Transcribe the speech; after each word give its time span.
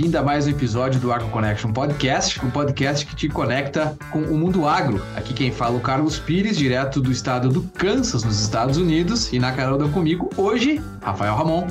muito 0.00 0.12
bem-vinda 0.12 0.20
a 0.20 0.22
mais 0.22 0.46
um 0.46 0.50
episódio 0.50 0.98
do 0.98 1.12
Agro 1.12 1.28
Connection 1.28 1.72
Podcast, 1.72 2.42
um 2.42 2.50
podcast 2.50 3.04
que 3.04 3.14
te 3.14 3.28
conecta 3.28 3.94
com 4.10 4.20
o 4.20 4.34
mundo 4.34 4.66
agro. 4.66 5.04
Aqui 5.14 5.34
quem 5.34 5.52
fala 5.52 5.74
é 5.74 5.78
o 5.78 5.80
Carlos 5.80 6.18
Pires, 6.18 6.56
direto 6.56 7.02
do 7.02 7.12
estado 7.12 7.50
do 7.50 7.62
Kansas, 7.62 8.24
nos 8.24 8.40
Estados 8.40 8.78
Unidos, 8.78 9.30
e 9.30 9.38
na 9.38 9.52
carona 9.52 9.86
comigo 9.90 10.30
hoje, 10.38 10.80
Rafael 11.02 11.34
Ramon. 11.34 11.66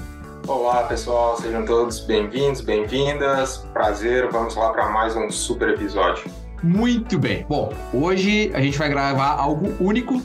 Olá, 0.48 0.84
pessoal, 0.84 1.38
sejam 1.38 1.66
todos 1.66 2.02
bem-vindos, 2.02 2.62
bem-vindas. 2.62 3.66
Prazer, 3.74 4.30
vamos 4.30 4.56
lá 4.56 4.70
para 4.74 4.90
mais 4.90 5.16
um 5.16 5.32
super 5.32 5.70
episódio. 5.70 6.30
Muito 6.62 7.18
bem. 7.18 7.48
Bom, 7.50 7.74
hoje 7.92 8.52
a 8.54 8.62
gente 8.62 8.78
vai 8.78 8.90
gravar 8.90 9.40
algo 9.40 9.74
único 9.84 10.22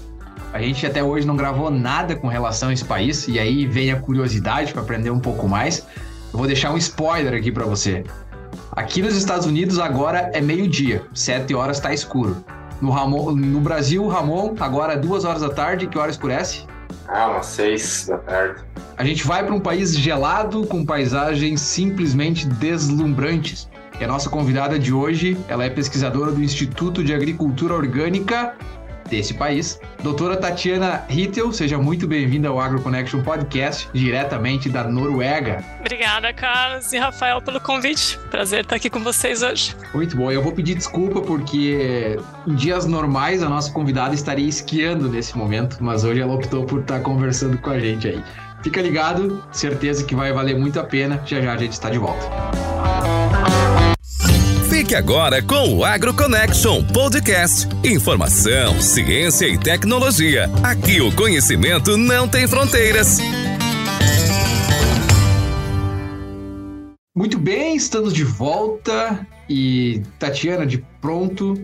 a 0.54 0.62
gente 0.62 0.86
até 0.86 1.02
hoje 1.02 1.26
não 1.26 1.34
gravou 1.34 1.68
nada 1.68 2.14
com 2.14 2.28
relação 2.28 2.68
a 2.68 2.72
esse 2.72 2.84
país, 2.84 3.26
e 3.26 3.40
aí 3.40 3.66
vem 3.66 3.90
a 3.90 3.98
curiosidade 3.98 4.72
para 4.72 4.82
aprender 4.82 5.10
um 5.10 5.18
pouco 5.18 5.48
mais. 5.48 5.84
Eu 6.34 6.38
vou 6.38 6.48
deixar 6.48 6.72
um 6.72 6.76
spoiler 6.76 7.32
aqui 7.32 7.52
para 7.52 7.64
você. 7.64 8.02
Aqui 8.72 9.00
nos 9.00 9.14
Estados 9.14 9.46
Unidos 9.46 9.78
agora 9.78 10.32
é 10.34 10.40
meio-dia, 10.40 11.04
7 11.14 11.54
horas 11.54 11.76
está 11.76 11.94
escuro. 11.94 12.44
No, 12.80 12.90
Ramon, 12.90 13.30
no 13.36 13.60
Brasil, 13.60 14.04
Ramon, 14.08 14.56
agora 14.58 14.94
é 14.94 14.96
2 14.96 15.24
horas 15.24 15.42
da 15.42 15.50
tarde, 15.50 15.86
que 15.86 15.96
hora 15.96 16.10
escurece? 16.10 16.66
Ah, 17.06 17.28
umas 17.28 17.46
6 17.46 18.06
da 18.08 18.18
tarde. 18.18 18.64
A 18.96 19.04
gente 19.04 19.24
vai 19.24 19.44
para 19.44 19.54
um 19.54 19.60
país 19.60 19.96
gelado 19.96 20.66
com 20.66 20.84
paisagens 20.84 21.60
simplesmente 21.60 22.48
deslumbrantes. 22.48 23.70
E 24.00 24.02
a 24.02 24.08
nossa 24.08 24.28
convidada 24.28 24.76
de 24.76 24.92
hoje, 24.92 25.38
ela 25.46 25.64
é 25.64 25.70
pesquisadora 25.70 26.32
do 26.32 26.42
Instituto 26.42 27.04
de 27.04 27.14
Agricultura 27.14 27.74
Orgânica 27.74 28.54
desse 29.08 29.34
país. 29.34 29.80
Doutora 30.02 30.36
Tatiana 30.36 31.04
Hittel, 31.08 31.52
seja 31.52 31.78
muito 31.78 32.06
bem-vinda 32.06 32.48
ao 32.48 32.60
AgroConnection 32.60 33.22
Podcast, 33.22 33.88
diretamente 33.92 34.68
da 34.68 34.84
Noruega. 34.84 35.64
Obrigada, 35.80 36.32
Carlos 36.32 36.92
e 36.92 36.98
Rafael, 36.98 37.40
pelo 37.40 37.60
convite. 37.60 38.18
Prazer 38.30 38.60
estar 38.60 38.76
aqui 38.76 38.90
com 38.90 39.00
vocês 39.00 39.42
hoje. 39.42 39.74
Muito 39.94 40.16
bom. 40.16 40.30
Eu 40.30 40.42
vou 40.42 40.52
pedir 40.52 40.74
desculpa 40.74 41.20
porque 41.20 42.18
em 42.46 42.54
dias 42.54 42.86
normais 42.86 43.42
a 43.42 43.48
nossa 43.48 43.72
convidada 43.72 44.14
estaria 44.14 44.48
esquiando 44.48 45.08
nesse 45.08 45.36
momento, 45.36 45.78
mas 45.80 46.04
hoje 46.04 46.20
ela 46.20 46.34
optou 46.34 46.64
por 46.64 46.80
estar 46.80 47.00
conversando 47.00 47.58
com 47.58 47.70
a 47.70 47.78
gente 47.78 48.08
aí. 48.08 48.22
Fica 48.62 48.80
ligado, 48.80 49.44
certeza 49.52 50.04
que 50.04 50.14
vai 50.14 50.32
valer 50.32 50.56
muito 50.56 50.80
a 50.80 50.84
pena. 50.84 51.22
Já 51.26 51.40
já 51.40 51.52
a 51.52 51.56
gente 51.56 51.72
está 51.72 51.90
de 51.90 51.98
volta. 51.98 52.26
Fique 54.76 54.96
agora 54.96 55.40
com 55.40 55.72
o 55.72 55.84
AgroConnection 55.84 56.82
Podcast. 56.92 57.68
Informação, 57.84 58.80
ciência 58.80 59.46
e 59.46 59.56
tecnologia. 59.56 60.50
Aqui 60.64 61.00
o 61.00 61.14
conhecimento 61.14 61.96
não 61.96 62.26
tem 62.26 62.48
fronteiras. 62.48 63.18
Muito 67.14 67.38
bem, 67.38 67.76
estamos 67.76 68.12
de 68.12 68.24
volta 68.24 69.24
e 69.48 70.02
Tatiana, 70.18 70.66
de 70.66 70.84
pronto, 71.00 71.54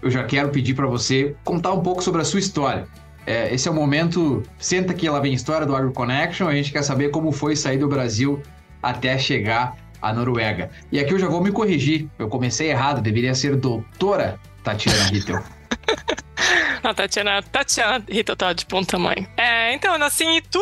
eu 0.00 0.10
já 0.10 0.24
quero 0.24 0.48
pedir 0.48 0.72
para 0.72 0.86
você 0.86 1.36
contar 1.44 1.74
um 1.74 1.82
pouco 1.82 2.02
sobre 2.02 2.22
a 2.22 2.24
sua 2.24 2.40
história. 2.40 2.88
É, 3.26 3.54
esse 3.54 3.68
é 3.68 3.70
o 3.70 3.74
momento, 3.74 4.42
senta 4.58 4.94
que 4.94 5.06
ela 5.06 5.20
vem 5.20 5.34
história 5.34 5.66
do 5.66 5.76
AgroConnection, 5.76 6.48
a 6.48 6.54
gente 6.54 6.72
quer 6.72 6.82
saber 6.82 7.10
como 7.10 7.30
foi 7.30 7.56
sair 7.56 7.76
do 7.76 7.88
Brasil 7.88 8.42
até 8.82 9.18
chegar 9.18 9.83
a 10.04 10.12
Noruega. 10.12 10.70
E 10.92 11.00
aqui 11.00 11.14
eu 11.14 11.18
já 11.18 11.28
vou 11.28 11.42
me 11.42 11.50
corrigir. 11.50 12.08
Eu 12.18 12.28
comecei 12.28 12.70
errado, 12.70 13.00
deveria 13.00 13.34
ser 13.34 13.56
doutora 13.56 14.38
Tatiana 14.62 15.10
Hittel. 15.12 15.42
Não, 16.84 16.94
Tatiana, 16.94 17.42
Tatiana 17.42 18.04
Hittel 18.08 18.36
tá 18.36 18.52
de 18.52 18.66
bom 18.66 18.84
tamanho. 18.84 19.26
É, 19.36 19.72
então, 19.72 19.94
eu 19.94 19.98
nasci 19.98 20.24
em 20.24 20.36
Itu, 20.36 20.60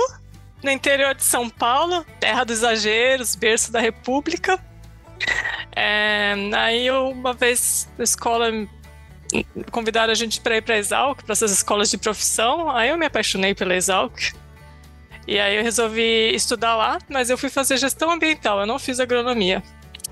no 0.63 0.71
interior 0.71 1.15
de 1.15 1.25
São 1.25 1.51
Paulo, 1.51 2.07
terra 2.21 2.45
dos 2.45 2.59
exageros, 2.59 3.35
berço 3.35 3.73
da 3.73 3.81
República. 3.81 4.59
É, 5.75 6.35
aí 6.55 6.87
eu, 6.87 7.09
uma 7.09 7.33
vez 7.33 7.91
na 7.99 8.05
escola 8.05 8.51
convidaram 9.71 10.13
a 10.13 10.15
gente 10.15 10.41
para 10.41 10.57
ir 10.59 10.63
para 10.63 10.77
Exalc, 10.77 11.23
para 11.23 11.33
essas 11.33 11.51
escolas 11.51 11.91
de 11.91 11.99
profissão. 11.99 12.71
Aí 12.71 12.91
eu 12.91 12.99
me 12.99 13.07
apaixonei 13.07 13.55
pela 13.55 13.75
Exalc. 13.75 14.33
E 15.27 15.39
aí 15.39 15.57
eu 15.57 15.63
resolvi 15.63 16.35
estudar 16.35 16.77
lá, 16.77 16.99
mas 17.09 17.31
eu 17.31 17.39
fui 17.39 17.49
fazer 17.49 17.77
gestão 17.77 18.11
ambiental, 18.11 18.61
eu 18.61 18.67
não 18.67 18.79
fiz 18.79 18.99
agronomia. 19.01 19.63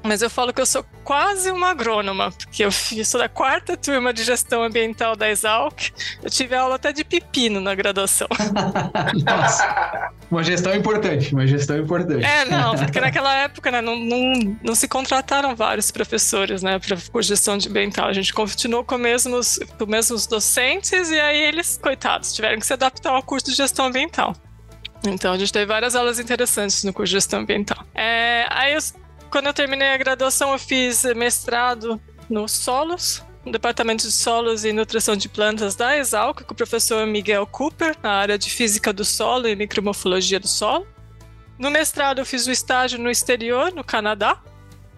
Mas 0.03 0.22
eu 0.22 0.31
falo 0.31 0.53
que 0.53 0.60
eu 0.60 0.66
sou 0.66 0.84
quase 1.04 1.50
uma 1.50 1.71
agrônoma, 1.71 2.31
porque 2.32 2.65
eu 2.65 2.71
sou 3.04 3.20
da 3.20 3.28
quarta 3.28 3.76
turma 3.76 4.12
de 4.12 4.25
gestão 4.25 4.62
ambiental 4.62 5.15
da 5.15 5.28
Exalc. 5.28 5.91
Eu 6.22 6.31
tive 6.31 6.54
aula 6.54 6.76
até 6.76 6.93
de 6.93 7.04
pepino 7.04 7.60
na 7.60 7.75
graduação. 7.75 8.26
Nossa, 9.25 10.10
uma 10.31 10.43
gestão 10.43 10.75
importante, 10.75 11.34
uma 11.34 11.47
gestão 11.47 11.78
importante. 11.78 12.25
É, 12.25 12.47
não, 12.47 12.76
porque 12.76 13.00
naquela 13.00 13.34
época 13.34 13.70
né, 13.70 13.81
não, 13.81 13.97
não, 13.97 14.56
não 14.62 14.75
se 14.75 14.88
contrataram 14.88 15.54
vários 15.54 15.91
professores 15.91 16.62
né, 16.62 16.78
para 16.78 17.22
gestão 17.22 17.54
ambiental. 17.54 18.09
A 18.09 18.12
gente 18.12 18.32
continuou 18.32 18.84
com, 18.84 18.97
mesmos, 18.97 19.59
com 19.76 19.84
os 19.84 19.91
mesmos 19.91 20.26
docentes 20.26 21.10
e 21.10 21.20
aí 21.20 21.43
eles, 21.43 21.78
coitados, 21.81 22.32
tiveram 22.32 22.59
que 22.59 22.66
se 22.66 22.72
adaptar 22.72 23.12
ao 23.12 23.22
curso 23.22 23.50
de 23.50 23.56
gestão 23.56 23.87
ambiental. 23.87 24.34
Então 25.06 25.33
a 25.33 25.38
gente 25.38 25.53
teve 25.53 25.66
várias 25.66 25.94
aulas 25.94 26.19
interessantes 26.19 26.84
no 26.84 26.93
curso 26.93 27.11
de 27.11 27.16
gestão 27.16 27.41
ambiental. 27.41 27.84
É, 27.94 28.47
aí 28.50 28.75
eu, 28.75 28.81
quando 29.31 29.47
eu 29.47 29.55
terminei 29.55 29.88
a 29.88 29.97
graduação, 29.97 30.53
eu 30.53 30.59
fiz 30.59 31.05
mestrado 31.16 32.00
no 32.28 32.47
solos, 32.47 33.25
no 33.44 33.53
Departamento 33.53 34.06
de 34.06 34.12
Solos 34.12 34.65
e 34.65 34.72
Nutrição 34.72 35.16
de 35.16 35.28
Plantas 35.28 35.75
da 35.75 35.97
Exalc, 35.97 36.43
com 36.43 36.53
o 36.53 36.56
professor 36.56 37.06
Miguel 37.06 37.47
Cooper, 37.47 37.97
na 38.03 38.12
área 38.12 38.38
de 38.38 38.50
Física 38.50 38.93
do 38.93 39.05
Solo 39.05 39.49
e 39.49 39.56
Micromorfologia 39.56 40.38
do 40.38 40.49
Solo. 40.49 40.87
No 41.59 41.71
mestrado, 41.71 42.19
eu 42.21 42.27
fiz 42.27 42.47
o 42.47 42.50
estágio 42.50 42.99
no 42.99 43.11
exterior, 43.11 43.72
no 43.72 43.84
Canadá. 43.84 44.38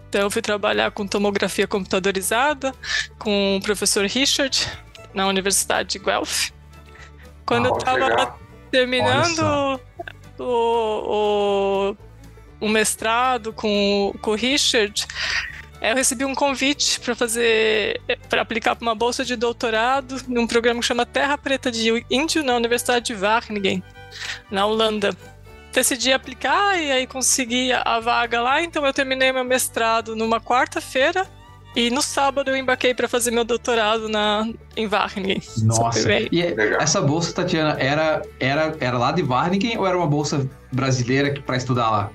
Então, 0.07 0.21
eu 0.21 0.31
fui 0.31 0.41
trabalhar 0.41 0.91
com 0.91 1.07
tomografia 1.07 1.67
computadorizada 1.67 2.73
com 3.17 3.57
o 3.57 3.61
professor 3.61 4.05
Richard, 4.05 4.69
na 5.13 5.27
Universidade 5.27 5.89
de 5.89 5.99
Guelph. 5.99 6.49
Quando 7.45 7.65
ah, 7.65 7.69
eu 7.69 7.77
estava 7.77 8.35
terminando 8.73 9.79
o, 10.39 10.43
o, 11.91 11.95
o, 12.59 12.67
mestrado 12.67 13.53
com, 13.53 14.11
com 14.19 14.31
o 14.31 14.35
Richard, 14.35 15.05
eu 15.79 15.95
recebi 15.95 16.25
um 16.25 16.33
convite 16.33 16.99
para 16.99 17.13
fazer, 17.13 18.01
para 18.27 18.41
aplicar 18.41 18.75
para 18.75 18.81
uma 18.83 18.95
bolsa 18.95 19.23
de 19.23 19.35
doutorado 19.35 20.19
num 20.27 20.47
programa 20.47 20.79
que 20.79 20.87
chama 20.87 21.05
Terra 21.05 21.37
Preta 21.37 21.71
de 21.71 22.03
Índio 22.09 22.43
na 22.43 22.55
Universidade 22.55 23.05
de 23.05 23.13
Wageningen, 23.13 23.83
na 24.49 24.65
Holanda. 24.65 25.15
Decidi 25.71 26.11
aplicar 26.11 26.81
e 26.81 26.91
aí 26.91 27.05
consegui 27.05 27.71
a 27.71 27.99
vaga 27.99 28.41
lá, 28.41 28.63
então 28.63 28.83
eu 28.83 28.93
terminei 28.93 29.31
meu 29.31 29.43
mestrado 29.43 30.15
numa 30.15 30.41
quarta-feira 30.41 31.29
e 31.75 31.89
no 31.89 32.01
sábado 32.01 32.51
eu 32.51 32.57
embarquei 32.57 32.93
para 32.93 33.07
fazer 33.07 33.31
meu 33.31 33.43
doutorado 33.43 34.07
na, 34.07 34.47
em 34.77 34.87
Wageningen. 34.87 35.41
Nossa, 35.63 36.11
e 36.31 36.41
é, 36.41 36.77
essa 36.79 37.01
bolsa, 37.01 37.33
Tatiana, 37.33 37.75
era, 37.79 38.21
era, 38.39 38.75
era 38.79 38.97
lá 38.97 39.11
de 39.11 39.23
Wageningen 39.23 39.77
ou 39.77 39.87
era 39.87 39.97
uma 39.97 40.07
bolsa 40.07 40.47
brasileira 40.71 41.33
para 41.41 41.57
estudar 41.57 41.89
lá? 41.89 42.11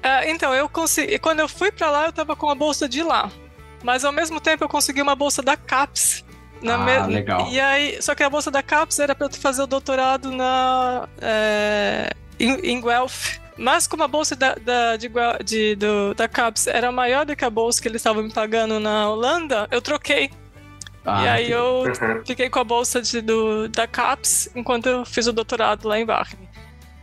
Uh, 0.00 0.28
então, 0.28 0.54
eu 0.54 0.68
consegui. 0.68 1.18
Quando 1.18 1.40
eu 1.40 1.48
fui 1.48 1.70
para 1.70 1.90
lá, 1.90 2.04
eu 2.04 2.10
estava 2.10 2.34
com 2.34 2.48
a 2.48 2.54
bolsa 2.54 2.88
de 2.88 3.02
lá. 3.02 3.30
Mas 3.82 4.04
ao 4.04 4.12
mesmo 4.12 4.40
tempo 4.40 4.64
eu 4.64 4.68
consegui 4.68 5.02
uma 5.02 5.14
bolsa 5.14 5.42
da 5.42 5.56
CAPES. 5.56 6.24
Na 6.62 6.74
ah, 6.74 7.06
me... 7.06 7.14
legal. 7.14 7.48
E 7.50 7.60
aí, 7.60 8.02
só 8.02 8.14
que 8.14 8.22
a 8.22 8.30
bolsa 8.30 8.50
da 8.50 8.62
CAPES 8.62 8.98
era 8.98 9.14
para 9.14 9.26
eu 9.26 9.30
fazer 9.32 9.62
o 9.62 9.66
doutorado 9.66 10.30
na, 10.30 11.08
é, 11.20 12.10
em, 12.38 12.52
em 12.72 12.80
Guelph. 12.80 13.38
Mas 13.60 13.86
como 13.86 14.02
a 14.02 14.08
bolsa 14.08 14.34
da, 14.34 14.54
da, 14.54 14.96
de, 14.96 15.10
de, 15.44 15.76
do, 15.76 16.14
da 16.14 16.26
CAPES 16.26 16.66
era 16.68 16.90
maior 16.90 17.26
do 17.26 17.36
que 17.36 17.44
a 17.44 17.50
bolsa 17.50 17.80
que 17.80 17.86
eles 17.86 18.00
estavam 18.00 18.22
me 18.22 18.32
pagando 18.32 18.80
na 18.80 19.06
Holanda, 19.10 19.68
eu 19.70 19.82
troquei. 19.82 20.30
Ah, 21.04 21.22
e 21.22 21.28
aí 21.28 21.50
eu 21.50 21.84
uhum. 21.84 22.24
fiquei 22.26 22.48
com 22.48 22.58
a 22.58 22.64
bolsa 22.64 23.02
de, 23.02 23.20
do, 23.20 23.68
da 23.68 23.86
CAPES 23.86 24.50
enquanto 24.54 24.86
eu 24.86 25.04
fiz 25.04 25.26
o 25.26 25.32
doutorado 25.32 25.86
lá 25.86 25.98
em 25.98 26.06
Wageningen. 26.06 26.48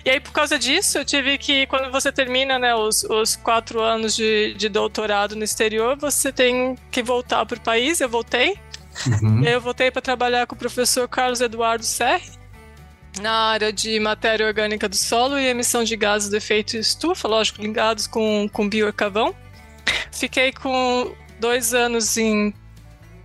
E 0.04 0.10
aí, 0.10 0.20
por 0.20 0.32
causa 0.32 0.58
disso, 0.58 0.98
eu 0.98 1.06
tive 1.06 1.38
que, 1.38 1.68
quando 1.68 1.92
você 1.92 2.12
termina 2.12 2.58
né, 2.58 2.74
os, 2.74 3.04
os 3.04 3.36
quatro 3.36 3.82
anos 3.82 4.16
de, 4.16 4.56
de 4.56 4.70
doutorado 4.70 5.36
no 5.36 5.44
exterior, 5.44 5.96
você 5.96 6.32
tem 6.32 6.76
que 6.90 7.04
voltar 7.04 7.46
para 7.46 7.58
o 7.58 7.62
país. 7.62 8.02
Eu 8.02 8.10
voltei. 8.10 8.58
Uhum. 9.22 9.44
E 9.44 9.48
aí 9.48 9.54
eu 9.54 9.62
voltei 9.62 9.92
para 9.92 10.02
trabalhar 10.02 10.48
com 10.48 10.56
o 10.56 10.58
professor 10.58 11.08
Carlos 11.08 11.42
Eduardo 11.42 11.84
Serri, 11.84 12.32
na 13.20 13.32
área 13.32 13.72
de 13.72 14.00
matéria 14.00 14.46
orgânica 14.46 14.88
do 14.88 14.96
solo 14.96 15.38
e 15.38 15.48
emissão 15.48 15.84
de 15.84 15.96
gases 15.96 16.30
do 16.30 16.38
efeito 16.38 16.78
estufa, 16.78 17.28
lógico, 17.28 17.62
ligados 17.62 18.08
com, 18.08 18.50
com 18.52 18.68
biocarvão. 18.68 19.36
Fiquei 20.12 20.52
com 20.52 21.14
dois 21.40 21.74
anos 21.74 22.18
em, 22.18 22.54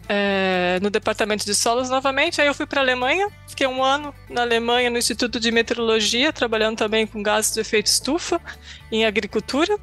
é, 0.08 0.78
no 0.82 0.90
departamento 0.90 1.44
de 1.44 1.54
solos 1.54 1.88
novamente, 1.88 2.40
aí 2.40 2.46
eu 2.46 2.54
fui 2.54 2.66
para 2.66 2.80
a 2.80 2.84
Alemanha, 2.84 3.28
fiquei 3.48 3.66
um 3.66 3.82
ano 3.82 4.14
na 4.28 4.42
Alemanha 4.42 4.90
no 4.90 4.98
Instituto 4.98 5.40
de 5.40 5.50
Meteorologia, 5.50 6.32
trabalhando 6.32 6.76
também 6.76 7.06
com 7.06 7.22
gases 7.22 7.54
do 7.54 7.60
efeito 7.60 7.86
estufa 7.86 8.40
em 8.90 9.04
agricultura. 9.04 9.78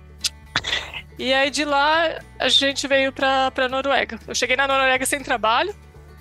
E 1.18 1.34
aí 1.34 1.50
de 1.50 1.66
lá 1.66 2.20
a 2.38 2.48
gente 2.48 2.88
veio 2.88 3.12
para 3.12 3.52
a 3.56 3.68
Noruega. 3.68 4.20
Eu 4.28 4.34
cheguei 4.34 4.56
na 4.56 4.68
Noruega 4.68 5.06
sem 5.06 5.22
trabalho, 5.22 5.76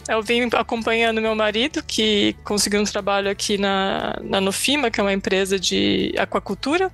eu 0.09 0.23
vim 0.23 0.49
acompanhando 0.55 1.21
meu 1.21 1.35
marido, 1.35 1.83
que 1.83 2.35
conseguiu 2.43 2.81
um 2.81 2.85
trabalho 2.85 3.31
aqui 3.31 3.59
na, 3.59 4.19
na 4.23 4.41
Nofima, 4.41 4.91
que 4.91 4.99
é 4.99 5.03
uma 5.03 5.13
empresa 5.13 5.59
de 5.59 6.15
aquacultura. 6.19 6.91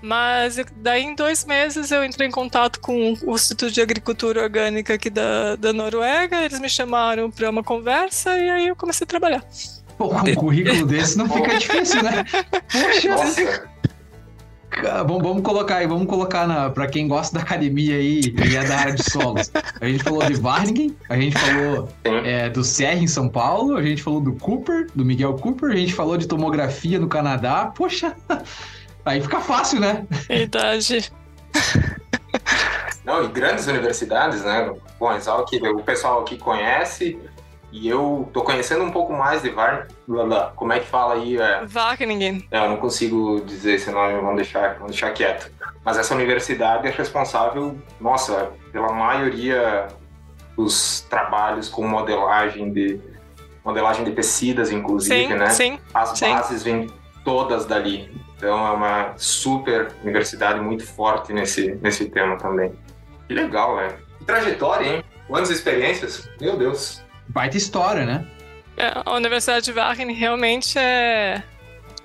Mas 0.00 0.60
daí 0.76 1.02
em 1.02 1.14
dois 1.16 1.44
meses 1.44 1.90
eu 1.90 2.04
entrei 2.04 2.28
em 2.28 2.30
contato 2.30 2.78
com 2.78 3.14
o 3.24 3.34
Instituto 3.34 3.72
de 3.72 3.80
Agricultura 3.80 4.42
Orgânica 4.42 4.94
aqui 4.94 5.10
da, 5.10 5.56
da 5.56 5.72
Noruega, 5.72 6.40
eles 6.44 6.60
me 6.60 6.68
chamaram 6.68 7.30
para 7.32 7.50
uma 7.50 7.64
conversa 7.64 8.36
e 8.38 8.48
aí 8.48 8.68
eu 8.68 8.76
comecei 8.76 9.04
a 9.04 9.08
trabalhar. 9.08 9.44
Pô, 9.96 10.14
um 10.14 10.34
currículo 10.36 10.86
desse 10.86 11.18
não 11.18 11.28
fica 11.28 11.58
difícil, 11.58 12.00
né? 12.04 12.24
Poxa, 12.70 13.68
Vamos, 14.82 15.22
vamos 15.22 15.42
colocar 15.42 15.76
aí, 15.76 15.86
vamos 15.86 16.06
colocar 16.06 16.46
na, 16.46 16.70
pra 16.70 16.86
quem 16.86 17.08
gosta 17.08 17.36
da 17.36 17.42
academia 17.42 17.96
aí 17.96 18.20
e 18.20 18.56
é 18.56 18.64
da 18.64 18.76
área 18.76 18.94
de 18.94 19.02
solos. 19.02 19.50
A 19.80 19.86
gente 19.86 20.04
falou 20.04 20.24
de 20.24 20.34
Varningen, 20.34 20.96
a 21.08 21.16
gente 21.16 21.36
falou 21.38 21.88
é, 22.04 22.48
do 22.48 22.62
Serra 22.62 23.00
em 23.00 23.06
São 23.06 23.28
Paulo, 23.28 23.76
a 23.76 23.82
gente 23.82 24.02
falou 24.02 24.20
do 24.20 24.32
Cooper, 24.34 24.86
do 24.94 25.04
Miguel 25.04 25.34
Cooper, 25.34 25.70
a 25.70 25.76
gente 25.76 25.94
falou 25.94 26.16
de 26.16 26.26
tomografia 26.26 26.98
no 26.98 27.08
Canadá. 27.08 27.72
Poxa, 27.74 28.14
aí 29.04 29.20
fica 29.20 29.40
fácil, 29.40 29.80
né? 29.80 30.06
Verdade. 30.28 31.12
Não, 33.04 33.24
e 33.24 33.28
grandes 33.28 33.66
universidades, 33.66 34.44
né? 34.44 34.70
Bom, 35.00 35.12
Exalc, 35.14 35.50
o 35.52 35.82
pessoal 35.82 36.20
aqui 36.20 36.36
conhece, 36.36 37.18
e 37.70 37.88
eu 37.88 38.28
tô 38.32 38.42
conhecendo 38.42 38.82
um 38.84 38.90
pouco 38.90 39.12
mais 39.12 39.42
de 39.42 39.50
Var... 39.50 39.88
Como 40.56 40.72
é 40.72 40.80
que 40.80 40.86
fala 40.86 41.14
aí? 41.14 41.38
É... 41.38 41.66
Wageningen. 41.66 42.46
É, 42.50 42.64
eu 42.64 42.70
não 42.70 42.76
consigo 42.78 43.40
dizer 43.42 43.74
esse 43.74 43.90
nome, 43.90 44.14
vamos 44.14 44.36
deixar, 44.36 44.74
vamos 44.74 44.92
deixar 44.92 45.12
quieto. 45.12 45.50
Mas 45.84 45.98
essa 45.98 46.14
universidade 46.14 46.86
é 46.86 46.90
responsável, 46.90 47.76
nossa, 48.00 48.50
pela 48.72 48.92
maioria 48.92 49.88
dos 50.56 51.02
trabalhos 51.08 51.68
com 51.68 51.86
modelagem 51.86 52.72
de 52.72 53.00
modelagem 53.64 54.02
de 54.02 54.12
tecidas, 54.12 54.72
inclusive, 54.72 55.28
Sim, 55.28 55.34
né? 55.34 55.50
sim. 55.50 55.78
As 55.92 56.18
sim. 56.18 56.30
bases 56.30 56.62
vêm 56.62 56.90
todas 57.22 57.66
dali. 57.66 58.10
Então 58.36 58.66
é 58.66 58.70
uma 58.70 59.12
super 59.16 59.92
universidade 60.02 60.58
muito 60.60 60.86
forte 60.86 61.32
nesse, 61.32 61.74
nesse 61.82 62.08
tema 62.08 62.38
também. 62.38 62.72
Que 63.26 63.34
legal, 63.34 63.76
né? 63.76 63.94
Que 64.18 64.24
trajetória, 64.24 64.86
hein? 64.86 65.04
Quantas 65.26 65.50
experiências? 65.50 66.28
Meu 66.40 66.56
Deus. 66.56 67.02
Baita 67.28 67.56
história, 67.56 68.04
né? 68.06 68.26
É, 68.76 68.92
a 69.04 69.14
Universidade 69.14 69.64
de 69.66 69.72
Wageningen 69.72 70.18
realmente 70.18 70.78
é, 70.78 71.42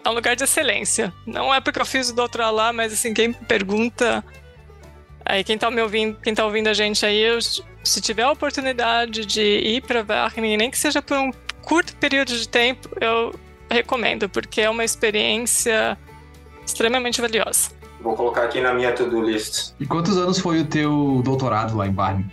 é 0.03 0.09
um 0.09 0.13
lugar 0.13 0.35
de 0.35 0.43
excelência. 0.43 1.13
Não 1.25 1.53
é 1.53 1.61
porque 1.61 1.79
eu 1.79 1.85
fiz 1.85 2.09
o 2.09 2.15
doutorado 2.15 2.55
lá, 2.55 2.73
mas 2.73 2.91
assim, 2.93 3.13
quem 3.13 3.31
pergunta. 3.31 4.23
Aí 5.25 5.43
quem 5.43 5.57
tá 5.57 5.71
me 5.71 5.81
ouvindo, 5.81 6.19
quem 6.19 6.33
tá 6.33 6.43
ouvindo 6.45 6.67
a 6.67 6.73
gente 6.73 7.05
aí, 7.05 7.19
eu- 7.21 7.39
se 7.83 8.01
tiver 8.01 8.23
a 8.23 8.31
oportunidade 8.31 9.25
de 9.25 9.41
ir 9.41 9.81
para 9.83 10.03
Wageningen, 10.03 10.57
nem 10.57 10.71
que 10.71 10.77
seja 10.77 11.01
por 11.01 11.17
um 11.17 11.31
curto 11.61 11.95
período 11.95 12.29
de 12.37 12.47
tempo, 12.47 12.89
eu 12.99 13.33
recomendo, 13.69 14.27
porque 14.27 14.61
é 14.61 14.69
uma 14.69 14.83
experiência 14.83 15.97
extremamente 16.65 17.21
valiosa. 17.21 17.71
Vou 18.01 18.15
colocar 18.15 18.43
aqui 18.43 18.59
na 18.59 18.73
minha 18.73 18.91
to-do 18.91 19.21
list. 19.21 19.71
E 19.79 19.85
quantos 19.85 20.17
anos 20.17 20.39
foi 20.39 20.59
o 20.59 20.65
teu 20.65 21.21
doutorado 21.23 21.77
lá 21.77 21.87
em 21.87 21.93
Varningen? 21.93 22.29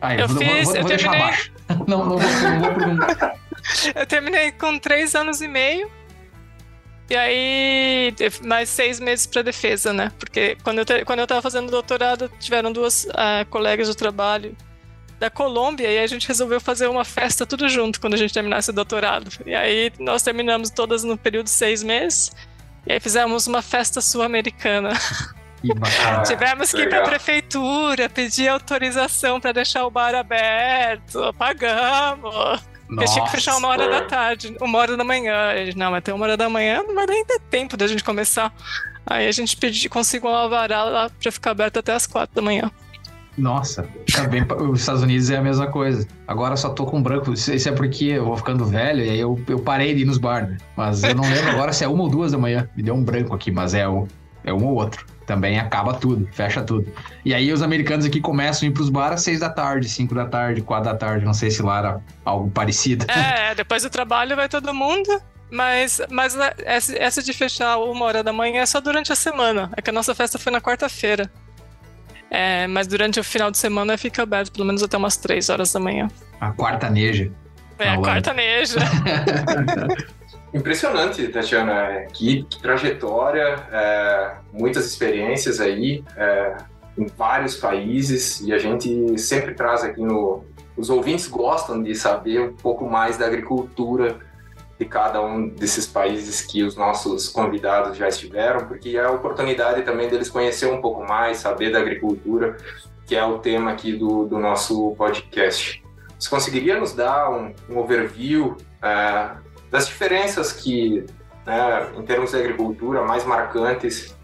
Aí, 0.00 0.20
Eu 0.20 0.28
vou, 0.28 0.38
fiz, 0.38 0.64
vou, 0.64 0.76
eu 0.76 0.82
vou 0.82 0.90
terminei. 0.90 1.20
abaixo. 1.20 1.52
Não, 1.86 2.04
não 2.06 2.18
vou, 2.18 2.20
não 2.20 2.60
vou 2.60 2.74
perguntar. 2.74 3.34
Eu 3.94 4.06
terminei 4.06 4.52
com 4.52 4.78
três 4.78 5.14
anos 5.14 5.40
e 5.42 5.48
meio. 5.48 5.90
E 7.10 7.16
aí, 7.16 8.14
mais 8.42 8.68
seis 8.68 8.98
meses 9.00 9.26
para 9.26 9.42
defesa, 9.42 9.92
né? 9.92 10.12
Porque 10.18 10.56
quando 10.62 10.78
eu, 10.78 10.84
te- 10.84 11.04
quando 11.04 11.18
eu 11.20 11.26
tava 11.26 11.40
fazendo 11.42 11.70
doutorado, 11.70 12.30
tiveram 12.38 12.70
duas 12.72 13.06
ah, 13.14 13.44
colegas 13.50 13.88
de 13.88 13.96
trabalho 13.96 14.54
da 15.18 15.28
Colômbia 15.30 15.90
e 15.90 15.98
a 15.98 16.06
gente 16.06 16.28
resolveu 16.28 16.60
fazer 16.60 16.86
uma 16.86 17.04
festa 17.04 17.44
tudo 17.46 17.68
junto 17.68 18.00
quando 18.00 18.14
a 18.14 18.18
gente 18.18 18.32
terminasse 18.32 18.70
o 18.70 18.72
doutorado. 18.74 19.30
E 19.44 19.54
aí 19.54 19.90
nós 19.98 20.22
terminamos 20.22 20.70
todas 20.70 21.02
no 21.04 21.16
período 21.18 21.44
de 21.44 21.50
seis 21.50 21.82
meses. 21.82 22.30
E 22.86 22.92
aí 22.92 23.00
fizemos 23.00 23.46
uma 23.46 23.60
festa 23.62 24.00
sul-americana. 24.00 24.90
Bacana. 25.76 26.22
Tivemos 26.22 26.70
que 26.72 26.82
ir 26.82 26.88
para 26.88 27.00
a 27.00 27.02
prefeitura, 27.04 28.08
pedir 28.08 28.48
autorização 28.48 29.40
para 29.40 29.52
deixar 29.52 29.84
o 29.86 29.90
bar 29.90 30.14
aberto, 30.14 31.34
pagamos. 31.36 32.62
Porque 32.86 33.04
tinha 33.04 33.24
que 33.24 33.30
fechar 33.32 33.56
uma 33.56 33.68
hora 33.68 33.86
Nossa. 33.86 34.00
da 34.00 34.06
tarde, 34.06 34.56
uma 34.60 34.78
hora 34.78 34.96
da 34.96 35.04
manhã. 35.04 35.52
Ele, 35.52 35.74
não, 35.76 35.90
mas 35.90 35.98
até 35.98 36.14
uma 36.14 36.24
hora 36.24 36.36
da 36.36 36.48
manhã 36.48 36.82
não 36.86 36.94
vai 36.94 37.06
nem 37.06 37.24
ter 37.24 37.38
tempo 37.50 37.76
da 37.76 37.86
gente 37.86 38.02
começar. 38.02 38.52
Aí 39.06 39.26
a 39.26 39.32
gente 39.32 39.56
pediu, 39.56 39.90
conseguiu 39.90 40.30
um 40.30 40.34
alvará 40.34 40.84
lá 40.84 41.10
pra 41.20 41.30
ficar 41.32 41.50
aberto 41.50 41.78
até 41.78 41.92
as 41.92 42.06
quatro 42.06 42.34
da 42.34 42.40
manhã. 42.42 42.70
Nossa, 43.36 43.86
também 44.12 44.44
pa- 44.44 44.56
os 44.56 44.80
Estados 44.80 45.02
Unidos 45.02 45.30
é 45.30 45.36
a 45.36 45.40
mesma 45.42 45.68
coisa. 45.68 46.08
Agora 46.26 46.56
só 46.56 46.70
tô 46.70 46.84
com 46.86 47.00
branco. 47.00 47.32
Isso 47.32 47.52
isso 47.52 47.68
é 47.68 47.72
porque 47.72 48.04
eu 48.06 48.24
vou 48.24 48.36
ficando 48.36 48.64
velho 48.64 49.04
e 49.04 49.10
aí 49.10 49.20
eu, 49.20 49.40
eu 49.48 49.60
parei 49.60 49.94
de 49.94 50.02
ir 50.02 50.04
nos 50.06 50.18
bar, 50.18 50.48
né? 50.48 50.56
Mas 50.76 51.04
eu 51.04 51.14
não 51.14 51.22
lembro 51.22 51.50
agora 51.50 51.72
se 51.72 51.84
é 51.84 51.88
uma 51.88 52.02
ou 52.02 52.08
duas 52.08 52.32
da 52.32 52.38
manhã. 52.38 52.68
Me 52.76 52.82
deu 52.82 52.94
um 52.94 53.04
branco 53.04 53.32
aqui, 53.34 53.50
mas 53.52 53.74
é, 53.74 53.86
o, 53.86 54.08
é 54.48 54.52
um 54.52 54.64
ou 54.64 54.74
outro. 54.74 55.06
Também 55.26 55.58
acaba 55.58 55.92
tudo, 55.92 56.26
fecha 56.32 56.62
tudo. 56.62 56.90
E 57.24 57.34
aí 57.34 57.52
os 57.52 57.60
americanos 57.60 58.06
aqui 58.06 58.20
começam 58.20 58.66
a 58.66 58.70
ir 58.70 58.72
pros 58.72 58.88
bar 58.88 59.12
às 59.12 59.22
seis 59.22 59.40
da 59.40 59.50
tarde, 59.50 59.88
cinco 59.88 60.14
da 60.14 60.24
tarde, 60.24 60.62
quatro 60.62 60.90
da 60.90 60.96
tarde. 60.96 61.24
Não 61.24 61.34
sei 61.34 61.50
se 61.50 61.62
lá 61.62 61.78
era 61.78 62.00
algo 62.24 62.50
parecido. 62.50 63.04
É, 63.10 63.54
depois 63.54 63.82
do 63.82 63.90
trabalho 63.90 64.34
vai 64.34 64.48
todo 64.48 64.72
mundo. 64.72 65.20
Mas, 65.50 66.00
mas 66.10 66.34
né, 66.34 66.50
essa, 66.64 67.22
de 67.22 67.32
fechar 67.32 67.78
uma 67.78 68.04
hora 68.04 68.22
da 68.22 68.32
manhã 68.32 68.62
é 68.62 68.66
só 68.66 68.80
durante 68.80 69.12
a 69.12 69.16
semana. 69.16 69.70
É 69.76 69.82
que 69.82 69.90
a 69.90 69.92
nossa 69.92 70.14
festa 70.14 70.38
foi 70.38 70.52
na 70.52 70.60
quarta-feira. 70.60 71.30
É, 72.30 72.66
mas 72.66 72.86
durante 72.86 73.18
o 73.18 73.24
final 73.24 73.50
de 73.50 73.56
semana 73.56 73.96
fica 73.96 74.22
aberto, 74.22 74.52
pelo 74.52 74.66
menos 74.66 74.82
até 74.82 74.96
umas 74.96 75.16
três 75.16 75.48
horas 75.48 75.72
da 75.72 75.80
manhã. 75.80 76.08
A 76.40 76.52
quartaneja. 76.52 77.30
É, 77.78 77.88
a 77.88 77.92
Holanda. 77.92 78.08
quartaneja. 78.08 78.78
Impressionante, 80.52 81.26
Tatiana. 81.28 81.72
É, 81.72 82.06
Que, 82.06 82.42
que 82.44 82.60
trajetória, 82.60 83.66
é, 83.70 84.36
muitas 84.52 84.86
experiências 84.86 85.60
aí 85.60 86.04
é, 86.16 86.56
em 86.96 87.06
vários 87.06 87.56
países 87.56 88.40
e 88.40 88.52
a 88.52 88.58
gente 88.58 89.18
sempre 89.18 89.54
traz 89.54 89.84
aqui 89.84 90.02
no. 90.02 90.44
Os 90.76 90.90
ouvintes 90.90 91.26
gostam 91.26 91.82
de 91.82 91.94
saber 91.94 92.40
um 92.40 92.52
pouco 92.54 92.88
mais 92.88 93.18
da 93.18 93.26
agricultura 93.26 94.18
de 94.78 94.84
cada 94.84 95.20
um 95.20 95.48
desses 95.48 95.86
países 95.86 96.40
que 96.40 96.62
os 96.62 96.76
nossos 96.76 97.28
convidados 97.28 97.96
já 97.96 98.06
estiveram, 98.06 98.66
porque 98.66 98.96
é 98.96 99.04
a 99.04 99.10
oportunidade 99.10 99.82
também 99.82 100.08
deles 100.08 100.30
conhecer 100.30 100.66
um 100.66 100.80
pouco 100.80 101.04
mais, 101.04 101.38
saber 101.38 101.72
da 101.72 101.80
agricultura, 101.80 102.56
que 103.04 103.16
é 103.16 103.24
o 103.24 103.38
tema 103.38 103.72
aqui 103.72 103.92
do, 103.92 104.24
do 104.24 104.38
nosso 104.38 104.94
podcast. 104.96 105.82
Você 106.16 106.30
conseguiria 106.30 106.78
nos 106.78 106.92
dar 106.92 107.30
um, 107.30 107.52
um 107.68 107.78
overview 107.78 108.56
é, 108.80 109.30
das 109.70 109.86
diferenças 109.86 110.52
que, 110.52 111.04
né, 111.46 111.88
em 111.96 112.02
termos 112.02 112.30
de 112.30 112.36
agricultura, 112.36 113.02
mais 113.02 113.24
marcantes 113.24 114.16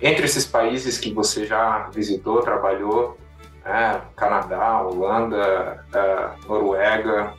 entre 0.00 0.24
esses 0.24 0.44
países 0.44 0.98
que 0.98 1.12
você 1.12 1.46
já 1.46 1.88
visitou, 1.92 2.42
trabalhou, 2.42 3.18
né, 3.64 4.00
Canadá, 4.16 4.82
Holanda, 4.82 5.84
é, 5.94 6.46
Noruega, 6.48 7.34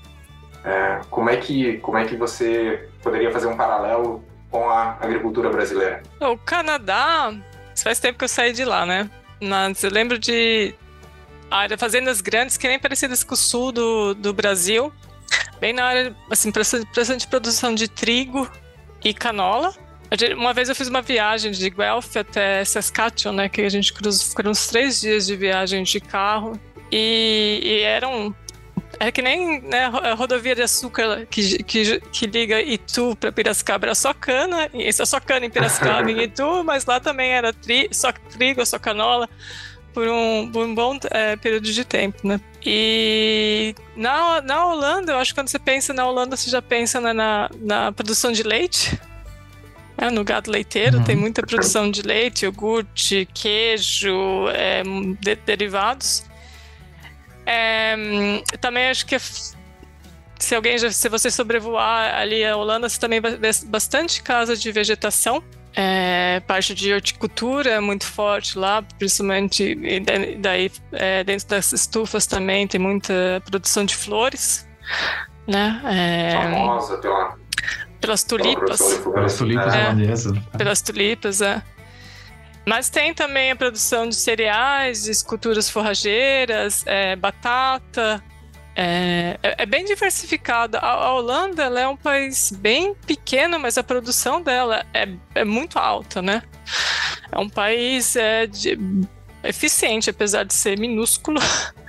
é, 0.64 1.02
como 1.10 1.30
é 1.30 1.36
que 1.36 1.78
como 1.80 1.98
é 1.98 2.06
que 2.06 2.16
você 2.16 2.90
poderia 3.02 3.32
fazer 3.32 3.48
um 3.48 3.58
paralelo 3.58 4.24
com 4.50 4.70
a 4.70 4.98
agricultura 5.02 5.50
brasileira? 5.50 6.02
O 6.22 6.38
Canadá, 6.38 7.34
faz 7.84 8.00
tempo 8.00 8.18
que 8.18 8.24
eu 8.24 8.30
saí 8.30 8.54
de 8.54 8.64
lá, 8.64 8.86
né? 8.86 9.10
Mas 9.42 9.84
eu 9.84 9.92
lembro 9.92 10.18
de 10.18 10.74
área, 11.52 11.78
fazendas 11.78 12.22
grandes 12.22 12.56
que 12.56 12.68
nem 12.68 12.80
parecidas 12.80 13.24
com 13.24 13.34
o 13.34 13.38
sul 13.38 13.72
do, 13.72 14.14
do 14.14 14.34
Brasil. 14.34 14.92
Bem 15.64 15.72
na 15.72 15.86
área, 15.86 16.14
assim, 16.30 16.52
bastante 16.94 17.26
produção 17.26 17.74
de 17.74 17.88
trigo 17.88 18.52
e 19.02 19.14
canola. 19.14 19.74
Uma 20.36 20.54
vez 20.54 20.68
eu 20.68 20.76
fiz 20.76 20.90
uma 20.90 21.02
viagem 21.02 21.54
de 21.54 21.70
Guelph 21.70 22.18
até 22.18 22.66
Saskatchewan, 22.66 23.34
né? 23.34 23.48
Que 23.48 23.62
a 23.62 23.70
gente 23.70 23.94
cruzou, 23.94 24.36
foram 24.36 24.52
uns 24.52 24.68
três 24.68 25.00
dias 25.00 25.26
de 25.26 25.38
viagem 25.38 25.84
de 25.84 26.02
carro. 26.02 26.60
E, 26.92 27.62
e 27.64 27.80
eram. 27.80 28.36
Era 29.00 29.10
que 29.10 29.22
nem 29.22 29.62
né, 29.62 29.86
a 29.86 30.14
rodovia 30.14 30.54
de 30.54 30.64
açúcar 30.64 31.26
que, 31.28 31.64
que, 31.64 32.02
que 32.12 32.28
liga 32.28 32.62
Itu 32.62 33.16
para 33.16 33.32
Piracicaba. 33.32 33.86
Era 33.86 33.96
só 33.96 34.14
cana, 34.14 34.70
isso 34.74 35.02
é 35.02 35.06
só 35.06 35.22
cana 35.22 35.46
em 35.46 35.50
Piracicaba 35.50 36.12
em 36.12 36.20
Itu, 36.28 36.62
mas 36.66 36.86
lá 36.86 37.00
também 37.00 37.32
era 37.32 37.54
tri, 37.54 37.88
só 37.90 38.12
trigo, 38.12 38.66
só 38.66 38.78
canola, 38.78 39.30
por 39.94 40.08
um, 40.08 40.50
por 40.52 40.66
um 40.66 40.74
bom 40.74 40.98
é, 41.12 41.36
período 41.36 41.66
de 41.72 41.86
tempo, 41.86 42.28
né? 42.28 42.40
E 42.66 43.76
na, 43.96 44.42
na 44.42 44.66
Holanda, 44.66 45.12
eu 45.14 45.18
acho 45.20 45.32
que 45.34 45.40
quando 45.40 45.50
você 45.50 45.60
pensa 45.60 45.94
na 45.94 46.08
Holanda, 46.08 46.36
você 46.36 46.50
já 46.50 46.62
pensa 46.62 47.00
na, 47.00 47.14
na, 47.14 47.50
na 47.62 47.92
produção 47.92 48.32
de 48.32 48.44
leite. 48.44 49.00
É, 49.96 50.10
no 50.10 50.24
gado 50.24 50.50
leiteiro 50.50 50.98
Uhum. 50.98 51.04
tem 51.04 51.16
muita 51.16 51.44
produção 51.44 51.92
de 51.92 52.02
leite, 52.02 52.46
iogurte, 52.46 53.28
queijo, 53.34 54.48
é, 54.50 54.82
de- 55.22 55.36
derivados. 55.36 56.24
É, 57.46 57.96
também 58.60 58.88
acho 58.90 59.06
que 59.06 59.18
se 59.20 60.56
alguém 60.56 60.78
já, 60.78 60.92
se 60.92 61.08
você 61.10 61.30
sobrevoar 61.30 62.16
ali 62.16 62.44
a 62.44 62.56
Holanda, 62.58 62.90
você 62.90 63.00
também 63.00 63.22
ver 63.22 63.38
bastante 63.66 64.24
casa 64.24 64.56
de 64.58 64.72
vegetação. 64.72 65.44
É, 65.76 66.40
parte 66.48 66.76
de 66.76 66.94
horticultura 66.94 67.72
é 67.72 67.80
muito 67.80 68.06
forte 68.06 68.58
lá, 68.60 68.84
principalmente 69.00 69.64
e 69.64 70.00
da- 70.00 70.14
daí 70.38 70.72
é, 70.92 71.24
dentro 71.24 71.48
das 71.48 71.72
estufas 71.74 72.28
também 72.28 72.68
tem 72.68 72.80
muita 72.80 73.42
produção 73.50 73.84
de 73.84 73.96
flores, 73.96 74.68
né? 75.48 75.82
É, 75.86 76.32
Famosa 76.44 76.98
pela, 76.98 77.36
pelas 78.00 78.24
tulipas 78.24 78.80
de 78.80 78.96
flores. 79.02 79.26
As 79.34 79.38
tulipas 79.40 79.74
É. 79.74 79.84
holandesas. 79.86 80.38
pelas 80.58 80.82
tulipas, 80.82 81.42
é. 81.42 81.62
Mas 82.66 82.90
tem 82.90 83.14
também 83.14 83.52
a 83.52 83.56
produção 83.56 84.08
de 84.08 84.16
cereais, 84.16 85.04
de 85.04 85.26
culturas 85.26 85.70
forrageiras, 85.70 86.84
é, 86.86 87.16
batata. 87.16 88.24
É, 88.76 89.38
é, 89.44 89.64
é 89.64 89.66
bem 89.66 89.86
diversificada. 89.86 90.80
A, 90.80 90.92
a 90.92 91.14
Holanda 91.14 91.64
é 91.64 91.88
um 91.88 91.98
país 91.98 92.52
bem 92.52 92.96
pequeno, 92.96 93.60
mas 93.60 93.78
a 93.78 93.84
produção 93.84 94.42
dela 94.42 94.86
é, 94.94 95.08
é 95.36 95.44
muito 95.44 95.78
alta, 95.78 96.22
né? 96.22 96.42
É 97.32 97.38
um 97.40 97.50
país 97.50 98.16
é, 98.16 98.48
de, 98.48 98.78
eficiente, 99.44 100.10
apesar 100.10 100.44
de 100.44 100.54
ser 100.54 100.78
minúsculo. 100.80 101.40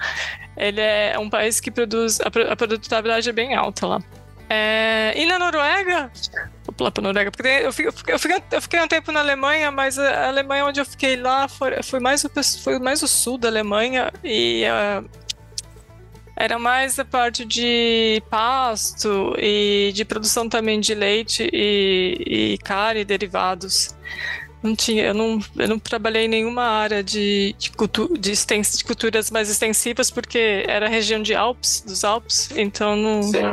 Ele 0.57 0.81
é 0.81 1.19
um 1.19 1.29
país 1.29 1.59
que 1.59 1.71
produz. 1.71 2.21
A, 2.21 2.27
a 2.53 2.57
produtividade 2.57 3.29
é 3.29 3.33
bem 3.33 3.55
alta 3.55 3.87
lá. 3.87 4.03
É, 4.49 5.15
e 5.17 5.25
na 5.25 5.39
Noruega, 5.39 6.11
vou 6.65 6.75
pular 6.75 6.91
para 6.91 7.03
Noruega, 7.03 7.31
porque 7.31 7.49
eu 7.49 7.73
fiquei, 7.73 7.89
eu, 8.15 8.19
fiquei, 8.19 8.43
eu 8.53 8.63
fiquei 8.63 8.81
um 8.81 8.87
tempo 8.87 9.11
na 9.11 9.21
Alemanha, 9.21 9.71
mas 9.71 9.99
a 9.99 10.29
Alemanha 10.29 10.67
onde 10.67 10.81
eu 10.81 10.85
fiquei 10.85 11.17
lá 11.17 11.49
foi, 11.49 11.83
foi, 11.83 11.99
mais, 11.99 12.25
o, 12.25 12.31
foi 12.63 12.79
mais 12.79 13.03
o 13.03 13.09
sul 13.09 13.39
da 13.39 13.49
Alemanha 13.49 14.13
e 14.23 14.65
uh, 14.67 15.09
era 16.37 16.59
mais 16.59 16.99
a 16.99 17.05
parte 17.05 17.45
de 17.45 18.23
pasto 18.29 19.35
e 19.39 19.93
de 19.95 20.05
produção 20.05 20.49
também 20.49 20.81
de 20.81 20.95
leite 20.95 21.49
e, 21.53 22.55
e 22.55 22.59
carne 22.59 23.01
e 23.01 23.05
derivados. 23.05 23.95
Não 24.63 24.75
tinha, 24.75 25.05
eu 25.05 25.13
não, 25.13 25.39
eu 25.57 25.69
não 25.69 25.79
trabalhei 25.79 26.25
em 26.25 26.29
nenhuma 26.29 26.63
área 26.63 27.05
de, 27.05 27.55
de, 27.59 27.71
cultu, 27.71 28.17
de, 28.19 28.33
extens, 28.33 28.79
de 28.79 28.85
culturas 28.85 29.31
mais 29.31 29.51
extensivas, 29.51 30.11
porque 30.11 30.65
era 30.67 30.89
região 30.89 31.21
de 31.21 31.35
Alpes, 31.35 31.83
dos 31.83 32.03
Alpes, 32.03 32.51
então 32.57 32.97
não. 32.97 33.23
Sim. 33.23 33.45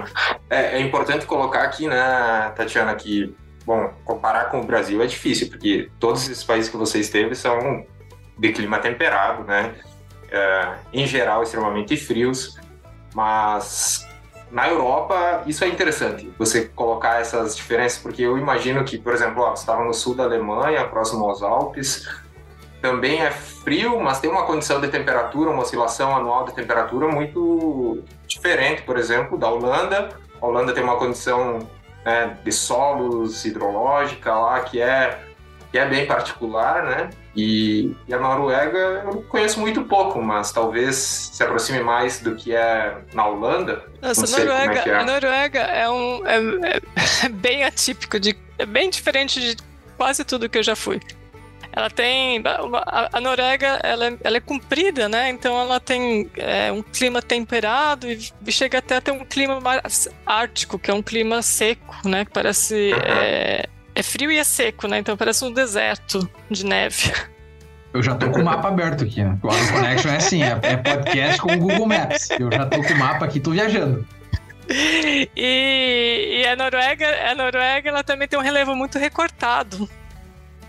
É, 0.50 0.78
é 0.78 0.80
importante 0.80 1.26
colocar 1.26 1.64
aqui, 1.64 1.86
né, 1.86 2.54
Tatiana, 2.56 2.96
que, 2.96 3.36
bom, 3.66 3.94
comparar 4.06 4.46
com 4.46 4.62
o 4.62 4.64
Brasil 4.64 5.04
é 5.04 5.06
difícil, 5.06 5.50
porque 5.50 5.90
todos 6.00 6.24
esses 6.24 6.46
países 6.46 6.72
que 6.72 6.78
você 6.78 7.00
esteve 7.00 7.36
são 7.36 7.86
de 8.38 8.54
clima 8.54 8.80
temperado, 8.80 9.44
né? 9.44 9.76
É, 10.32 10.76
em 10.94 11.06
geral, 11.06 11.44
extremamente 11.44 11.98
frios, 11.98 12.58
mas 13.13 14.08
na 14.51 14.68
Europa, 14.68 15.44
isso 15.48 15.63
é 15.63 15.68
interessante, 15.68 16.32
você 16.38 16.65
colocar 16.65 17.22
essas 17.22 17.56
diferenças, 17.56 17.98
porque 18.00 18.22
eu 18.22 18.38
imagino 18.38 18.84
que, 18.84 18.98
por 18.98 19.13
exemplo, 19.13 19.41
ó, 19.41 19.56
você 19.56 19.62
estava 19.62 19.84
no 19.84 19.94
sul 19.94 20.13
da 20.13 20.24
Alemanha, 20.24 20.86
próximo 20.86 21.24
aos 21.25 21.41
Alpes, 21.41 22.06
também 22.82 23.22
é 23.22 23.32
frio, 23.32 24.01
mas 24.01 24.20
tem 24.20 24.30
uma 24.30 24.44
condição 24.44 24.82
de 24.82 24.89
temperatura, 24.89 25.51
uma 25.51 25.62
oscilação 25.62 26.15
anual 26.15 26.46
de 26.46 26.53
temperatura 26.53 27.08
muito 27.08 28.03
diferente, 28.27 28.82
por 28.82 28.98
exemplo, 28.98 29.38
da 29.38 29.50
Holanda. 29.50 30.10
A 30.41 30.46
Holanda 30.46 30.74
tem 30.74 30.84
uma 30.84 30.98
condição 30.98 31.60
né, 32.03 32.38
de 32.44 32.51
solos 32.51 33.46
hidrológica 33.46 34.34
lá 34.34 34.60
que 34.62 34.82
é, 34.82 35.20
que 35.72 35.77
é 35.77 35.86
bem 35.88 36.08
particular, 36.08 36.84
né? 36.84 37.10
E, 37.36 37.96
e, 38.08 38.14
a 38.14 38.20
Noruega 38.20 39.04
eu 39.06 39.22
conheço 39.24 39.60
muito 39.60 39.84
pouco, 39.84 40.22
mas 40.22 40.52
talvez 40.52 40.96
se 40.96 41.42
aproxime 41.42 41.80
mais 41.80 42.20
do 42.20 42.36
que 42.36 42.54
é 42.54 42.98
na 43.14 43.26
Holanda. 43.26 43.86
Nossa, 44.02 44.26
a 44.26 44.40
Noruega, 44.40 44.80
é 44.86 44.90
é. 44.90 44.96
a 44.96 45.06
Noruega 45.06 45.60
é, 45.60 45.90
um, 45.90 46.28
é, 46.28 46.82
é, 47.26 47.30
bem 47.30 47.64
atípico, 47.64 48.20
de, 48.20 48.36
é 48.58 48.66
bem 48.66 48.90
diferente 48.90 49.40
de 49.40 49.56
quase 49.98 50.26
tudo 50.26 50.50
que 50.50 50.58
eu 50.58 50.64
já 50.64 50.76
fui. 50.76 51.00
Ela 51.74 51.90
tem. 51.90 52.44
A, 52.44 53.22
Noruega 53.22 53.80
ela 53.82 54.08
é, 54.08 54.18
ela 54.26 54.36
é 54.36 54.42
comprida, 54.42 55.08
né? 55.08 55.30
Então 55.30 55.58
ela 55.58 55.80
tem 55.80 56.30
é, 56.36 56.70
um 56.70 56.82
clima 56.82 57.22
temperado 57.22 58.08
e 58.12 58.52
chega 58.52 58.80
até 58.80 58.98
a 58.98 59.02
ter 59.02 59.12
um 59.12 59.24
clima 59.24 59.58
ártico, 60.26 60.78
que 60.78 60.92
é 60.92 60.94
um 60.94 61.02
clima 61.02 61.42
seco, 61.42 61.96
né? 62.04 62.26
Que 62.26 62.32
parece. 62.32 62.92
Uhum 62.92 63.81
é 63.93 64.03
frio 64.03 64.31
e 64.31 64.38
é 64.38 64.43
seco, 64.43 64.88
né? 64.88 65.00
Então 65.00 65.17
parece 65.17 65.43
um 65.43 65.51
deserto 65.51 66.29
de 66.50 66.65
neve. 66.65 67.12
Eu 67.93 68.01
já 68.01 68.15
tô 68.15 68.29
com 68.31 68.39
o 68.39 68.45
mapa 68.45 68.69
aberto 68.69 69.03
aqui, 69.03 69.21
né? 69.21 69.38
O 69.43 69.50
Auto 69.50 69.74
Connection 69.74 70.12
é 70.12 70.15
assim, 70.15 70.43
é, 70.43 70.57
é 70.63 70.77
podcast 70.77 71.41
com 71.41 71.51
o 71.51 71.57
Google 71.57 71.86
Maps. 71.86 72.29
Eu 72.31 72.50
já 72.51 72.65
tô 72.65 72.81
com 72.81 72.93
o 72.93 72.98
mapa 72.98 73.25
aqui, 73.25 73.39
tô 73.39 73.51
viajando. 73.51 74.07
E, 74.69 75.29
e, 75.36 76.48
a 76.48 76.55
Noruega, 76.55 77.05
a 77.29 77.36
Noruega, 77.36 77.89
ela 77.89 78.03
também 78.03 78.27
tem 78.29 78.39
um 78.39 78.41
relevo 78.41 78.74
muito 78.75 78.98
recortado. 78.98 79.89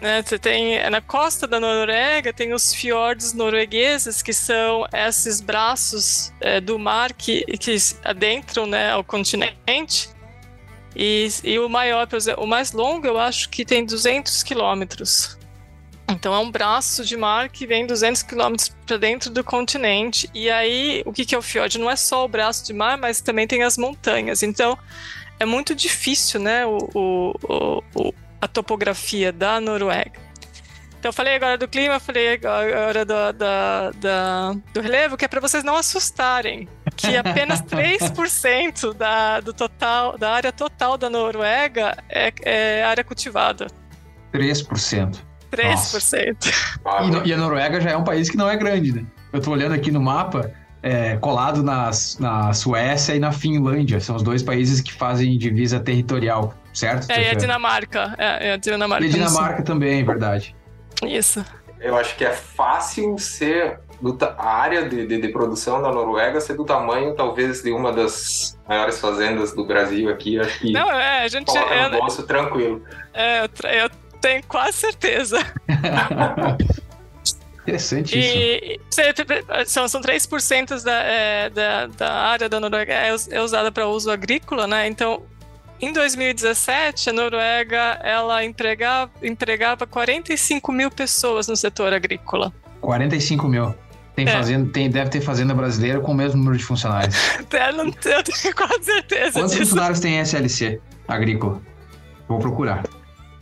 Né? 0.00 0.20
Você 0.20 0.36
tem 0.36 0.90
na 0.90 1.00
costa 1.00 1.46
da 1.46 1.60
Noruega 1.60 2.32
tem 2.32 2.52
os 2.52 2.74
fiordes 2.74 3.32
noruegueses, 3.32 4.20
que 4.20 4.32
são 4.32 4.84
esses 4.92 5.40
braços 5.40 6.32
é, 6.40 6.60
do 6.60 6.76
mar 6.76 7.12
que, 7.12 7.44
que 7.56 7.76
adentram 8.04 8.66
né, 8.66 8.90
ao 8.90 9.04
continente. 9.04 10.10
E, 10.94 11.28
e 11.42 11.58
o 11.58 11.68
maior, 11.68 12.06
o 12.38 12.46
mais 12.46 12.72
longo 12.72 13.06
eu 13.06 13.18
acho 13.18 13.48
que 13.48 13.64
tem 13.64 13.84
200 13.84 14.42
quilômetros. 14.42 15.38
Então 16.10 16.34
é 16.34 16.38
um 16.38 16.50
braço 16.50 17.04
de 17.04 17.16
mar 17.16 17.48
que 17.48 17.66
vem 17.66 17.86
200 17.86 18.22
quilômetros 18.22 18.68
para 18.86 18.96
dentro 18.96 19.30
do 19.30 19.42
continente. 19.42 20.28
E 20.34 20.50
aí, 20.50 21.02
o 21.06 21.12
que, 21.12 21.24
que 21.24 21.34
é 21.34 21.38
o 21.38 21.42
fiord? 21.42 21.78
Não 21.78 21.90
é 21.90 21.96
só 21.96 22.24
o 22.24 22.28
braço 22.28 22.66
de 22.66 22.72
mar, 22.72 22.98
mas 22.98 23.20
também 23.20 23.46
tem 23.46 23.62
as 23.62 23.78
montanhas. 23.78 24.42
Então 24.42 24.78
é 25.40 25.46
muito 25.46 25.74
difícil, 25.74 26.40
né, 26.40 26.66
o, 26.66 26.78
o, 26.94 27.82
o 27.94 28.14
a 28.40 28.48
topografia 28.48 29.32
da 29.32 29.60
Noruega. 29.60 30.20
Então 30.98 31.08
eu 31.08 31.12
falei 31.12 31.36
agora 31.36 31.56
do 31.56 31.68
clima, 31.68 31.98
falei 32.00 32.34
agora 32.34 33.04
do, 33.04 33.14
do 34.72 34.80
relevo, 34.80 35.16
que 35.16 35.24
é 35.24 35.28
para 35.28 35.40
vocês 35.40 35.64
não 35.64 35.76
assustarem 35.76 36.68
que 36.96 37.16
apenas 37.16 37.62
3% 37.62 38.94
da, 38.94 39.40
do 39.40 39.52
total, 39.52 40.16
da 40.18 40.32
área 40.32 40.52
total 40.52 40.96
da 40.96 41.08
Noruega 41.08 41.96
é, 42.08 42.32
é 42.42 42.84
área 42.84 43.04
cultivada. 43.04 43.66
3%. 44.32 45.18
3%. 45.50 46.46
E, 47.24 47.28
e, 47.28 47.32
a 47.32 47.36
Noruega 47.36 47.80
já 47.80 47.90
é 47.90 47.96
um 47.96 48.04
país 48.04 48.30
que 48.30 48.36
não 48.36 48.48
é 48.48 48.56
grande, 48.56 48.92
né? 48.92 49.04
Eu 49.32 49.40
tô 49.40 49.50
olhando 49.50 49.72
aqui 49.74 49.90
no 49.90 50.00
mapa, 50.00 50.50
é, 50.82 51.16
colado 51.18 51.62
nas, 51.62 52.18
na 52.18 52.52
Suécia 52.54 53.14
e 53.14 53.18
na 53.18 53.32
Finlândia. 53.32 54.00
São 54.00 54.16
os 54.16 54.22
dois 54.22 54.42
países 54.42 54.80
que 54.80 54.92
fazem 54.92 55.36
divisa 55.36 55.78
territorial, 55.78 56.54
certo? 56.72 57.10
É, 57.10 57.28
e 57.28 57.30
a 57.30 57.34
Dinamarca. 57.34 58.14
É, 58.16 58.48
é 58.48 58.52
a 58.54 58.56
Dinamarca. 58.56 59.04
E 59.04 59.08
a 59.08 59.12
Dinamarca 59.12 59.62
também, 59.62 60.02
verdade. 60.04 60.56
Isso. 61.04 61.44
Eu 61.80 61.96
acho 61.96 62.16
que 62.16 62.24
é 62.24 62.32
fácil 62.32 63.18
ser 63.18 63.80
do, 64.02 64.18
a 64.36 64.54
área 64.56 64.88
de, 64.88 65.06
de, 65.06 65.20
de, 65.20 65.28
produção 65.28 65.80
da 65.80 65.92
Noruega 65.92 66.40
ser 66.40 66.54
do 66.54 66.64
tamanho, 66.64 67.14
talvez, 67.14 67.62
de 67.62 67.70
uma 67.70 67.92
das 67.92 68.58
maiores 68.68 68.98
fazendas 68.98 69.54
do 69.54 69.64
Brasil 69.64 70.10
aqui. 70.10 70.40
Acho 70.40 70.58
que 70.58 70.72
Não, 70.72 70.90
é, 70.90 71.22
a 71.22 71.28
gente 71.28 71.56
é 71.56 71.88
no 71.88 71.98
bolso 71.98 72.24
tranquilo. 72.24 72.82
É, 73.14 73.44
eu 73.44 73.90
tenho 74.20 74.42
quase 74.48 74.78
certeza. 74.78 75.38
Interessante 77.62 78.18
e, 78.18 78.80
isso. 78.90 79.00
São, 79.66 79.86
são 79.86 80.00
3% 80.00 80.82
da, 80.82 81.02
é, 81.04 81.48
da, 81.48 81.86
da 81.86 82.12
área 82.12 82.48
da 82.48 82.58
Noruega 82.58 82.92
é, 82.92 83.14
é 83.30 83.40
usada 83.40 83.70
para 83.70 83.86
uso 83.86 84.10
agrícola, 84.10 84.66
né? 84.66 84.88
Então, 84.88 85.22
em 85.80 85.92
2017, 85.92 87.10
a 87.10 87.12
Noruega 87.12 88.00
ela 88.02 88.44
empregava, 88.44 89.12
empregava 89.22 89.86
45 89.86 90.72
mil 90.72 90.90
pessoas 90.90 91.46
no 91.46 91.54
setor 91.54 91.92
agrícola. 91.92 92.52
45 92.80 93.46
mil. 93.46 93.72
Tem, 94.14 94.28
é. 94.28 94.32
fazenda, 94.32 94.70
tem, 94.72 94.90
deve 94.90 95.10
ter 95.10 95.20
fazenda 95.20 95.54
brasileira 95.54 96.00
com 96.00 96.12
o 96.12 96.14
mesmo 96.14 96.38
número 96.38 96.56
de 96.56 96.64
funcionários. 96.64 97.16
eu, 97.38 97.72
não, 97.72 97.86
eu 97.86 98.22
tenho 98.22 98.54
quase 98.54 98.84
certeza. 98.84 99.32
Quantos 99.32 99.52
disso. 99.52 99.64
funcionários 99.64 100.00
tem 100.00 100.18
SLC 100.20 100.80
agrícola? 101.08 101.62
Vou 102.28 102.38
procurar. 102.38 102.84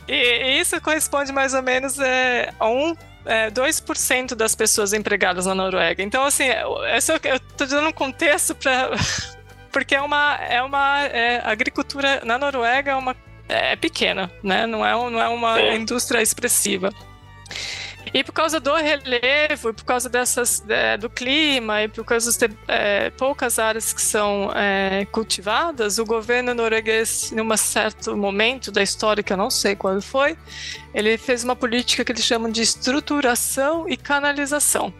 E, 0.06 0.14
e 0.14 0.60
isso 0.60 0.80
corresponde 0.80 1.32
mais 1.32 1.54
ou 1.54 1.62
menos 1.62 1.98
é, 1.98 2.52
a 2.58 2.68
um 2.68 2.94
é, 3.24 3.50
2% 3.50 4.34
das 4.34 4.54
pessoas 4.54 4.92
empregadas 4.92 5.46
na 5.46 5.54
Noruega. 5.54 6.02
Então, 6.02 6.24
assim, 6.24 6.44
eu, 6.44 6.84
eu 7.24 7.40
tô 7.56 7.66
dando 7.66 7.88
um 7.88 7.92
contexto 7.92 8.54
para 8.54 8.90
porque 9.70 9.94
é 9.94 10.00
uma, 10.00 10.36
é 10.36 10.62
uma 10.62 11.02
é, 11.04 11.40
agricultura 11.44 12.22
na 12.24 12.38
Noruega 12.38 12.92
é 12.92 12.96
uma 12.96 13.16
é 13.48 13.74
pequena, 13.76 14.30
né? 14.42 14.66
Não 14.66 14.86
é, 14.86 14.92
não 14.92 15.20
é 15.20 15.28
uma 15.28 15.60
indústria 15.74 16.22
expressiva. 16.22 16.92
E 18.12 18.24
por 18.24 18.32
causa 18.32 18.58
do 18.58 18.74
relevo, 18.74 19.72
por 19.72 19.84
causa 19.84 20.08
dessas, 20.08 20.62
é, 20.68 20.96
do 20.96 21.08
clima 21.08 21.82
e 21.82 21.88
por 21.88 22.04
causa 22.04 22.30
de 22.32 22.54
é, 22.66 23.10
poucas 23.10 23.58
áreas 23.58 23.92
que 23.92 24.02
são 24.02 24.50
é, 24.54 25.06
cultivadas, 25.06 25.98
o 25.98 26.04
governo 26.04 26.54
norueguês, 26.54 27.32
em 27.32 27.40
um 27.40 27.56
certo 27.56 28.16
momento 28.16 28.72
da 28.72 28.82
história, 28.82 29.22
que 29.22 29.32
eu 29.32 29.36
não 29.36 29.50
sei 29.50 29.76
quando 29.76 30.02
foi, 30.02 30.36
ele 30.92 31.16
fez 31.16 31.44
uma 31.44 31.54
política 31.54 32.04
que 32.04 32.12
eles 32.12 32.24
chamam 32.24 32.50
de 32.50 32.62
estruturação 32.62 33.88
e 33.88 33.96
canalização 33.96 34.92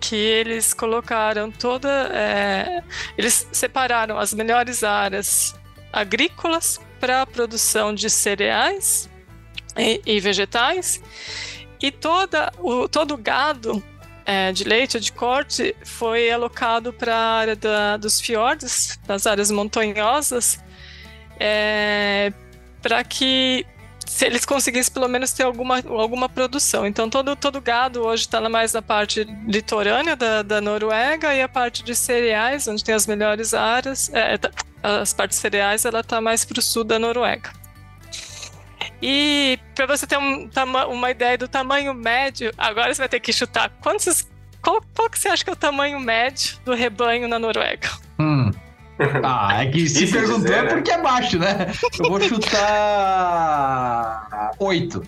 que 0.00 0.16
eles 0.16 0.74
colocaram 0.74 1.50
toda. 1.50 1.88
É, 2.12 2.82
eles 3.16 3.48
separaram 3.52 4.18
as 4.18 4.34
melhores 4.34 4.84
áreas 4.84 5.54
agrícolas 5.90 6.78
para 7.00 7.22
a 7.22 7.26
produção 7.26 7.94
de 7.94 8.10
cereais 8.10 9.08
e, 9.76 10.00
e 10.04 10.20
vegetais, 10.20 11.02
e 11.84 11.90
toda, 11.90 12.50
o, 12.60 12.88
todo 12.88 13.12
o 13.12 13.16
gado 13.18 13.84
é, 14.24 14.50
de 14.52 14.64
leite 14.64 14.98
de 14.98 15.12
corte 15.12 15.76
foi 15.84 16.30
alocado 16.30 16.94
para 16.94 17.14
a 17.14 17.32
área 17.34 17.54
da, 17.54 17.98
dos 17.98 18.18
fiordes, 18.18 18.98
das 19.06 19.26
áreas 19.26 19.50
montanhosas, 19.50 20.58
é, 21.38 22.32
para 22.80 23.04
que 23.04 23.66
se 24.06 24.24
eles 24.24 24.46
conseguissem 24.46 24.94
pelo 24.94 25.08
menos 25.08 25.32
ter 25.32 25.42
alguma, 25.42 25.76
alguma 25.76 26.26
produção. 26.26 26.86
Então, 26.86 27.10
todo, 27.10 27.36
todo 27.36 27.60
gado 27.60 28.00
hoje 28.00 28.22
está 28.22 28.40
mais 28.48 28.72
na 28.72 28.80
parte 28.80 29.24
litorânea 29.46 30.16
da, 30.16 30.40
da 30.40 30.62
Noruega 30.62 31.34
e 31.34 31.42
a 31.42 31.48
parte 31.50 31.84
de 31.84 31.94
cereais, 31.94 32.66
onde 32.66 32.82
tem 32.82 32.94
as 32.94 33.06
melhores 33.06 33.52
áreas, 33.52 34.10
é, 34.14 34.38
tá, 34.38 34.50
as 34.82 35.12
partes 35.12 35.36
cereais, 35.36 35.84
ela 35.84 36.00
está 36.00 36.18
mais 36.18 36.46
para 36.46 36.60
o 36.60 36.62
sul 36.62 36.82
da 36.82 36.98
Noruega. 36.98 37.52
E 39.02 39.58
para 39.74 39.86
você 39.86 40.06
ter 40.06 40.18
um, 40.18 40.48
uma 40.90 41.10
ideia 41.10 41.36
do 41.38 41.48
tamanho 41.48 41.92
médio, 41.94 42.52
agora 42.56 42.94
você 42.94 43.02
vai 43.02 43.08
ter 43.08 43.20
que 43.20 43.32
chutar 43.32 43.70
quantos. 43.80 44.28
Qual, 44.62 44.82
qual 44.94 45.10
que 45.10 45.18
você 45.18 45.28
acha 45.28 45.44
que 45.44 45.50
é 45.50 45.52
o 45.52 45.56
tamanho 45.56 46.00
médio 46.00 46.58
do 46.64 46.74
rebanho 46.74 47.28
na 47.28 47.38
Noruega? 47.38 47.90
Hum. 48.18 48.50
Ah, 49.24 49.64
é 49.64 49.66
que 49.66 49.88
se 49.88 50.06
perguntou 50.06 50.42
dizer, 50.42 50.54
é 50.54 50.62
né? 50.62 50.68
porque 50.68 50.92
é 50.92 51.02
baixo, 51.02 51.36
né? 51.36 51.72
Eu 51.98 52.08
vou 52.08 52.20
chutar. 52.20 52.50
8. 54.58 55.02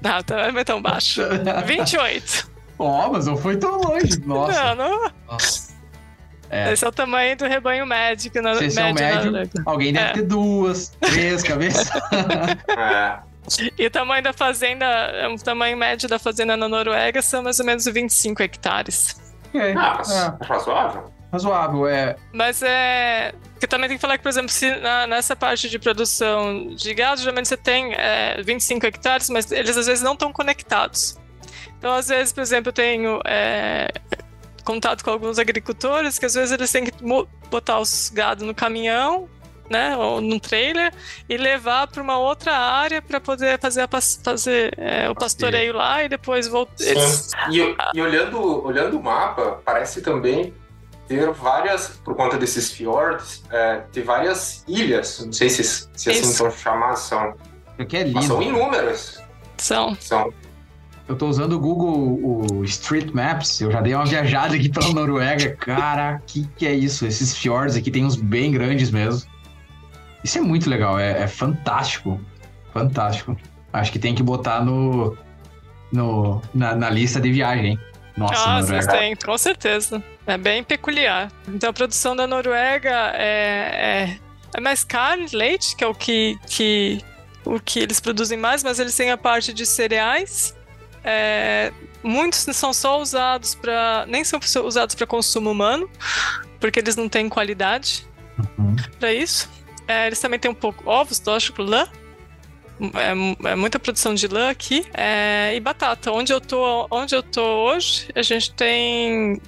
Não, 0.00 0.12
não 0.52 0.60
é 0.60 0.64
tão 0.64 0.80
baixo. 0.80 1.20
28. 1.66 2.48
Ó, 2.78 3.06
oh, 3.06 3.12
mas 3.12 3.26
não 3.26 3.36
foi 3.36 3.56
tão 3.56 3.76
longe. 3.80 4.20
Nossa. 4.24 4.74
Não, 4.76 5.00
não. 5.00 5.10
Nossa. 5.28 5.73
É. 6.54 6.72
Esse 6.72 6.84
é 6.84 6.88
o 6.88 6.92
tamanho 6.92 7.36
do 7.36 7.46
rebanho 7.46 7.84
médico 7.84 8.40
na 8.40 8.54
Se 8.54 8.66
esse 8.66 8.80
é 8.80 8.90
o 8.90 8.94
médio, 8.94 9.32
alguém 9.66 9.92
deve 9.92 10.10
é. 10.10 10.12
ter 10.12 10.22
duas, 10.22 10.90
três 11.00 11.42
cabeças. 11.42 11.90
é. 12.78 13.18
E 13.78 13.86
o 13.86 13.90
tamanho 13.90 14.22
da 14.22 14.32
fazenda, 14.32 14.86
o 15.34 15.36
tamanho 15.42 15.76
médio 15.76 16.08
da 16.08 16.18
fazenda 16.18 16.56
na 16.56 16.68
Noruega 16.68 17.20
são 17.20 17.42
mais 17.42 17.58
ou 17.58 17.66
menos 17.66 17.84
25 17.84 18.42
hectares. 18.42 19.20
É, 19.52 19.72
ah, 19.76 20.00
é. 20.40 20.46
razoável 20.46 21.14
razoável, 21.34 21.88
é. 21.88 22.16
Mas 22.32 22.62
é. 22.62 23.34
Porque 23.52 23.66
também 23.66 23.88
tem 23.88 23.98
que 23.98 24.00
falar 24.00 24.16
que, 24.16 24.22
por 24.22 24.28
exemplo, 24.28 24.50
se 24.50 24.74
na, 24.76 25.06
nessa 25.06 25.34
parte 25.34 25.68
de 25.68 25.78
produção 25.78 26.68
de 26.74 26.94
gado, 26.94 27.20
geralmente 27.20 27.48
você 27.48 27.56
tem 27.56 27.92
é, 27.94 28.40
25 28.42 28.86
hectares, 28.86 29.28
mas 29.30 29.50
eles 29.50 29.76
às 29.76 29.86
vezes 29.86 30.02
não 30.02 30.12
estão 30.12 30.32
conectados. 30.32 31.18
Então, 31.78 31.92
às 31.92 32.08
vezes, 32.08 32.32
por 32.32 32.40
exemplo, 32.40 32.68
eu 32.70 32.72
tenho 32.72 33.20
é, 33.26 33.88
contato 34.64 35.04
com 35.04 35.10
alguns 35.10 35.38
agricultores 35.38 36.18
que 36.18 36.26
às 36.26 36.34
vezes 36.34 36.52
eles 36.52 36.72
têm 36.72 36.84
que 36.84 36.92
botar 37.50 37.78
os 37.80 38.08
gado 38.08 38.44
no 38.44 38.54
caminhão 38.54 39.28
né, 39.68 39.96
ou 39.96 40.20
num 40.20 40.38
trailer 40.38 40.92
e 41.28 41.36
levar 41.36 41.86
para 41.86 42.02
uma 42.02 42.18
outra 42.18 42.56
área 42.56 43.00
para 43.00 43.20
poder 43.20 43.58
fazer, 43.58 43.82
a, 43.82 43.88
fazer 43.88 44.74
é, 44.76 45.08
o 45.08 45.14
pastoreio 45.14 45.74
lá 45.74 46.04
e 46.04 46.08
depois 46.08 46.46
voltar. 46.46 46.74
E, 47.50 47.76
e, 47.94 48.02
olhando, 48.02 48.64
olhando 48.64 48.98
o 48.98 49.02
mapa, 49.02 49.60
parece 49.64 50.02
também 50.02 50.52
ter 51.08 51.30
várias, 51.32 51.88
por 52.04 52.14
conta 52.14 52.36
desses 52.36 52.70
fiordes, 52.70 53.42
é, 53.50 53.82
ter 53.92 54.02
várias 54.02 54.64
ilhas, 54.66 55.24
não 55.24 55.32
sei 55.32 55.48
se, 55.48 55.62
se 55.64 56.10
assim 56.10 56.24
são 56.24 56.50
chamadas, 56.50 57.00
são. 57.00 57.34
Porque 57.76 57.96
é 57.96 58.04
lindo. 58.04 58.22
são 58.22 58.40
inúmeras. 58.40 59.22
São. 59.58 59.94
São. 60.00 60.32
Eu 61.06 61.16
tô 61.16 61.28
usando 61.28 61.52
o 61.52 61.60
Google 61.60 62.18
o 62.50 62.64
Street 62.64 63.10
Maps, 63.12 63.60
eu 63.60 63.70
já 63.70 63.80
dei 63.82 63.94
uma 63.94 64.06
viajada 64.06 64.56
aqui 64.56 64.70
pela 64.70 64.90
Noruega. 64.92 65.54
Cara, 65.56 66.22
que 66.26 66.46
que 66.56 66.66
é 66.66 66.72
isso? 66.72 67.06
Esses 67.06 67.36
fiordes 67.36 67.76
aqui 67.76 67.90
tem 67.90 68.04
uns 68.04 68.16
bem 68.16 68.50
grandes 68.50 68.90
mesmo. 68.90 69.28
Isso 70.22 70.38
é 70.38 70.40
muito 70.40 70.70
legal, 70.70 70.98
é, 70.98 71.22
é 71.22 71.28
fantástico. 71.28 72.18
Fantástico. 72.72 73.36
Acho 73.70 73.92
que 73.92 73.98
tem 73.98 74.14
que 74.14 74.22
botar 74.22 74.64
no, 74.64 75.16
no 75.92 76.40
na, 76.54 76.74
na 76.74 76.88
lista 76.88 77.20
de 77.20 77.30
viagem, 77.30 77.72
hein? 77.72 77.78
Nossa, 78.16 78.48
ah, 78.48 78.62
vocês 78.62 78.86
têm, 78.86 79.16
com 79.16 79.36
certeza. 79.36 80.02
É 80.26 80.38
bem 80.38 80.62
peculiar. 80.62 81.30
Então 81.48 81.68
a 81.68 81.72
produção 81.72 82.16
da 82.16 82.26
Noruega 82.26 83.12
é, 83.14 84.08
é, 84.08 84.18
é 84.54 84.60
mais 84.60 84.84
carne, 84.84 85.26
leite, 85.32 85.76
que 85.76 85.84
é 85.84 85.86
o 85.86 85.94
que, 85.94 86.38
que, 86.46 87.00
o 87.44 87.60
que 87.60 87.80
eles 87.80 88.00
produzem 88.00 88.38
mais, 88.38 88.62
mas 88.62 88.78
eles 88.78 88.96
têm 88.96 89.10
a 89.10 89.18
parte 89.18 89.52
de 89.52 89.66
cereais. 89.66 90.54
É, 91.04 91.72
muitos 92.02 92.40
são 92.40 92.72
só 92.72 93.00
usados 93.00 93.54
para. 93.54 94.06
nem 94.08 94.24
são 94.24 94.40
usados 94.64 94.94
para 94.94 95.06
consumo 95.06 95.50
humano, 95.50 95.88
porque 96.58 96.80
eles 96.80 96.96
não 96.96 97.08
têm 97.08 97.28
qualidade 97.28 98.06
uhum. 98.58 98.74
para 98.98 99.12
isso. 99.12 99.50
É, 99.86 100.06
eles 100.06 100.18
também 100.18 100.38
têm 100.38 100.50
um 100.50 100.54
pouco 100.54 100.88
ovos, 100.88 101.22
lógico, 101.24 101.62
lã, 101.62 101.86
é, 102.80 103.50
é, 103.50 103.54
muita 103.54 103.78
produção 103.78 104.14
de 104.14 104.26
lã 104.26 104.50
aqui 104.50 104.84
é, 104.94 105.54
e 105.54 105.60
batata. 105.60 106.10
Onde 106.10 106.32
eu 106.32 106.40
tô, 106.40 106.86
onde 106.90 107.14
eu 107.14 107.22
tô 107.22 107.42
hoje, 107.42 108.08
a 108.14 108.22
gente 108.22 108.52
tem 108.54 109.40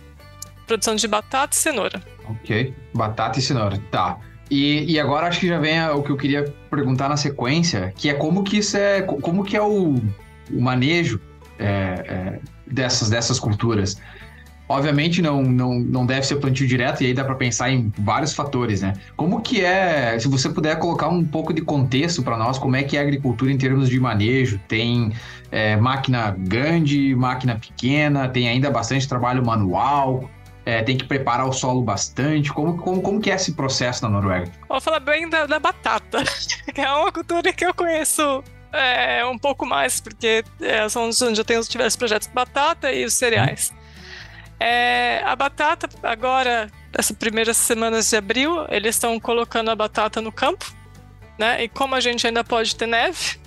produção 0.66 0.94
de 0.94 1.08
batata 1.08 1.56
e 1.56 1.58
cenoura. 1.58 2.02
Ok, 2.28 2.74
batata 2.94 3.38
e 3.38 3.42
cenoura, 3.42 3.80
tá. 3.90 4.18
E, 4.50 4.92
e 4.92 5.00
agora 5.00 5.26
acho 5.26 5.40
que 5.40 5.48
já 5.48 5.58
vem 5.58 5.80
o 5.88 6.02
que 6.02 6.10
eu 6.10 6.16
queria 6.16 6.44
perguntar 6.70 7.08
na 7.08 7.16
sequência, 7.16 7.92
que 7.96 8.08
é 8.08 8.14
como 8.14 8.44
que 8.44 8.58
isso 8.58 8.76
é, 8.76 9.02
como 9.02 9.42
que 9.42 9.56
é 9.56 9.62
o, 9.62 9.94
o 10.50 10.60
manejo 10.60 11.20
é, 11.58 11.64
é 11.64 12.38
dessas, 12.66 13.10
dessas 13.10 13.38
culturas. 13.38 14.00
Obviamente 14.68 15.22
não, 15.22 15.42
não, 15.42 15.78
não 15.78 16.04
deve 16.04 16.26
ser 16.26 16.36
plantio 16.36 16.66
direto, 16.66 17.02
e 17.02 17.06
aí 17.06 17.14
dá 17.14 17.24
para 17.24 17.36
pensar 17.36 17.70
em 17.70 17.92
vários 17.98 18.34
fatores, 18.34 18.82
né? 18.82 18.94
Como 19.16 19.40
que 19.40 19.64
é, 19.64 20.18
se 20.18 20.26
você 20.26 20.48
puder 20.48 20.76
colocar 20.80 21.08
um 21.08 21.24
pouco 21.24 21.52
de 21.52 21.62
contexto 21.62 22.20
para 22.20 22.36
nós, 22.36 22.58
como 22.58 22.74
é 22.74 22.82
que 22.82 22.96
é 22.96 23.00
a 23.00 23.02
agricultura 23.02 23.52
em 23.52 23.56
termos 23.56 23.88
de 23.88 24.00
manejo? 24.00 24.60
Tem 24.66 25.12
é, 25.52 25.76
máquina 25.76 26.34
grande, 26.36 27.14
máquina 27.14 27.54
pequena, 27.54 28.28
tem 28.28 28.48
ainda 28.48 28.68
bastante 28.68 29.06
trabalho 29.06 29.46
manual, 29.46 30.28
é, 30.64 30.82
tem 30.82 30.96
que 30.96 31.04
preparar 31.04 31.48
o 31.48 31.52
solo 31.52 31.80
bastante. 31.80 32.52
Como, 32.52 32.76
como, 32.76 33.00
como 33.00 33.20
que 33.20 33.30
é 33.30 33.36
esse 33.36 33.52
processo 33.52 34.02
na 34.02 34.10
Noruega? 34.10 34.50
Vou 34.68 34.80
falar 34.80 34.98
bem 34.98 35.30
da, 35.30 35.46
da 35.46 35.60
batata, 35.60 36.24
que 36.74 36.80
é 36.80 36.90
uma 36.90 37.12
cultura 37.12 37.52
que 37.52 37.64
eu 37.64 37.72
conheço 37.72 38.42
é, 38.76 39.24
um 39.26 39.38
pouco 39.38 39.66
mais, 39.66 40.00
porque 40.00 40.44
é, 40.60 40.88
são 40.88 41.08
onde 41.08 41.40
eu 41.40 41.44
tenho 41.44 41.62
tivesse 41.64 41.96
projetos 41.96 42.28
de 42.28 42.34
batata 42.34 42.92
e 42.92 43.04
os 43.04 43.14
cereais. 43.14 43.72
É, 44.58 45.22
a 45.24 45.36
batata, 45.36 45.88
agora, 46.02 46.70
essas 46.92 47.16
primeiras 47.16 47.56
semanas 47.56 48.08
de 48.08 48.16
abril, 48.16 48.66
eles 48.70 48.96
estão 48.96 49.18
colocando 49.20 49.70
a 49.70 49.76
batata 49.76 50.20
no 50.20 50.32
campo, 50.32 50.72
né? 51.38 51.64
E 51.64 51.68
como 51.68 51.94
a 51.94 52.00
gente 52.00 52.26
ainda 52.26 52.42
pode 52.42 52.74
ter 52.74 52.86
neve, 52.86 53.38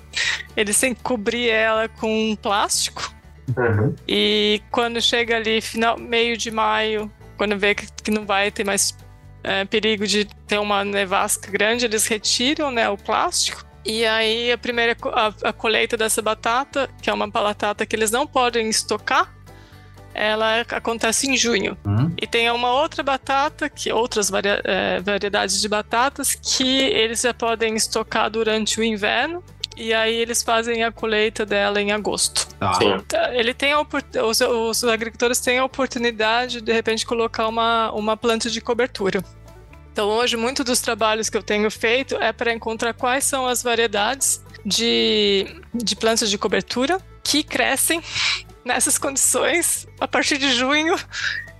eles 0.56 0.80
têm 0.80 0.94
que 0.94 1.02
cobrir 1.02 1.50
ela 1.50 1.88
com 1.88 2.36
plástico. 2.36 3.14
Uhum. 3.58 3.96
E 4.08 4.62
quando 4.70 5.02
chega 5.02 5.36
ali, 5.38 5.62
final, 5.62 5.98
meio 5.98 6.38
de 6.38 6.52
maio, 6.52 7.12
quando 7.38 7.58
vê 7.58 7.74
que, 7.74 7.88
que 8.04 8.12
não 8.12 8.26
vai 8.26 8.52
ter 8.52 8.64
mais 8.64 8.96
é, 9.44 9.66
perigo 9.66 10.06
de 10.06 10.26
ter 10.26 10.60
uma 10.60 10.84
nevasca 10.84 11.50
grande, 11.50 11.86
eles 11.86 12.06
retiram 12.06 12.70
né, 12.70 12.88
o 12.90 12.98
plástico. 12.98 13.66
E 13.86 14.06
aí 14.06 14.52
a 14.52 14.58
primeira 14.58 14.96
a, 15.14 15.50
a 15.50 15.54
colheita 15.54 15.96
dessa 15.96 16.22
batata, 16.22 16.90
que 17.02 17.10
é 17.10 17.14
uma 17.14 17.28
batata 17.28 17.86
que 17.86 17.96
eles 17.96 18.12
não 18.12 18.28
podem 18.28 18.70
estocar, 18.70 19.34
ela 20.14 20.62
acontece 20.62 21.30
em 21.30 21.38
junho. 21.38 21.78
Uhum. 21.86 22.14
E 22.22 22.28
tem 22.28 22.50
uma 22.52 22.74
outra 22.74 23.02
batata, 23.04 23.70
que 23.70 23.92
outras 23.92 24.30
varia, 24.30 24.62
é, 24.64 25.00
variedades 25.00 25.62
de 25.62 25.68
batatas, 25.68 26.36
que 26.36 26.82
eles 26.82 27.22
já 27.22 27.34
podem 27.34 27.76
estocar 27.76 28.30
durante 28.30 28.80
o 28.80 28.84
inverno. 28.84 29.44
E 29.78 29.94
aí 29.94 30.14
eles 30.14 30.44
fazem 30.44 30.84
a 30.84 30.92
colheita 30.92 31.46
dela 31.46 31.82
em 31.82 31.94
agosto. 31.94 32.50
Ah. 32.60 32.78
Ele 33.32 33.54
tem 33.54 33.72
a, 33.72 33.80
os, 33.82 34.42
os 34.42 34.84
agricultores 34.84 35.40
têm 35.40 35.60
a 35.60 35.64
oportunidade 35.64 36.56
de, 36.56 36.62
de 36.62 36.74
repente 36.74 37.06
colocar 37.06 37.48
uma, 37.48 37.90
uma 37.94 38.18
planta 38.18 38.50
de 38.50 38.60
cobertura. 38.60 39.24
Então 40.00 40.08
hoje 40.12 40.38
muitos 40.38 40.64
dos 40.64 40.80
trabalhos 40.80 41.30
que 41.30 41.36
eu 41.36 41.44
tenho 41.44 41.70
feito 41.70 42.16
é 42.22 42.32
para 42.32 42.54
encontrar 42.54 42.94
quais 42.94 43.26
são 43.26 43.46
as 43.46 43.62
variedades 43.62 44.42
de, 44.66 45.46
de 45.74 45.94
plantas 45.94 46.30
de 46.30 46.38
cobertura 46.38 47.02
que 47.22 47.44
crescem 47.44 48.02
nessas 48.64 48.98
condições 48.98 49.86
a 50.00 50.08
partir 50.08 50.38
de 50.38 50.54
junho 50.54 50.96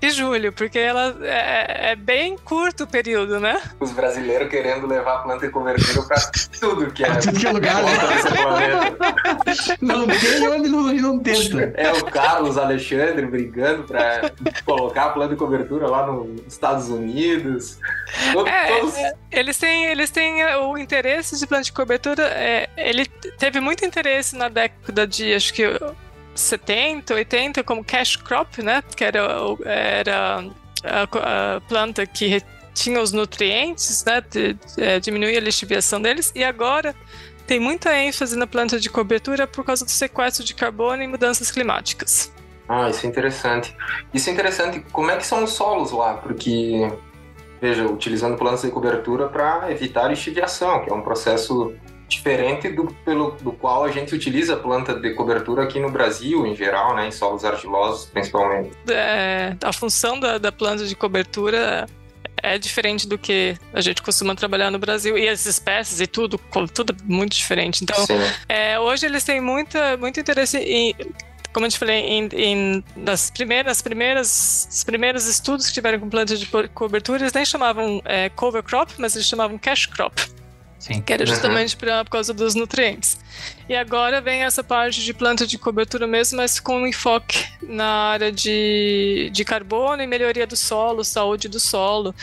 e 0.02 0.10
julho, 0.12 0.54
porque 0.54 0.80
ela 0.80 1.18
é, 1.22 1.92
é, 1.92 1.96
bem 1.96 2.38
curto 2.38 2.86
o 2.86 2.88
período, 2.88 3.40
né? 3.40 3.62
Os 3.80 3.92
brasileiros 3.92 4.50
querendo 4.50 4.88
levar 4.88 5.16
a 5.16 5.20
planta 5.20 5.46
de 5.46 5.52
cobertura 5.52 6.04
para 6.04 6.18
tudo 6.60 6.92
que 6.92 7.04
é, 7.04 7.16
tudo 7.16 7.40
que 7.40 7.48
é 7.48 7.52
lugar, 7.52 7.84
né? 7.84 7.92
Não 9.82 10.08
tem 10.08 10.48
onde 10.48 10.70
não, 10.70 10.94
não 10.94 11.20
tenta. 11.20 11.74
É 11.76 11.92
o 11.92 12.06
Carlos 12.06 12.58
Alexandre 12.58 13.26
brigando 13.26 13.84
para 13.84 14.32
colocar 14.66 15.06
a 15.06 15.10
planta 15.10 15.34
de 15.34 15.36
cobertura 15.36 15.88
lá 15.88 16.08
nos 16.08 16.42
Estados 16.48 16.90
Unidos. 16.90 17.78
é, 18.48 18.80
todos... 18.80 18.96
É, 18.96 19.14
eles 19.32 19.58
têm, 19.58 19.86
eles 19.86 20.10
têm 20.10 20.46
o 20.56 20.78
interesse 20.78 21.38
de 21.38 21.46
planta 21.46 21.64
de 21.64 21.74
cobertura. 21.74 22.24
É, 22.24 22.70
ele 22.78 23.06
teve 23.06 23.60
muito 23.60 23.84
interesse 23.84 24.36
na 24.36 24.48
década 24.48 25.06
de 25.06 25.34
acho 25.34 25.54
que 25.54 25.64
70, 26.40 27.14
80 27.14 27.64
como 27.64 27.84
cash 27.84 28.16
crop, 28.16 28.62
né? 28.62 28.84
Que 28.96 29.04
era, 29.04 29.28
era 29.66 30.46
a, 30.84 31.56
a 31.56 31.62
planta 31.62 32.06
que 32.06 32.42
tinha 32.74 33.02
os 33.02 33.12
nutrientes, 33.12 34.04
né? 34.06 34.22
De, 34.22 34.54
de, 34.54 34.84
é, 34.84 35.00
diminuir 35.00 35.38
a 35.38 35.42
lixiviação 35.42 36.02
deles. 36.02 36.32
E 36.36 36.44
agora 36.44 36.96
tem 37.46 37.60
muita 37.60 37.96
ênfase 37.98 38.38
na 38.38 38.46
planta 38.46 38.80
de 38.80 38.90
cobertura 38.90 39.48
por 39.48 39.66
causa 39.66 39.84
do 39.84 39.92
sequestro 39.92 40.44
de 40.44 40.54
carbono 40.54 41.02
e 41.02 41.08
mudanças 41.08 41.50
climáticas. 41.50 42.32
Ah, 42.68 42.88
isso 42.88 43.06
é 43.06 43.10
interessante. 43.10 43.76
Isso 44.14 44.30
é 44.30 44.34
interessante. 44.34 44.86
Como 44.92 45.10
é 45.10 45.18
que 45.18 45.26
são 45.26 45.44
os 45.44 45.54
solos 45.54 45.92
lá? 45.92 46.14
Porque, 46.14 46.88
veja, 47.60 47.88
utilizando 47.88 48.38
plantas 48.38 48.62
de 48.62 48.70
cobertura 48.70 49.28
para 49.28 49.72
evitar 49.72 50.08
lixiviação, 50.08 50.84
que 50.84 50.92
é 50.92 50.94
um 50.94 51.02
processo 51.02 51.74
diferente 52.10 52.70
do 52.70 52.88
pelo 53.06 53.32
do 53.42 53.52
qual 53.52 53.84
a 53.84 53.92
gente 53.92 54.14
utiliza 54.14 54.56
a 54.56 54.58
planta 54.58 54.94
de 54.94 55.14
cobertura 55.14 55.64
aqui 55.64 55.80
no 55.80 55.90
Brasil, 55.90 56.46
em 56.46 56.56
geral, 56.56 56.96
né, 56.96 57.08
em 57.08 57.12
solos 57.12 57.46
argilosos, 57.46 58.06
principalmente. 58.06 58.72
É, 58.90 59.56
a 59.64 59.72
função 59.72 60.20
da, 60.20 60.38
da 60.38 60.52
planta 60.52 60.86
de 60.86 60.96
cobertura 60.96 61.88
é 62.42 62.58
diferente 62.58 63.08
do 63.08 63.18
que 63.18 63.56
a 63.74 63.82
gente 63.82 64.02
costuma 64.02 64.34
trabalhar 64.36 64.72
no 64.72 64.80
Brasil 64.80 65.18
e 65.18 65.28
as 65.28 65.46
espécies 65.46 66.00
e 66.00 66.08
tudo, 66.08 66.40
tudo 66.74 66.96
muito 67.04 67.36
diferente. 67.36 67.84
Então, 67.84 67.96
é, 68.48 68.80
hoje 68.80 69.06
eles 69.06 69.24
têm 69.24 69.42
muita, 69.42 69.98
muito 69.98 70.20
interesse 70.20 70.58
em 70.58 70.96
como 71.52 71.66
eu 71.66 71.72
te 71.72 71.80
falei, 71.80 71.96
em, 71.96 72.30
em, 72.34 72.84
nas 72.96 73.32
primeiras, 73.32 73.82
primeiras, 73.82 74.68
os 74.72 74.84
primeiros 74.84 75.26
estudos 75.26 75.68
que 75.68 75.74
tiveram 75.74 76.00
com 76.00 76.08
plantas 76.08 76.40
de 76.40 76.48
cobertura, 76.74 77.24
eles 77.24 77.34
nem 77.34 77.44
chamavam 77.44 78.02
é, 78.06 78.30
cover 78.30 78.62
crop, 78.62 78.94
mas 79.00 79.16
eles 79.16 79.28
chamavam 79.28 79.58
cash 79.58 79.88
crop. 79.88 80.14
Sim. 80.80 81.02
Que 81.02 81.12
era 81.12 81.26
justamente 81.26 81.74
uhum. 81.74 81.80
pra, 81.80 82.06
por 82.06 82.12
causa 82.12 82.34
dos 82.34 82.56
nutrientes. 82.56 83.20
E 83.68 83.76
agora 83.76 84.22
vem 84.22 84.44
essa 84.44 84.64
parte 84.64 85.04
de 85.04 85.14
planta 85.14 85.46
de 85.46 85.58
cobertura 85.58 86.08
mesmo, 86.08 86.38
mas 86.38 86.60
com 86.60 86.78
um 86.80 86.88
enfoque 86.88 87.46
na 87.62 87.86
área 87.86 88.32
de, 88.32 89.30
de 89.32 89.44
carbono 89.44 90.02
e 90.02 90.08
melhoria 90.08 90.48
do 90.48 90.56
solo, 90.56 91.04
saúde 91.04 91.50
do 91.50 91.60
solo. 91.60 92.16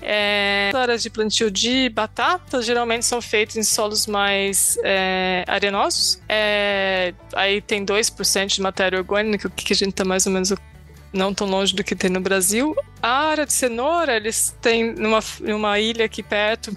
É, 0.00 0.70
as 0.72 0.80
áreas 0.80 1.02
de 1.02 1.10
plantio 1.10 1.50
de 1.50 1.88
batata 1.88 2.62
geralmente 2.62 3.04
são 3.04 3.20
feitas 3.20 3.56
em 3.56 3.62
solos 3.62 4.06
mais 4.06 4.78
é, 4.84 5.44
arenosos. 5.48 6.20
É, 6.28 7.14
aí 7.34 7.60
tem 7.60 7.84
2% 7.84 8.46
de 8.46 8.60
matéria 8.60 8.98
orgânica, 8.98 9.50
que 9.50 9.72
a 9.72 9.76
gente 9.76 9.90
está 9.90 10.04
mais 10.04 10.26
ou 10.26 10.32
menos 10.32 10.52
não 11.12 11.32
tão 11.32 11.48
longe 11.48 11.74
do 11.74 11.82
que 11.82 11.96
tem 11.96 12.10
no 12.10 12.20
Brasil. 12.20 12.76
A 13.02 13.28
área 13.28 13.46
de 13.46 13.52
cenoura, 13.52 14.14
eles 14.14 14.54
têm 14.60 14.92
numa, 14.92 15.20
numa 15.40 15.80
ilha 15.80 16.04
aqui 16.04 16.22
perto, 16.22 16.76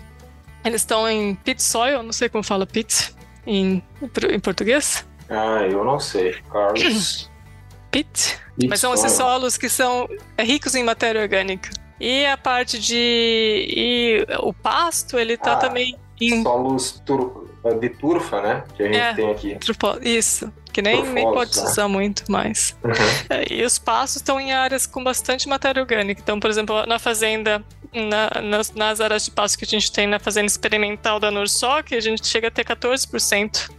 eles 0.64 0.82
estão 0.82 1.08
em 1.10 1.36
pit 1.36 1.62
soil, 1.62 2.04
não 2.04 2.14
sei 2.14 2.30
como 2.30 2.44
fala 2.44 2.66
pit 2.66 3.14
em, 3.46 3.84
em 4.30 4.40
português. 4.40 5.06
Ah, 5.30 5.66
eu 5.70 5.84
não 5.84 6.00
sei, 6.00 6.36
Carlos. 6.52 7.30
pit? 7.90 8.40
Mas 8.68 8.80
são 8.80 8.94
esses 8.94 9.14
solos 9.14 9.58
que 9.58 9.70
são 9.70 10.08
ricos 10.40 10.76
em 10.76 10.84
matéria 10.84 11.22
orgânica. 11.22 11.70
E 12.00 12.26
a 12.26 12.36
parte 12.36 12.80
de. 12.80 12.96
E 12.96 14.26
o 14.40 14.52
pasto, 14.54 15.20
ele 15.20 15.38
tá 15.38 15.54
ah, 15.54 15.58
também 15.58 15.96
em. 16.20 16.42
Solos 16.42 17.02
tur... 17.06 17.48
de 17.80 17.90
turfa, 17.90 18.42
né? 18.42 18.64
Que 18.76 18.84
a 18.84 18.86
gente 18.88 18.98
é, 18.98 19.14
tem 19.14 19.32
aqui. 19.32 19.58
Isso. 20.02 20.52
Que 20.74 20.82
nem, 20.82 21.06
nem 21.12 21.26
pode 21.26 21.56
né? 21.58 21.64
usar 21.64 21.88
muito 21.88 22.32
mais. 22.32 22.76
Uhum. 22.84 22.92
É, 23.30 23.54
e 23.54 23.64
os 23.64 23.78
pastos 23.78 24.22
estão 24.22 24.40
em 24.40 24.54
áreas 24.54 24.88
com 24.88 25.04
bastante 25.04 25.48
matéria 25.48 25.82
orgânica. 25.82 26.22
Então, 26.24 26.40
por 26.40 26.50
exemplo, 26.50 26.86
na 26.86 26.98
fazenda 26.98 27.64
na, 27.94 28.42
nas, 28.42 28.72
nas, 28.72 29.02
áreas 29.02 29.26
de 29.26 29.32
pasto 29.32 29.58
que 29.58 29.66
a 29.66 29.68
gente 29.68 29.92
tem 29.92 30.08
na 30.08 30.20
fazenda 30.20 30.48
experimental 30.48 31.20
da 31.20 31.30
Nursoc, 31.30 31.94
a 31.94 32.00
gente 32.00 32.26
chega 32.26 32.48
a 32.48 32.52
ter 32.52 32.66
14% 32.66 33.70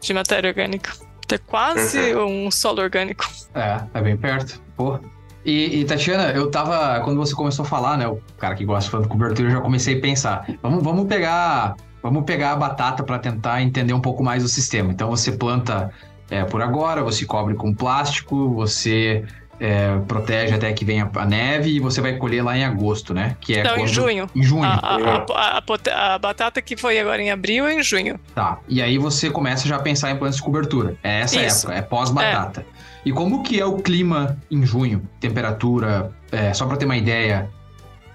de 0.00 0.14
matéria 0.14 0.48
orgânica. 0.48 0.92
Ter 1.26 1.38
quase 1.40 2.14
uhum. 2.14 2.46
um 2.46 2.50
solo 2.50 2.82
orgânico. 2.82 3.24
É, 3.54 3.80
é 3.94 4.02
bem 4.02 4.16
perto. 4.16 4.60
Porra. 4.76 5.00
E, 5.44 5.80
e, 5.80 5.84
Tatiana, 5.84 6.32
eu 6.32 6.50
tava. 6.50 7.00
Quando 7.00 7.16
você 7.16 7.34
começou 7.34 7.64
a 7.64 7.68
falar, 7.68 7.96
né? 7.96 8.06
O 8.06 8.20
cara 8.38 8.54
que 8.54 8.64
gosta 8.64 9.00
de 9.00 9.08
cobertura, 9.08 9.48
eu 9.48 9.52
já 9.52 9.60
comecei 9.60 9.96
a 9.96 10.00
pensar. 10.00 10.46
Vamos, 10.62 10.82
vamos 10.82 11.06
pegar. 11.06 11.76
Vamos 12.02 12.24
pegar 12.24 12.52
a 12.52 12.56
batata 12.56 13.02
para 13.02 13.18
tentar 13.18 13.62
entender 13.62 13.92
um 13.92 14.00
pouco 14.00 14.22
mais 14.22 14.44
o 14.44 14.48
sistema. 14.48 14.92
Então 14.92 15.10
você 15.10 15.32
planta 15.32 15.90
é, 16.30 16.44
por 16.44 16.62
agora, 16.62 17.02
você 17.02 17.26
cobre 17.26 17.54
com 17.54 17.74
plástico, 17.74 18.54
você 18.54 19.24
é, 19.60 19.98
protege 20.08 20.54
até 20.54 20.72
que 20.72 20.86
venha 20.86 21.08
a 21.14 21.26
neve 21.26 21.68
e 21.70 21.80
você 21.80 22.00
vai 22.00 22.16
colher 22.16 22.42
lá 22.42 22.56
em 22.56 22.64
agosto, 22.64 23.12
né? 23.12 23.36
Que 23.40 23.58
é 23.58 23.62
Não, 23.62 23.74
quando... 23.74 23.82
em 23.82 23.86
junho. 23.86 24.30
Em 24.34 24.42
junho. 24.42 24.64
A, 24.64 24.74
a, 24.74 25.58
a, 25.58 26.14
a, 26.14 26.18
batata 26.18 26.62
que 26.62 26.78
foi 26.78 26.98
agora 26.98 27.20
em 27.20 27.30
abril 27.30 27.66
é 27.66 27.74
em 27.74 27.82
junho. 27.82 28.18
Tá. 28.34 28.58
E 28.66 28.80
aí 28.80 28.96
você 28.96 29.28
começa 29.28 29.68
já 29.68 29.76
a 29.76 29.78
pensar 29.78 30.10
em 30.10 30.16
plantas 30.16 30.36
de 30.36 30.42
cobertura. 30.42 30.96
É 31.02 31.20
essa 31.20 31.40
Isso. 31.40 31.66
época, 31.66 31.78
é 31.78 31.82
pós-batata. 31.82 32.60
É. 32.62 32.80
E 33.04 33.12
como 33.12 33.42
que 33.42 33.60
é 33.60 33.66
o 33.66 33.76
clima 33.76 34.38
em 34.50 34.64
junho? 34.64 35.06
Temperatura, 35.20 36.10
é, 36.32 36.54
só 36.54 36.66
para 36.66 36.78
ter 36.78 36.86
uma 36.86 36.96
ideia, 36.96 37.50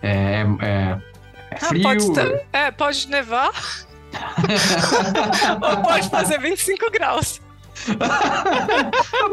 é, 0.01 0.45
é, 0.61 0.97
é 1.51 1.57
frio? 1.57 1.87
Ah, 1.87 1.93
pode 1.93 2.13
ter, 2.13 2.45
é, 2.51 2.71
pode 2.71 3.07
nevar. 3.07 3.51
Ou 5.61 5.77
pode 5.83 6.09
fazer 6.09 6.39
25 6.39 6.89
graus. 6.91 7.39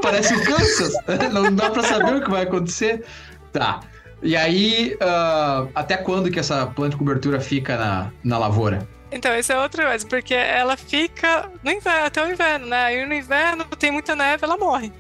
Parece 0.03 0.35
o 0.35 0.45
Kansas. 0.45 0.93
Não 1.33 1.55
dá 1.55 1.71
para 1.71 1.83
saber 1.83 2.17
o 2.17 2.23
que 2.23 2.31
vai 2.31 2.43
acontecer. 2.43 3.05
Tá. 3.53 3.81
E 4.23 4.37
aí, 4.37 4.97
uh, 5.03 5.69
até 5.75 5.97
quando 5.97 6.31
que 6.31 6.39
essa 6.39 6.67
planta 6.67 6.91
de 6.91 6.97
cobertura 6.97 7.41
fica 7.41 7.77
na, 7.77 8.13
na 8.23 8.39
lavoura? 8.39 8.87
Então, 9.11 9.37
isso 9.37 9.53
é 9.53 9.61
outra 9.61 9.89
coisa, 9.89 10.07
porque 10.07 10.33
ela 10.33 10.77
fica 10.77 11.51
no 11.63 11.71
inverno, 11.71 12.07
até 12.07 12.25
o 12.25 12.31
inverno, 12.31 12.67
né? 12.67 12.97
E 12.97 13.05
no 13.05 13.13
inverno 13.13 13.65
tem 13.79 13.91
muita 13.91 14.17
neve, 14.17 14.45
ela 14.45 14.57
morre. 14.57 14.93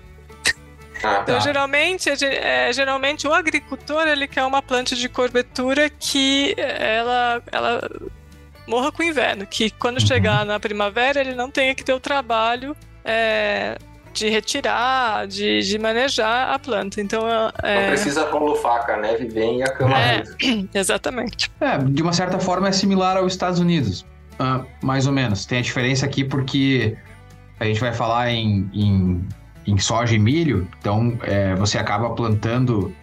Ah, 1.03 1.21
então, 1.23 1.37
tá. 1.37 1.41
geralmente, 1.41 2.11
é, 2.11 2.73
geralmente 2.73 3.27
o 3.27 3.33
agricultor 3.33 4.07
ele 4.07 4.29
quer 4.29 4.45
uma 4.45 4.63
planta 4.63 4.95
de 4.95 5.09
cobertura 5.09 5.91
que 5.91 6.55
ela, 6.59 7.43
ela 7.51 7.81
morra 8.67 8.93
com 8.93 9.03
o 9.03 9.07
inverno, 9.07 9.47
que 9.47 9.71
quando 9.71 9.99
uhum. 9.99 10.07
chegar 10.07 10.45
na 10.45 10.61
primavera 10.61 11.21
ele 11.21 11.35
não 11.35 11.51
tenha 11.51 11.75
que 11.75 11.83
ter 11.83 11.93
o 11.93 11.99
trabalho 11.99 12.77
é, 13.05 13.77
de 14.13 14.29
retirar, 14.29 15.27
de, 15.27 15.61
de, 15.61 15.79
manejar 15.79 16.53
a 16.55 16.59
planta. 16.59 17.01
Então, 17.01 17.27
é... 17.63 17.83
Não 17.83 17.89
precisa 17.89 18.29
rolo 18.31 18.57
faca, 18.57 18.95
a 18.95 18.97
neve 18.99 19.27
vem 19.27 19.59
e 19.59 19.63
a 19.63 19.73
cama 19.73 19.99
é, 19.99 20.23
Exatamente. 20.75 21.51
É, 21.61 21.79
de 21.79 22.03
uma 22.03 22.13
certa 22.13 22.39
forma 22.39 22.69
é 22.69 22.73
similar 22.73 23.17
aos 23.17 23.33
Estados 23.33 23.59
Unidos, 23.59 24.07
uh, 24.35 24.65
mais 24.83 25.07
ou 25.07 25.13
menos. 25.13 25.47
Tem 25.47 25.59
a 25.59 25.63
diferença 25.63 26.05
aqui 26.05 26.25
porque 26.25 26.97
a 27.59 27.65
gente 27.65 27.81
vai 27.81 27.93
falar 27.93 28.31
em, 28.31 28.69
em, 28.73 29.29
em 29.67 29.79
soja 29.79 30.15
e 30.15 30.19
milho, 30.19 30.69
então 30.79 31.19
é, 31.23 31.55
você 31.55 31.79
acaba 31.79 32.11
plantando 32.11 32.95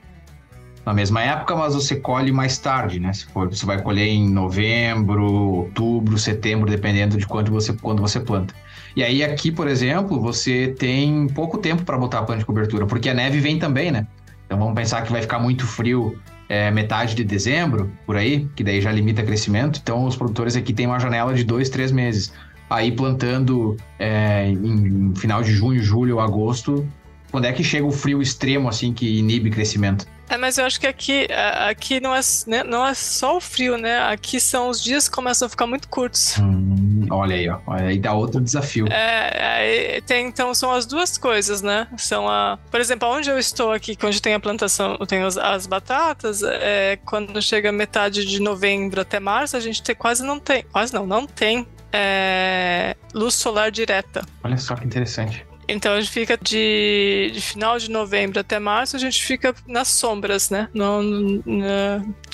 na 0.85 0.93
mesma 0.93 1.21
época, 1.21 1.55
mas 1.55 1.75
você 1.75 1.95
colhe 1.95 2.31
mais 2.31 2.57
tarde, 2.57 2.99
né? 2.99 3.13
Se 3.13 3.25
for, 3.27 3.47
você 3.47 3.65
vai 3.65 3.81
colher 3.81 4.07
em 4.07 4.27
novembro, 4.29 5.23
outubro, 5.23 6.17
setembro, 6.17 6.69
dependendo 6.69 7.17
de 7.17 7.27
quando 7.27 7.51
você, 7.51 7.73
quando 7.73 8.01
você 8.01 8.19
planta. 8.19 8.55
E 8.99 9.03
aí 9.03 9.23
aqui, 9.23 9.49
por 9.49 9.65
exemplo, 9.65 10.19
você 10.19 10.75
tem 10.77 11.25
pouco 11.27 11.57
tempo 11.57 11.85
para 11.85 11.97
botar 11.97 12.19
a 12.19 12.23
planta 12.23 12.39
de 12.39 12.45
cobertura, 12.45 12.85
porque 12.85 13.07
a 13.07 13.13
neve 13.13 13.39
vem 13.39 13.57
também, 13.57 13.91
né? 13.91 14.05
Então 14.45 14.59
vamos 14.59 14.73
pensar 14.75 15.03
que 15.03 15.09
vai 15.09 15.21
ficar 15.21 15.39
muito 15.39 15.65
frio 15.65 16.19
é, 16.49 16.69
metade 16.69 17.15
de 17.15 17.23
dezembro, 17.23 17.89
por 18.05 18.17
aí, 18.17 18.45
que 18.57 18.61
daí 18.61 18.81
já 18.81 18.91
limita 18.91 19.23
crescimento. 19.23 19.79
Então 19.81 20.03
os 20.03 20.17
produtores 20.17 20.57
aqui 20.57 20.73
têm 20.73 20.85
uma 20.85 20.99
janela 20.99 21.33
de 21.33 21.45
dois, 21.45 21.69
três 21.69 21.93
meses. 21.93 22.33
Aí 22.69 22.91
plantando 22.91 23.77
é, 23.97 24.49
em, 24.49 25.11
em 25.11 25.15
final 25.15 25.41
de 25.41 25.53
junho, 25.53 25.81
julho, 25.81 26.19
agosto, 26.19 26.85
quando 27.31 27.45
é 27.45 27.53
que 27.53 27.63
chega 27.63 27.85
o 27.85 27.91
frio 27.91 28.21
extremo, 28.21 28.67
assim, 28.67 28.91
que 28.91 29.17
inibe 29.17 29.49
crescimento? 29.49 30.05
É, 30.29 30.37
mas 30.37 30.59
eu 30.59 30.65
acho 30.65 30.79
que 30.79 30.85
aqui, 30.85 31.27
aqui 31.67 31.99
não, 31.99 32.15
é, 32.15 32.19
né, 32.45 32.63
não 32.63 32.85
é 32.85 32.93
só 32.93 33.37
o 33.37 33.41
frio, 33.41 33.77
né? 33.77 33.99
Aqui 34.03 34.39
são 34.39 34.69
os 34.69 34.81
dias 34.81 35.09
que 35.09 35.15
começam 35.15 35.47
a 35.47 35.49
ficar 35.49 35.65
muito 35.65 35.89
curtos. 35.89 36.37
Hum, 36.37 37.07
olha 37.09 37.35
aí, 37.35 37.49
ó. 37.49 37.59
Aí 37.67 37.97
dá 37.97 38.13
outro 38.13 38.39
desafio. 38.39 38.87
É, 38.91 39.95
é, 39.95 40.01
tem, 40.01 40.27
então 40.27 40.53
são 40.53 40.71
as 40.71 40.85
duas 40.85 41.17
coisas, 41.17 41.63
né? 41.63 41.87
São 41.97 42.29
a. 42.29 42.59
Por 42.69 42.79
exemplo, 42.79 43.09
onde 43.09 43.29
eu 43.29 43.39
estou 43.39 43.71
aqui, 43.71 43.97
onde 44.03 44.21
tem 44.21 44.35
a 44.35 44.39
plantação, 44.39 44.97
tem 45.07 45.23
as, 45.23 45.35
as 45.35 45.65
batatas, 45.65 46.43
é, 46.43 46.99
quando 47.05 47.41
chega 47.41 47.71
metade 47.71 48.23
de 48.23 48.39
novembro 48.39 49.01
até 49.01 49.19
março, 49.19 49.57
a 49.57 49.59
gente 49.59 49.81
tem, 49.81 49.95
quase 49.95 50.23
não 50.23 50.39
tem. 50.39 50.63
Quase 50.71 50.93
não, 50.93 51.07
não 51.07 51.25
tem 51.25 51.67
é, 51.91 52.95
luz 53.13 53.33
solar 53.33 53.71
direta. 53.71 54.23
Olha 54.43 54.57
só 54.57 54.75
que 54.75 54.85
interessante. 54.85 55.48
Então 55.69 55.93
a 55.93 56.01
gente 56.01 56.11
fica 56.11 56.35
de, 56.35 57.31
de, 57.31 57.41
final 57.41 57.77
de 57.77 57.91
novembro 57.91 58.39
até 58.39 58.57
março, 58.57 58.95
a 58.95 58.99
gente 58.99 59.23
fica 59.23 59.53
nas 59.67 59.87
sombras, 59.87 60.49
né? 60.49 60.67
No, 60.73 60.99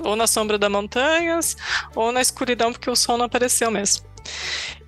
ou 0.02 0.16
na 0.16 0.26
sombra 0.26 0.58
das 0.58 0.72
montanhas, 0.72 1.58
ou 1.94 2.12
na 2.14 2.22
escuridão, 2.22 2.72
porque 2.72 2.90
o 2.90 2.96
sol 2.96 3.18
não 3.18 3.26
apareceu 3.26 3.70
mesmo. 3.70 4.06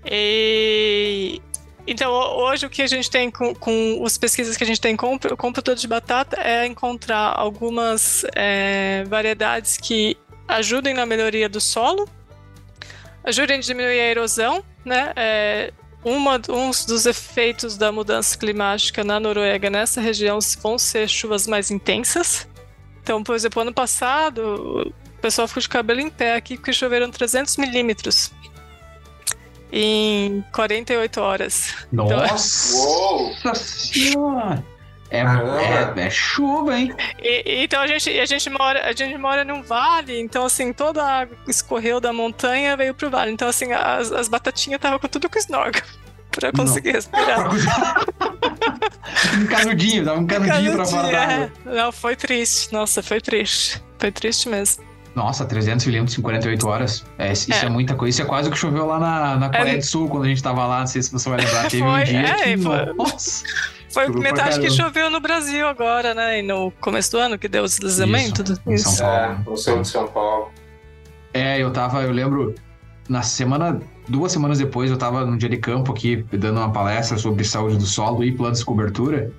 E, 0.10 1.42
então, 1.86 2.12
hoje 2.12 2.66
o 2.66 2.70
que 2.70 2.82
a 2.82 2.88
gente 2.88 3.10
tem 3.10 3.30
com, 3.30 3.54
com 3.54 4.02
as 4.06 4.18
pesquisas 4.18 4.56
que 4.56 4.64
a 4.64 4.68
gente 4.68 4.80
tem 4.80 4.96
com, 4.96 5.16
o 5.16 5.20
produto 5.20 5.76
de 5.76 5.88
batata 5.88 6.40
é 6.42 6.66
encontrar 6.66 7.34
algumas 7.38 8.26
é, 8.34 9.04
variedades 9.08 9.78
que 9.78 10.18
ajudem 10.48 10.94
na 10.94 11.06
melhoria 11.06 11.50
do 11.50 11.60
solo, 11.60 12.08
ajudem 13.26 13.58
a 13.58 13.60
diminuir 13.60 14.00
a 14.00 14.06
erosão, 14.06 14.64
né? 14.86 15.12
É, 15.18 15.74
uma, 16.08 16.40
um 16.50 16.72
dos 16.72 17.06
efeitos 17.06 17.76
da 17.76 17.92
mudança 17.92 18.38
climática 18.38 19.04
na 19.04 19.20
Noruega 19.20 19.70
nessa 19.70 20.00
região 20.00 20.40
vão 20.62 20.78
ser 20.78 21.08
chuvas 21.10 21.46
mais 21.46 21.70
intensas. 21.70 22.48
Então, 23.04 23.24
por 23.24 23.36
exemplo, 23.36 23.62
ano 23.62 23.74
passado, 23.74 24.94
o 25.18 25.22
pessoal 25.22 25.48
ficou 25.48 25.62
de 25.62 25.70
cabelo 25.70 26.00
em 26.00 26.10
pé 26.10 26.36
aqui 26.36 26.56
porque 26.56 26.72
choveram 26.72 27.12
300 27.12 27.58
milímetros 27.58 28.32
em 29.72 30.44
48 30.54 31.22
horas. 31.22 31.74
Nossa! 31.92 32.78
Então, 33.40 33.56
Senhora! 33.56 34.77
É, 35.10 35.20
é, 35.20 36.06
é, 36.06 36.10
chuva, 36.10 36.78
hein? 36.78 36.94
E, 37.22 37.64
então 37.64 37.82
a 37.82 37.88
gente, 37.88 38.10
a 38.10 38.26
gente 38.26 38.50
mora, 38.50 38.86
a 38.86 38.92
gente 38.92 39.18
mora 39.18 39.44
num 39.44 39.62
vale, 39.62 40.20
então 40.20 40.46
assim, 40.46 40.74
toda 40.74 41.04
a 41.04 41.22
água 41.22 41.38
escorreu 41.48 42.00
da 42.00 42.12
montanha 42.12 42.76
veio 42.76 42.94
pro 42.94 43.10
vale. 43.10 43.32
Então, 43.32 43.48
assim, 43.48 43.72
as, 43.72 44.12
as 44.12 44.28
batatinhas 44.28 44.78
estavam 44.78 45.00
com 45.00 45.08
tudo 45.08 45.30
com 45.30 45.40
snorkel 45.40 45.84
pra 46.32 46.52
conseguir 46.52 46.90
Não. 46.90 46.96
respirar. 46.96 47.50
um 49.40 49.48
canudinho, 49.48 50.04
dava 50.04 50.20
um 50.20 50.28
canudinho, 50.28 50.54
canudinho 50.54 50.76
pra 50.76 50.86
fora 50.86 51.12
da 51.12 51.24
água. 51.24 51.52
É. 51.66 51.76
Não, 51.76 51.92
foi 51.92 52.16
triste. 52.16 52.74
Nossa, 52.74 53.02
foi 53.02 53.22
triste. 53.22 53.82
Foi 53.98 54.12
triste 54.12 54.50
mesmo. 54.50 54.86
Nossa, 55.18 55.46
300 55.46 55.84
milímetros 55.88 56.16
em 56.16 56.22
48 56.22 56.68
horas. 56.68 57.04
É, 57.18 57.32
isso 57.32 57.52
é. 57.52 57.66
é. 57.66 57.70
muita 57.70 57.96
coisa. 57.96 58.12
Isso 58.12 58.22
é 58.22 58.26
quase 58.26 58.50
o 58.50 58.52
que 58.52 58.58
choveu 58.58 58.86
lá 58.86 59.00
na, 59.00 59.36
na 59.38 59.50
Coreia 59.50 59.74
é. 59.74 59.78
do 59.78 59.84
Sul, 59.84 60.08
quando 60.08 60.26
a 60.26 60.28
gente 60.28 60.44
tava 60.44 60.64
lá. 60.68 60.82
Não 60.82 60.88
sei 60.88 61.02
se 61.02 61.12
você 61.12 61.28
vai 61.28 61.40
lembrar. 61.40 61.64
Teve 61.72 61.82
foi, 61.82 61.90
um 61.90 62.04
dia 62.04 62.20
é, 62.20 62.44
que, 62.44 62.58
foi. 62.60 62.94
Nossa, 62.94 63.44
foi 63.98 64.10
metade 64.10 64.60
que 64.60 64.70
choveu 64.70 65.10
no 65.10 65.20
Brasil 65.20 65.68
agora, 65.68 66.14
né? 66.14 66.40
E 66.40 66.42
no 66.44 66.72
começo 66.80 67.12
do 67.12 67.18
ano 67.18 67.38
que 67.38 67.48
deu 67.48 67.64
o 67.64 67.66
deslizamento. 67.66 68.44
Isso, 68.44 68.62
em 68.68 68.78
São 68.78 68.98
Paulo. 68.98 69.18
É, 69.18 69.50
no 69.50 69.58
sul 69.58 69.82
de 69.82 69.88
São 69.88 70.08
Paulo. 70.08 70.52
É, 71.34 71.62
eu 71.62 71.72
tava, 71.72 72.04
eu 72.04 72.12
lembro, 72.12 72.54
na 73.10 73.24
semana, 73.24 73.82
duas 74.08 74.32
semanas 74.32 74.60
depois, 74.60 74.92
eu 74.92 74.98
tava 74.98 75.26
num 75.26 75.38
dia 75.38 75.50
de 75.50 75.58
campo 75.58 75.92
aqui, 75.92 76.24
dando 76.32 76.58
uma 76.58 76.72
palestra 76.72 77.18
sobre 77.18 77.44
saúde 77.44 77.78
do 77.78 77.86
solo 77.86 78.24
e 78.24 78.32
planos 78.32 78.60
de 78.60 78.66
cobertura. 78.66 79.32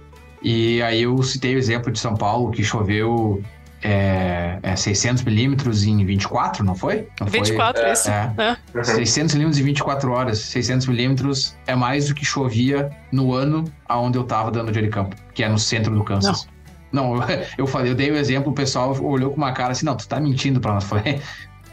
E 0.42 0.82
aí 0.82 1.02
eu 1.02 1.20
citei 1.22 1.54
o 1.54 1.58
exemplo 1.58 1.92
de 1.92 1.98
São 1.98 2.16
Paulo, 2.16 2.50
que 2.50 2.62
choveu 2.62 3.42
é, 3.82 4.58
é 4.62 4.76
600 4.76 5.22
milímetros 5.22 5.84
em 5.84 6.04
24, 6.04 6.64
não 6.64 6.74
foi? 6.74 7.08
Não 7.20 7.26
24, 7.28 7.82
foi? 7.82 7.92
isso. 7.92 8.10
É. 8.10 8.56
é. 8.74 8.84
600 8.84 9.34
milímetros 9.34 9.60
em 9.60 9.64
24 9.64 10.10
horas. 10.10 10.38
600 10.38 10.86
milímetros 10.86 11.56
é 11.66 11.74
mais 11.74 12.08
do 12.08 12.14
que 12.14 12.24
chovia 12.24 12.90
no 13.12 13.32
ano 13.32 13.64
aonde 13.88 14.18
eu 14.18 14.24
tava 14.24 14.50
dando 14.50 14.72
dia 14.72 14.82
de 14.82 14.88
campo, 14.88 15.16
que 15.34 15.42
é 15.42 15.48
no 15.48 15.58
centro 15.58 15.94
do 15.94 16.02
Kansas. 16.02 16.48
Não, 16.92 17.14
não 17.16 17.28
eu, 17.28 17.46
eu 17.58 17.66
falei, 17.66 17.92
eu 17.92 17.94
dei 17.94 18.10
o 18.10 18.16
exemplo, 18.16 18.50
o 18.50 18.54
pessoal 18.54 18.96
olhou 19.02 19.30
com 19.30 19.36
uma 19.36 19.52
cara 19.52 19.72
assim, 19.72 19.86
não, 19.86 19.96
tu 19.96 20.08
tá 20.08 20.18
mentindo 20.18 20.60
pra 20.60 20.74
nós. 20.74 20.84
Eu 20.88 20.88
falei, 20.88 21.20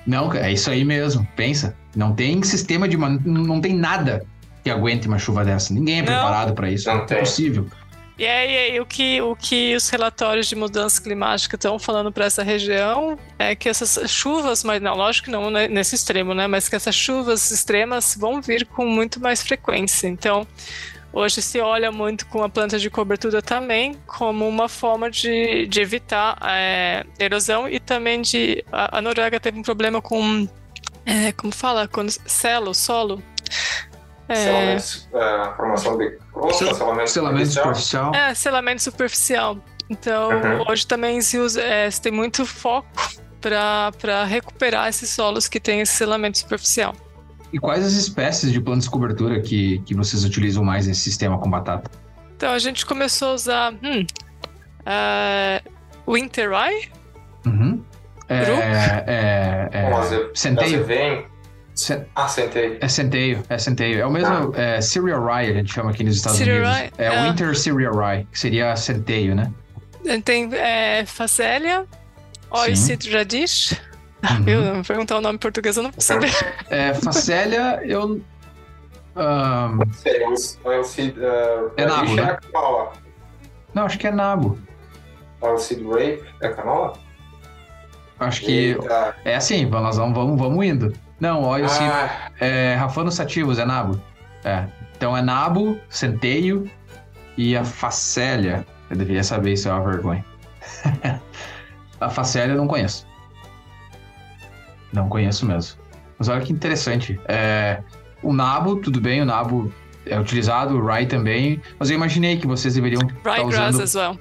não, 0.06 0.32
é 0.34 0.52
isso 0.52 0.70
aí 0.70 0.86
mesmo, 0.86 1.28
pensa. 1.36 1.76
Não 1.96 2.14
tem 2.14 2.42
sistema 2.44 2.88
de... 2.88 2.96
Não 2.96 3.60
tem 3.60 3.74
nada 3.74 4.24
que 4.64 4.70
aguente 4.70 5.08
uma 5.08 5.18
chuva 5.18 5.46
dessa. 5.46 5.74
Ninguém 5.74 6.00
é 6.00 6.04
preparado 6.04 6.54
para 6.54 6.70
isso. 6.70 6.88
Não 6.90 6.98
é 6.98 7.06
tem. 7.06 7.18
E 8.18 8.26
aí, 8.26 8.80
o 8.80 8.86
que, 8.86 9.22
o 9.22 9.36
que 9.36 9.76
os 9.76 9.90
relatórios 9.90 10.48
de 10.48 10.56
mudança 10.56 11.02
climática 11.02 11.58
estão 11.58 11.78
falando 11.78 12.14
para 12.14 12.26
essa 12.26 12.44
região 12.44 13.20
é 13.38 13.54
que 13.56 13.68
essas 13.68 14.10
chuvas, 14.10 14.64
mas 14.64 14.82
não, 14.82 14.96
lógico 14.96 15.26
que 15.26 15.32
não 15.32 15.50
nesse 15.50 15.96
extremo, 15.96 16.34
né? 16.34 16.48
Mas 16.48 16.70
que 16.70 16.78
essas 16.78 16.96
chuvas 16.96 17.52
extremas 17.52 18.16
vão 18.18 18.42
vir 18.42 18.66
com 18.68 18.86
muito 18.86 19.20
mais 19.20 19.44
frequência. 19.44 20.08
Então, 20.08 20.48
hoje 21.12 21.42
se 21.42 21.60
olha 21.60 21.92
muito 21.92 22.26
com 22.28 22.42
a 22.42 22.48
planta 22.48 22.80
de 22.80 22.90
cobertura 22.90 23.42
também 23.42 23.98
como 24.08 24.48
uma 24.48 24.70
forma 24.70 25.12
de, 25.12 25.68
de 25.68 25.82
evitar 25.82 26.38
é, 26.42 27.06
erosão 27.20 27.68
e 27.68 27.82
também 27.82 28.22
de. 28.22 28.64
A, 28.72 29.00
a 29.00 29.02
Noruega 29.02 29.42
teve 29.42 29.60
um 29.60 29.64
problema 29.64 30.02
com. 30.02 30.48
É, 31.06 31.34
como 31.34 31.54
fala? 31.54 31.86
Quando 31.86 32.12
selo, 32.26 32.74
solo. 32.74 33.22
É... 34.28 34.36
Selamentos, 34.36 35.10
uh, 35.14 35.56
formação 35.56 35.98
de 35.98 36.18
crosta, 36.34 36.74
selamento, 36.74 37.10
selamento 37.12 37.52
superficial. 37.52 38.16
É, 38.16 38.34
selamento 38.34 38.84
superficial. 38.84 39.58
Então, 39.90 40.30
uhum. 40.30 40.64
hoje 40.68 40.88
também 40.88 41.22
se, 41.22 41.38
usa, 41.38 41.62
é, 41.62 41.90
se 41.90 42.02
tem 42.02 42.12
muito 42.12 42.46
foco 42.46 42.88
para 43.40 44.24
recuperar 44.24 44.90
esses 44.90 45.10
solos 45.12 45.48
que 45.48 45.60
têm 45.60 45.82
esse 45.82 45.94
selamento 45.94 46.40
superficial. 46.40 46.96
E 47.54 47.60
quais 47.60 47.86
as 47.86 47.94
espécies 47.94 48.52
de 48.52 48.60
plantas 48.60 48.86
de 48.86 48.90
cobertura 48.90 49.40
que, 49.40 49.80
que 49.86 49.94
vocês 49.94 50.24
utilizam 50.24 50.64
mais 50.64 50.88
nesse 50.88 51.02
sistema 51.02 51.38
com 51.38 51.50
batata? 51.50 51.90
Então, 52.36 52.52
a 52.52 52.60
gente 52.60 52.86
começou 52.86 53.30
a 53.30 53.34
usar 53.34 53.74
hum, 53.74 54.06
uh, 54.82 56.12
Winter 56.12 56.50
Rye. 56.50 56.90
Uhum. 57.46 57.84
É, 58.28 58.38
é, 58.38 59.04
é, 59.08 59.70
é, 59.72 60.32
centeio. 60.34 60.84
Ah, 62.16 62.28
centeio. 62.28 62.78
É 62.80 62.88
centeio, 62.88 63.44
é 63.50 63.58
centeio. 63.58 64.00
É 64.00 64.06
o 64.06 64.12
mesmo 64.12 64.54
ah. 64.56 64.60
é, 64.60 64.82
Cereal 64.82 65.26
Rye, 65.26 65.52
a 65.52 65.54
gente 65.54 65.74
chama 65.74 65.92
aqui 65.92 66.04
nos 66.04 66.16
Estados 66.16 66.38
Cereal 66.38 66.64
Unidos. 66.64 66.80
Rye? 66.80 66.92
É 66.98 67.08
ah. 67.08 67.24
Winter 67.24 67.56
Cereal 67.56 67.94
Rye, 67.94 68.28
que 68.32 68.40
seria 68.40 68.76
centeio, 68.78 69.36
né? 69.36 69.52
Tem 70.24 70.50
é, 70.54 71.06
Facélia, 71.06 71.86
Oilseed 72.50 73.12
Radish. 73.12 73.74
Uhum. 74.24 74.44
Eu 74.48 74.62
não 74.62 74.84
perguntar 74.84 75.18
o 75.18 75.22
nome 75.22 75.36
em 75.36 75.40
português, 75.40 75.78
eu 75.78 75.84
não 75.84 75.92
vou 75.92 76.02
saber. 76.02 76.32
É, 76.70 76.94
Facélia, 76.96 77.82
eu. 77.84 78.22
Um... 79.16 79.80
Oilseed 80.64 81.16
uh, 81.20 81.72
é 81.78 81.86
nabo, 81.86 82.16
né? 82.16 82.38
É 82.42 82.58
não, 83.74 83.86
acho 83.86 84.00
que 84.00 84.08
é 84.08 84.12
nabo. 84.12 84.58
Oilseed 85.42 85.84
Rape 85.86 86.24
é 86.42 86.50
canola? 86.50 86.98
Acho 88.20 88.42
que. 88.42 88.52
Eita. 88.52 89.16
É 89.26 89.36
assim, 89.36 89.66
nós 89.66 89.98
vamos, 89.98 90.16
vamos, 90.16 90.40
vamos 90.40 90.66
indo. 90.66 91.05
Não, 91.20 91.44
óleo 91.44 91.68
ah. 91.70 92.30
é 92.40 92.76
Rafano 92.76 93.12
sativos, 93.12 93.58
é 93.60 93.66
nabo. 93.66 94.02
É. 94.44 94.66
Então 94.96 95.16
é 95.16 95.22
nabo, 95.22 95.80
centeio 95.90 96.70
e 97.38 97.56
a 97.56 97.64
facélia. 97.64 98.66
Eu 98.90 98.98
deveria 98.98 99.24
saber 99.24 99.54
isso, 99.54 99.68
é 99.68 99.74
uma 99.74 99.84
vergonha. 99.84 100.24
a 102.00 102.10
facélia 102.10 102.54
eu 102.54 102.58
não 102.58 102.68
conheço. 102.68 103.08
Não 104.94 105.10
conheço 105.10 105.46
mesmo. 105.46 105.80
Mas 106.18 106.30
olha 106.30 106.42
que 106.42 106.54
interessante. 106.54 107.20
É, 107.28 107.82
o 108.22 108.32
nabo, 108.32 108.78
tudo 108.78 109.02
bem, 109.02 109.22
o 109.22 109.26
nabo 109.26 109.72
é 110.06 110.20
utilizado, 110.20 110.78
o 110.78 110.86
rye 110.86 111.06
também. 111.06 111.62
Mas 111.80 111.90
eu 111.90 111.96
imaginei 111.96 112.38
que 112.38 112.48
vocês 112.48 112.76
deveriam 112.76 113.02
estar 113.02 113.44
usando... 113.44 113.82
as 113.82 113.96
well. 113.96 114.18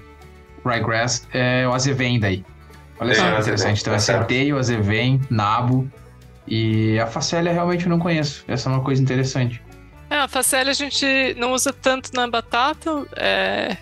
Ryegrass, 0.64 1.28
é 1.33 1.68
o 1.68 1.72
azevém 1.72 2.18
daí. 2.18 2.44
Olha 2.98 3.12
é, 3.12 3.14
só 3.14 3.30
que 3.30 3.40
interessante. 3.40 3.80
Então 3.83 3.94
é 3.94 3.98
centeio, 3.98 4.59
azevém, 4.59 5.20
nabo 5.28 5.88
e 6.46 6.98
a 6.98 7.07
facélia 7.07 7.52
realmente 7.52 7.85
eu 7.85 7.90
não 7.90 7.98
conheço. 7.98 8.44
Essa 8.46 8.68
é 8.68 8.72
uma 8.72 8.83
coisa 8.83 9.02
interessante. 9.02 9.62
É, 10.11 10.16
a 10.16 10.28
facélia 10.28 10.70
a 10.70 10.74
gente 10.74 11.35
não 11.38 11.52
usa 11.52 11.72
tanto 11.72 12.11
na 12.14 12.28
batata. 12.28 13.07
É, 13.16 13.76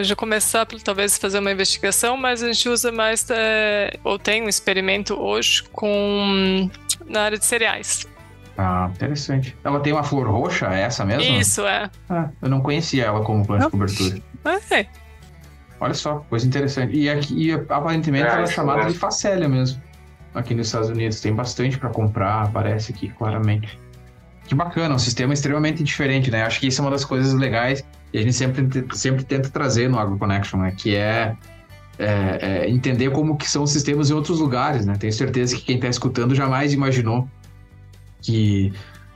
já 0.00 0.16
começar 0.16 0.64
por 0.64 0.80
talvez 0.80 1.18
fazer 1.18 1.38
uma 1.38 1.52
investigação, 1.52 2.16
mas 2.16 2.42
a 2.42 2.46
gente 2.52 2.68
usa 2.68 2.90
mais, 2.90 3.26
é, 3.30 3.98
ou 4.02 4.18
tem 4.18 4.42
um 4.42 4.48
experimento 4.48 5.14
hoje 5.14 5.62
com 5.72 6.70
na 7.06 7.22
área 7.22 7.38
de 7.38 7.44
cereais. 7.44 8.06
Ah, 8.56 8.90
interessante. 8.94 9.54
Ela 9.62 9.80
tem 9.80 9.92
uma 9.92 10.02
flor 10.02 10.26
roxa, 10.28 10.66
é 10.72 10.80
essa 10.80 11.04
mesmo? 11.04 11.22
Isso, 11.22 11.66
é. 11.66 11.90
Ah, 12.08 12.30
eu 12.40 12.48
não 12.48 12.60
conhecia 12.60 13.04
ela 13.04 13.22
como 13.22 13.46
planta 13.46 13.66
de 13.66 13.70
cobertura. 13.70 14.18
É. 14.70 14.86
Olha 15.78 15.92
só, 15.92 16.24
coisa 16.30 16.46
interessante. 16.46 16.96
E 16.96 17.10
aqui, 17.10 17.48
e, 17.48 17.52
aparentemente, 17.52 18.26
é, 18.26 18.30
ela 18.30 18.42
é 18.42 18.46
chamada 18.46 18.82
é. 18.82 18.86
de 18.86 18.94
facélia 18.94 19.46
mesmo 19.46 19.85
aqui 20.36 20.54
nos 20.54 20.66
Estados 20.66 20.88
Unidos. 20.88 21.20
Tem 21.20 21.34
bastante 21.34 21.78
para 21.78 21.90
comprar, 21.90 22.42
aparece 22.42 22.92
aqui 22.92 23.08
claramente. 23.08 23.78
Que 24.46 24.54
bacana, 24.54 24.94
um 24.94 24.98
sistema 24.98 25.34
extremamente 25.34 25.82
diferente, 25.82 26.30
né? 26.30 26.42
Acho 26.44 26.60
que 26.60 26.68
isso 26.68 26.80
é 26.80 26.84
uma 26.84 26.90
das 26.90 27.04
coisas 27.04 27.32
legais 27.32 27.84
e 28.12 28.18
a 28.18 28.22
gente 28.22 28.34
sempre, 28.34 28.86
sempre 28.92 29.24
tenta 29.24 29.48
trazer 29.48 29.88
no 29.88 29.98
AgroConnection, 29.98 30.60
né? 30.60 30.72
Que 30.76 30.94
é, 30.94 31.36
é, 31.98 32.38
é, 32.40 32.70
entender 32.70 33.10
como 33.10 33.36
que 33.36 33.50
são 33.50 33.64
os 33.64 33.72
sistemas 33.72 34.10
em 34.10 34.14
outros 34.14 34.38
lugares, 34.38 34.86
né? 34.86 34.94
Tenho 34.98 35.12
certeza 35.12 35.56
que 35.56 35.62
quem 35.62 35.76
está 35.76 35.88
escutando 35.88 36.34
jamais 36.34 36.72
imaginou 36.72 37.28
que 38.22 38.72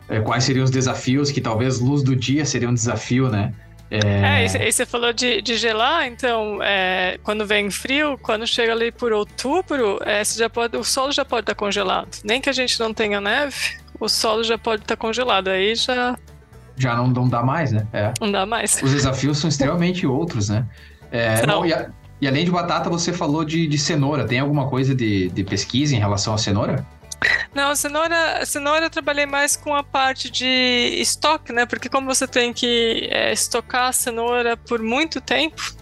é, 0.08 0.20
quais 0.20 0.44
seriam 0.44 0.64
os 0.64 0.70
desafios, 0.70 1.30
que 1.30 1.40
talvez 1.40 1.80
luz 1.80 2.02
do 2.02 2.16
dia 2.16 2.44
seria 2.44 2.68
um 2.68 2.74
desafio, 2.74 3.28
né? 3.28 3.54
É, 3.90 4.44
é 4.44 4.68
e 4.68 4.72
você 4.72 4.86
falou 4.86 5.12
de, 5.12 5.42
de 5.42 5.56
gelar, 5.56 6.06
então, 6.06 6.62
é, 6.62 7.18
quando 7.24 7.44
vem 7.44 7.70
frio, 7.70 8.16
quando 8.22 8.46
chega 8.46 8.72
ali 8.72 8.92
por 8.92 9.12
outubro, 9.12 9.98
é, 10.04 10.24
já 10.24 10.48
pode, 10.48 10.76
o 10.76 10.84
solo 10.84 11.10
já 11.10 11.24
pode 11.24 11.42
estar 11.42 11.54
tá 11.54 11.58
congelado. 11.58 12.18
Nem 12.22 12.40
que 12.40 12.48
a 12.48 12.52
gente 12.52 12.78
não 12.78 12.94
tenha 12.94 13.20
neve, 13.20 13.78
o 13.98 14.08
solo 14.08 14.44
já 14.44 14.56
pode 14.56 14.82
estar 14.82 14.96
tá 14.96 15.00
congelado. 15.00 15.48
Aí 15.48 15.74
já. 15.74 16.16
Já 16.76 16.94
não, 16.96 17.08
não 17.08 17.28
dá 17.28 17.42
mais, 17.42 17.72
né? 17.72 17.86
É. 17.92 18.12
Não 18.20 18.30
dá 18.30 18.46
mais. 18.46 18.80
Os 18.80 18.92
desafios 18.92 19.38
são 19.38 19.48
extremamente 19.48 20.06
outros, 20.06 20.48
né? 20.48 20.64
É, 21.10 21.44
não. 21.44 21.66
e, 21.66 21.74
a, 21.74 21.90
e, 22.20 22.28
além 22.28 22.44
de 22.44 22.50
batata, 22.50 22.88
você 22.88 23.12
falou 23.12 23.44
de, 23.44 23.66
de 23.66 23.76
cenoura. 23.76 24.24
Tem 24.24 24.38
alguma 24.38 24.68
coisa 24.68 24.94
de, 24.94 25.28
de 25.30 25.42
pesquisa 25.42 25.96
em 25.96 25.98
relação 25.98 26.32
à 26.32 26.38
cenoura? 26.38 26.86
Não, 27.54 27.74
cenoura, 27.74 28.44
cenoura 28.46 28.86
eu 28.86 28.90
trabalhei 28.90 29.26
mais 29.26 29.56
com 29.56 29.74
a 29.74 29.82
parte 29.82 30.30
de 30.30 30.46
estoque, 30.98 31.52
né? 31.52 31.66
Porque 31.66 31.88
como 31.88 32.06
você 32.06 32.26
tem 32.26 32.52
que 32.52 33.08
é, 33.10 33.32
estocar 33.32 33.88
a 33.88 33.92
cenoura 33.92 34.56
por 34.56 34.80
muito 34.80 35.20
tempo, 35.20 35.74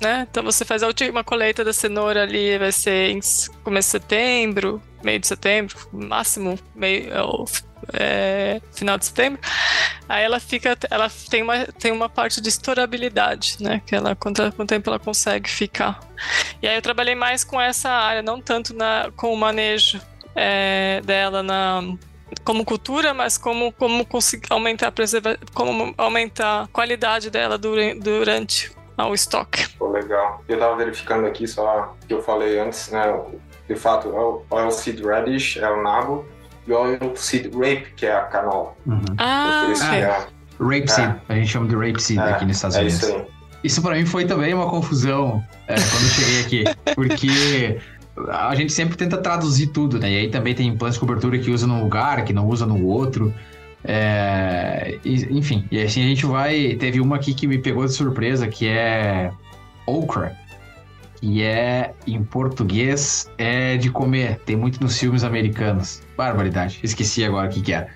né? 0.00 0.26
Então 0.30 0.42
você 0.42 0.64
faz 0.64 0.82
a 0.82 0.86
última 0.86 1.24
colheita 1.24 1.64
da 1.64 1.72
cenoura 1.72 2.22
ali, 2.22 2.58
vai 2.58 2.72
ser 2.72 3.10
em 3.10 3.20
começo 3.62 3.88
de 3.88 3.92
setembro, 3.92 4.82
meio 5.02 5.18
de 5.18 5.26
setembro, 5.26 5.76
máximo 5.92 6.58
meio 6.74 7.10
é, 7.92 8.60
final 8.72 8.96
de 8.96 9.06
setembro. 9.06 9.40
Aí 10.08 10.22
ela 10.22 10.38
fica, 10.38 10.76
ela 10.90 11.10
tem 11.30 11.42
uma, 11.42 11.66
tem 11.66 11.90
uma 11.90 12.08
parte 12.08 12.40
de 12.40 12.48
estourabilidade, 12.48 13.56
né? 13.60 13.82
Que 13.86 13.94
ela 13.96 14.14
quanto, 14.14 14.42
quanto 14.52 14.68
tempo 14.68 14.90
ela 14.90 14.98
consegue 14.98 15.48
ficar. 15.50 15.98
E 16.62 16.68
aí 16.68 16.76
eu 16.76 16.82
trabalhei 16.82 17.14
mais 17.14 17.42
com 17.42 17.60
essa 17.60 17.90
área, 17.90 18.22
não 18.22 18.40
tanto 18.40 18.74
na, 18.74 19.10
com 19.16 19.32
o 19.32 19.36
manejo 19.36 20.00
é, 20.34 21.00
dela 21.04 21.42
na 21.42 21.82
como 22.42 22.64
cultura, 22.64 23.14
mas 23.14 23.38
como 23.38 23.72
como 23.72 24.04
conseguir 24.04 24.46
aumentar 24.50 24.88
a 24.88 24.92
preserva, 24.92 25.38
como 25.52 25.94
aumentar 25.96 26.62
a 26.62 26.66
qualidade 26.68 27.30
dela 27.30 27.56
durante, 27.56 28.00
durante 28.00 28.72
ao 28.96 29.14
estoque. 29.14 29.68
Pô, 29.76 29.88
legal. 29.88 30.42
Eu 30.48 30.54
estava 30.54 30.76
verificando 30.76 31.26
aqui 31.26 31.46
só 31.46 31.94
que 32.06 32.14
eu 32.14 32.22
falei 32.22 32.58
antes, 32.58 32.90
né? 32.90 33.02
De 33.68 33.76
fato, 33.76 34.08
o 34.08 34.44
oilseed 34.50 35.02
radish 35.02 35.56
é 35.56 35.70
o 35.70 35.82
nabo 35.82 36.26
e 36.66 36.72
o 36.72 36.78
oilseed 36.78 37.50
rape, 37.54 37.92
que 37.96 38.06
é 38.06 38.14
a 38.14 38.22
canola. 38.22 38.74
Uhum. 38.86 39.04
Ah, 39.18 39.68
okay. 39.70 40.00
é... 40.00 40.26
Rapeseed, 40.60 41.20
é. 41.28 41.32
a 41.32 41.34
gente 41.34 41.48
chama 41.48 41.66
de 41.66 41.74
rapeseed 41.74 42.20
é, 42.20 42.32
aqui 42.32 42.44
nos 42.44 42.56
Estados 42.56 42.76
é 42.76 42.80
Unidos. 42.80 43.02
Isso, 43.02 43.14
aí. 43.14 43.26
isso 43.64 43.82
para 43.82 43.96
mim 43.96 44.06
foi 44.06 44.24
também 44.24 44.54
uma 44.54 44.68
confusão 44.68 45.42
é, 45.66 45.74
quando 45.74 46.02
eu 46.04 46.10
cheguei 46.10 46.40
aqui, 46.40 46.94
porque 46.94 47.80
a 48.28 48.54
gente 48.54 48.72
sempre 48.72 48.96
tenta 48.96 49.18
traduzir 49.18 49.68
tudo, 49.68 49.98
né? 49.98 50.10
E 50.10 50.18
aí 50.18 50.28
também 50.28 50.54
tem 50.54 50.76
planos 50.76 50.94
de 50.96 51.00
cobertura 51.00 51.38
que 51.38 51.50
usa 51.50 51.66
num 51.66 51.82
lugar, 51.82 52.24
que 52.24 52.32
não 52.32 52.46
usa 52.46 52.64
no 52.66 52.84
outro. 52.86 53.34
É, 53.84 54.98
enfim, 55.04 55.66
e 55.70 55.80
assim 55.80 56.02
a 56.02 56.06
gente 56.06 56.24
vai. 56.24 56.74
Teve 56.74 57.00
uma 57.00 57.16
aqui 57.16 57.34
que 57.34 57.46
me 57.46 57.58
pegou 57.58 57.84
de 57.84 57.92
surpresa, 57.92 58.46
que 58.46 58.66
é 58.66 59.30
Okra, 59.86 60.34
que 61.20 61.42
é 61.42 61.92
em 62.06 62.22
português 62.22 63.30
é 63.36 63.76
de 63.76 63.90
comer. 63.90 64.38
Tem 64.46 64.56
muito 64.56 64.80
nos 64.80 64.98
filmes 64.98 65.24
americanos. 65.24 66.02
Barbaridade, 66.16 66.80
esqueci 66.82 67.24
agora 67.24 67.48
o 67.48 67.50
que, 67.50 67.60
que 67.60 67.74
é. 67.74 67.88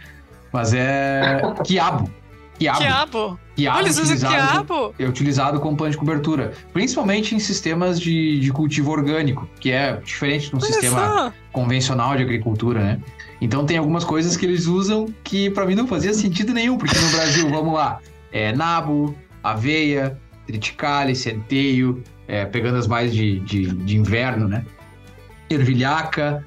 Mas 0.52 0.74
é 0.74 1.40
quiabo. 1.64 2.11
Quiabo. 2.59 2.79
Quiabo. 2.79 3.40
quiabo 3.55 3.81
Eles 3.81 3.99
usam 3.99 4.16
quiabo? 4.16 4.94
É 4.99 5.07
utilizado 5.07 5.61
como 5.61 5.77
plano 5.77 5.92
de 5.92 5.97
cobertura. 5.99 6.53
Principalmente 6.73 7.35
em 7.35 7.38
sistemas 7.38 8.01
de, 8.01 8.40
de 8.40 8.51
cultivo 8.51 8.90
orgânico, 8.90 9.49
que 9.61 9.71
é 9.71 9.97
diferente 9.97 10.51
de 10.51 10.57
um 10.57 10.59
Olha 10.59 10.66
sistema 10.66 10.99
só. 10.99 11.33
convencional 11.53 12.16
de 12.16 12.23
agricultura, 12.23 12.81
né? 12.81 13.01
Então 13.40 13.64
tem 13.64 13.79
algumas 13.79 14.05
coisas 14.05 14.37
que 14.37 14.44
eles 14.44 14.66
usam 14.66 15.07
que 15.23 15.49
para 15.51 15.64
mim 15.64 15.77
não 15.77 15.87
fazia 15.87 16.12
sentido 16.12 16.53
nenhum, 16.53 16.77
porque 16.77 16.99
no 16.99 17.11
Brasil, 17.11 17.49
vamos 17.51 17.75
lá, 17.75 18.01
é 18.33 18.53
nabo, 18.53 19.14
aveia, 19.42 20.18
triticale, 20.47 21.14
centeio, 21.14 22.03
é, 22.27 22.44
pegando 22.44 22.79
as 22.79 22.88
mais 22.88 23.14
de, 23.14 23.38
de, 23.40 23.66
de 23.66 23.97
inverno, 23.97 24.49
né? 24.49 24.64
Ervilhaca, 25.49 26.44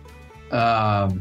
uh, 0.52 1.18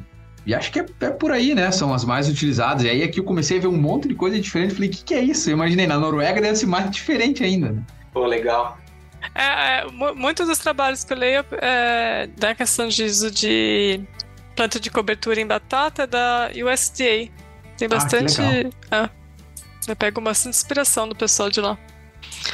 e 0.47 0.55
acho 0.55 0.73
que 0.73 0.81
é, 0.81 0.87
é, 1.01 1.11
por 1.11 1.33
aí, 1.33 1.55
né? 1.55 1.71
São 1.71 1.93
as 1.93 2.05
mais 2.05 2.29
utilizadas. 2.29 2.85
E 2.85 2.89
aí 2.89 3.03
aqui 3.03 3.21
eu 3.21 3.25
comecei 3.25 3.59
a 3.59 3.61
ver 3.61 3.67
um 3.67 3.77
monte 3.77 4.09
de 4.09 4.15
coisa 4.15 4.39
diferente. 4.41 4.75
Falei, 4.75 4.89
o 4.89 4.93
que, 4.93 5.05
que 5.05 5.15
é 5.15 5.21
isso? 5.21 5.51
Eu 5.51 5.55
imaginei, 5.55 5.87
na 5.87 5.99
Noruega 5.99 6.41
deve 6.41 6.57
ser 6.57 6.67
mais 6.67 6.91
diferente 6.91 7.45
ainda, 7.45 7.73
né? 7.73 7.83
Pô, 8.13 8.27
legal. 8.27 8.79
É, 9.35 9.81
é, 9.81 9.87
muitos 10.15 10.49
dos 10.49 10.59
trabalhos 10.59 11.05
que 11.05 11.13
eu 11.13 11.17
leio 11.17 11.45
é, 11.61 12.27
da 12.39 12.55
questão 12.55 12.89
de 12.89 13.05
uso 13.05 13.31
de 13.31 14.01
planta 14.57 14.81
de 14.81 14.91
cobertura 14.91 15.41
em 15.41 15.47
batata 15.47 16.07
da 16.07 16.51
USDA. 16.55 17.31
Tem 17.77 17.87
ah, 17.87 17.89
bastante. 17.89 18.41
Ah, 18.91 19.11
eu 19.87 19.97
pego 19.97 20.21
bastante 20.21 20.57
inspiração 20.57 21.09
do 21.09 21.15
pessoal 21.15 21.51
de 21.51 21.61
lá. 21.61 21.79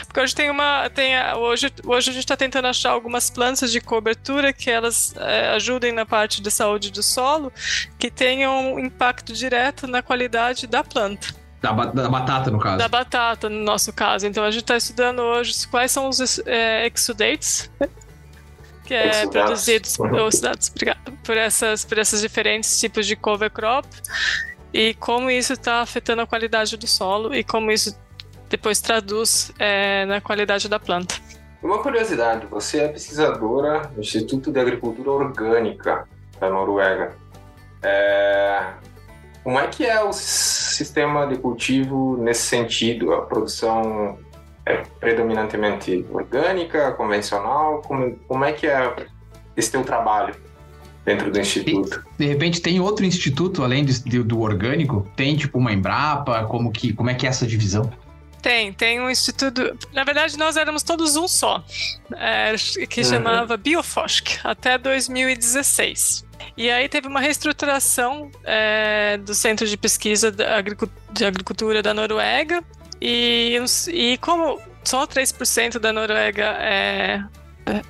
Porque 0.07 0.21
hoje 0.21 0.35
tem 0.35 0.51
uma. 0.51 0.89
Tem 0.91 1.17
a, 1.17 1.37
hoje, 1.37 1.73
hoje 1.85 2.11
a 2.11 2.13
gente 2.13 2.25
está 2.25 2.37
tentando 2.37 2.69
achar 2.69 2.91
algumas 2.91 3.31
plantas 3.31 3.71
de 3.71 3.81
cobertura 3.81 4.53
que 4.53 4.71
elas 4.71 5.15
é, 5.17 5.49
ajudem 5.51 5.93
na 5.93 6.07
parte 6.07 6.41
de 6.43 6.51
saúde 6.51 6.91
do 6.91 7.03
solo, 7.03 7.53
que 7.99 8.11
tenham 8.11 8.75
um 8.75 8.79
impacto 8.79 9.33
direto 9.33 9.87
na 9.87 10.03
qualidade 10.03 10.67
da 10.67 10.83
planta. 10.83 11.35
Da, 11.61 11.73
da, 11.73 12.09
batata, 12.09 12.51
no 12.51 12.59
caso. 12.59 12.79
Da 12.79 12.89
batata, 12.89 13.49
no 13.49 13.63
nosso 13.63 13.93
caso. 13.93 14.27
Então 14.27 14.45
a 14.45 14.51
gente 14.51 14.63
está 14.63 14.77
estudando 14.77 15.21
hoje 15.21 15.67
quais 15.69 15.91
são 15.91 16.09
os 16.09 16.41
é, 16.47 16.87
exudates 16.87 17.71
que 18.87 18.95
é 18.95 19.27
produzidos 19.27 19.99
uhum. 19.99 20.11
por, 21.25 21.37
essas, 21.37 21.85
por 21.85 21.99
esses 21.99 22.21
diferentes 22.21 22.79
tipos 22.79 23.05
de 23.07 23.17
cover 23.17 23.51
crop 23.51 23.87
e 24.73 24.95
como 24.95 25.31
isso 25.31 25.55
está 25.55 25.81
afetando 25.81 26.23
a 26.23 26.27
qualidade 26.27 26.77
do 26.77 26.87
solo 26.87 27.35
e 27.35 27.43
como 27.43 27.71
isso 27.71 27.99
depois 28.49 28.81
traduz 28.81 29.53
é, 29.59 30.05
na 30.07 30.21
qualidade 30.21 30.69
da 30.69 30.79
planta. 30.79 31.15
Uma 31.63 31.79
curiosidade, 31.79 32.47
você 32.47 32.81
é 32.81 32.89
pesquisadora 32.89 33.89
do 33.89 34.01
Instituto 34.01 34.53
de 34.53 34.61
Agricultura 34.61 35.11
Orgânica 35.11 36.07
da 36.39 36.51
Noruega. 36.51 37.17
É... 37.83 38.63
Como 39.43 39.59
é 39.59 39.67
que 39.69 39.85
é 39.85 40.03
o 40.03 40.13
sistema 40.13 41.27
de 41.27 41.39
cultivo 41.39 42.17
nesse 42.19 42.43
sentido? 42.43 43.13
A 43.15 43.23
produção 43.23 44.19
é 44.65 44.83
predominantemente 44.99 46.05
orgânica, 46.11 46.93
convencional? 46.93 47.81
Como, 47.83 48.17
como 48.27 48.45
é 48.45 48.53
que 48.53 48.67
é 48.67 48.95
esse 49.57 49.71
teu 49.71 49.85
trabalho 49.85 50.35
dentro 51.05 51.31
do 51.31 51.39
instituto? 51.39 52.05
De, 52.19 52.27
de 52.27 52.33
repente 52.33 52.61
tem 52.61 52.81
outro 52.81 53.05
instituto 53.05 53.63
além 53.63 53.85
de, 53.85 54.03
de, 54.03 54.23
do 54.23 54.41
orgânico? 54.41 55.09
Tem 55.15 55.37
tipo 55.37 55.59
uma 55.59 55.73
Embrapa? 55.73 56.45
Como, 56.45 56.73
que, 56.73 56.93
como 56.93 57.09
é 57.09 57.15
que 57.15 57.25
é 57.25 57.29
essa 57.29 57.47
divisão? 57.47 57.89
Tem, 58.47 58.73
tem 58.73 59.01
um 59.01 59.11
instituto. 59.11 59.77
Na 59.93 60.05
verdade, 60.05 60.39
nós 60.39 60.57
éramos 60.57 60.85
todos 60.85 61.17
um 61.17 61.27
só, 61.27 61.65
é, 62.13 62.55
que 62.89 63.01
uhum. 63.01 63.05
chamava 63.05 63.57
Biofosk, 63.57 64.39
até 64.45 64.79
2016. 64.79 66.25
E 66.57 66.71
aí 66.71 66.89
teve 66.89 67.09
uma 67.09 67.19
reestruturação 67.19 68.31
é, 68.45 69.17
do 69.17 69.35
Centro 69.35 69.67
de 69.67 69.77
Pesquisa 69.77 70.31
de 70.31 71.25
Agricultura 71.25 71.83
da 71.83 71.93
Noruega. 71.93 72.63
E, 73.01 73.59
e 73.89 74.17
como 74.19 74.61
só 74.85 75.09
3% 75.09 75.81
da 75.81 75.93
Noruega 75.93 76.57
é, 76.61 77.25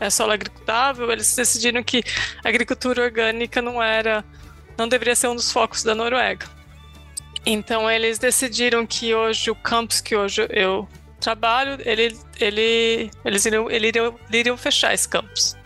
é 0.00 0.08
solo 0.08 0.32
agricultável, 0.32 1.12
eles 1.12 1.36
decidiram 1.36 1.82
que 1.82 2.02
a 2.42 2.48
agricultura 2.48 3.02
orgânica 3.02 3.60
não 3.60 3.82
era, 3.82 4.24
não 4.78 4.88
deveria 4.88 5.14
ser 5.14 5.28
um 5.28 5.36
dos 5.36 5.52
focos 5.52 5.82
da 5.82 5.94
Noruega. 5.94 6.55
Então 7.46 7.88
eles 7.88 8.18
decidiram 8.18 8.84
que 8.84 9.14
hoje 9.14 9.50
o 9.50 9.54
campus 9.54 10.00
que 10.00 10.16
hoje 10.16 10.44
eu 10.50 10.88
trabalho, 11.20 11.78
ele, 11.84 12.18
ele, 12.40 13.10
eles 13.24 13.46
iriam, 13.46 13.70
ele 13.70 13.88
iriam, 13.88 14.18
iriam 14.32 14.56
fechar 14.56 14.92
esse 14.92 15.08
campus. 15.08 15.56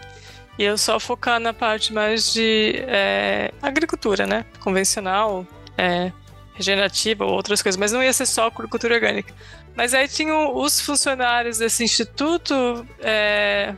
E 0.59 0.65
eu 0.65 0.77
só 0.77 1.01
focar 1.01 1.41
na 1.41 1.55
parte 1.55 1.91
mais 1.91 2.35
de 2.35 2.85
é, 2.87 3.51
agricultura, 3.63 4.27
né? 4.27 4.45
Convencional, 4.61 5.47
é, 5.79 6.13
regenerativa 6.53 7.25
ou 7.25 7.33
outras 7.33 7.63
coisas, 7.63 7.79
mas 7.79 7.93
não 7.93 8.03
ia 8.03 8.13
ser 8.13 8.27
só 8.27 8.49
agricultura 8.49 8.95
orgânica. 8.95 9.33
Mas 9.75 9.95
aí 9.95 10.07
tinham 10.07 10.55
os 10.55 10.79
funcionários 10.81 11.59
desse 11.59 11.83
instituto 11.83 12.87
é, 12.99 13.75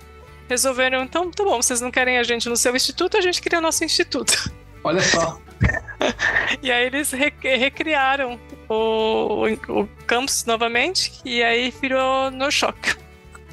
resolveram, 0.49 1.05
então, 1.05 1.31
tá 1.31 1.45
bom, 1.45 1.63
vocês 1.63 1.81
não 1.81 1.93
querem 1.93 2.19
a 2.19 2.25
gente 2.25 2.49
no 2.49 2.57
seu 2.57 2.75
instituto, 2.75 3.17
a 3.17 3.21
gente 3.21 3.41
cria 3.41 3.61
o 3.61 3.63
nosso 3.63 3.85
instituto. 3.85 4.53
Olha 4.83 5.01
só. 5.01 5.41
e 6.63 6.71
aí 6.71 6.87
eles 6.87 7.13
recriaram 7.13 8.39
o, 8.69 9.47
o, 9.69 9.89
campus 10.07 10.45
novamente 10.45 11.13
e 11.25 11.43
aí 11.43 11.71
virou 11.71 12.31
no 12.31 12.51
Shock. 12.51 12.97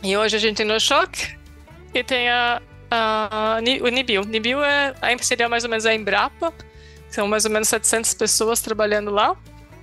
E 0.04 0.16
hoje 0.16 0.36
a 0.36 0.40
gente 0.40 0.58
tem 0.58 0.66
no 0.66 0.80
Shock 0.80 1.38
e 1.94 2.04
tem 2.04 2.30
a, 2.30 2.62
a, 2.90 3.60
o 3.82 3.88
Nibil. 3.88 4.24
Nibil 4.24 4.64
é, 4.64 4.94
seria 5.22 5.50
mais 5.50 5.64
ou 5.64 5.70
menos 5.70 5.86
a 5.86 5.94
Embrapa, 5.94 6.54
são 7.10 7.28
mais 7.28 7.46
ou 7.46 7.52
menos 7.52 7.68
700 7.70 8.14
pessoas 8.14 8.62
trabalhando 8.62 9.12
lá. 9.12 9.36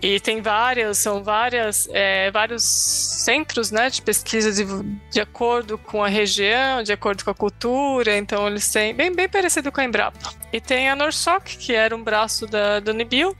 E 0.02 0.20
tem 0.20 0.42
várias, 0.42 0.98
são 0.98 1.24
várias, 1.24 1.88
é, 1.90 2.30
vários 2.30 2.62
centros 2.62 3.70
né, 3.70 3.88
de 3.88 4.02
pesquisa 4.02 4.52
de, 4.52 4.64
de 5.10 5.20
acordo 5.20 5.78
com 5.78 6.04
a 6.04 6.08
região, 6.08 6.82
de 6.82 6.92
acordo 6.92 7.24
com 7.24 7.30
a 7.30 7.34
cultura, 7.34 8.16
então 8.16 8.46
eles 8.46 8.70
têm, 8.70 8.94
bem, 8.94 9.14
bem 9.14 9.28
parecido 9.28 9.72
com 9.72 9.80
a 9.80 9.84
Embrapa. 9.84 10.18
E 10.52 10.60
tem 10.60 10.90
a 10.90 10.94
Norsoc, 10.94 11.44
que 11.44 11.74
era 11.74 11.96
um 11.96 12.02
braço 12.02 12.46
da, 12.46 12.78
da 12.78 12.92
Unibil, 12.92 13.34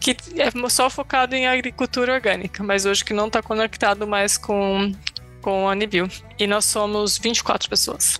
que 0.00 0.16
é 0.36 0.68
só 0.68 0.88
focado 0.88 1.34
em 1.34 1.46
agricultura 1.46 2.14
orgânica, 2.14 2.62
mas 2.62 2.86
hoje 2.86 3.04
que 3.04 3.12
não 3.12 3.26
está 3.26 3.42
conectado 3.42 4.06
mais 4.06 4.38
com, 4.38 4.92
com 5.42 5.68
a 5.68 5.72
Unibil. 5.72 6.08
E 6.38 6.46
nós 6.46 6.64
somos 6.64 7.18
24 7.18 7.68
pessoas. 7.68 8.18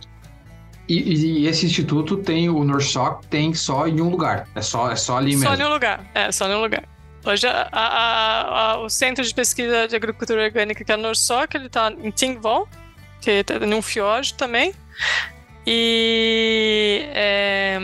E, 0.88 1.42
e, 1.42 1.46
esse 1.48 1.66
instituto 1.66 2.16
tem 2.18 2.48
o 2.48 2.62
Norsoc 2.62 3.24
tem 3.26 3.52
só 3.54 3.88
em 3.88 4.00
um 4.00 4.08
lugar. 4.08 4.46
É 4.54 4.62
só, 4.62 4.90
é 4.90 4.96
só 4.96 5.16
ali 5.16 5.30
mesmo. 5.30 5.44
Só 5.44 5.54
em 5.54 5.64
um 5.64 5.68
lugar. 5.68 6.04
É, 6.14 6.30
só 6.30 6.48
em 6.48 6.54
um 6.54 6.60
lugar. 6.60 6.84
Hoje, 7.26 7.44
a, 7.48 7.68
a, 7.72 8.72
a, 8.72 8.78
o 8.78 8.88
Centro 8.88 9.24
de 9.24 9.34
Pesquisa 9.34 9.88
de 9.88 9.96
Agricultura 9.96 10.44
Orgânica, 10.44 10.84
que 10.84 10.92
é 10.92 10.94
a 10.94 10.98
Norsoc, 10.98 11.56
ele 11.56 11.66
está 11.66 11.90
em 11.90 12.10
Tingvoll, 12.12 12.68
que 13.20 13.30
está 13.30 13.58
num 13.58 13.82
fiord 13.82 14.34
também. 14.34 14.72
E 15.66 17.04
é, 17.08 17.78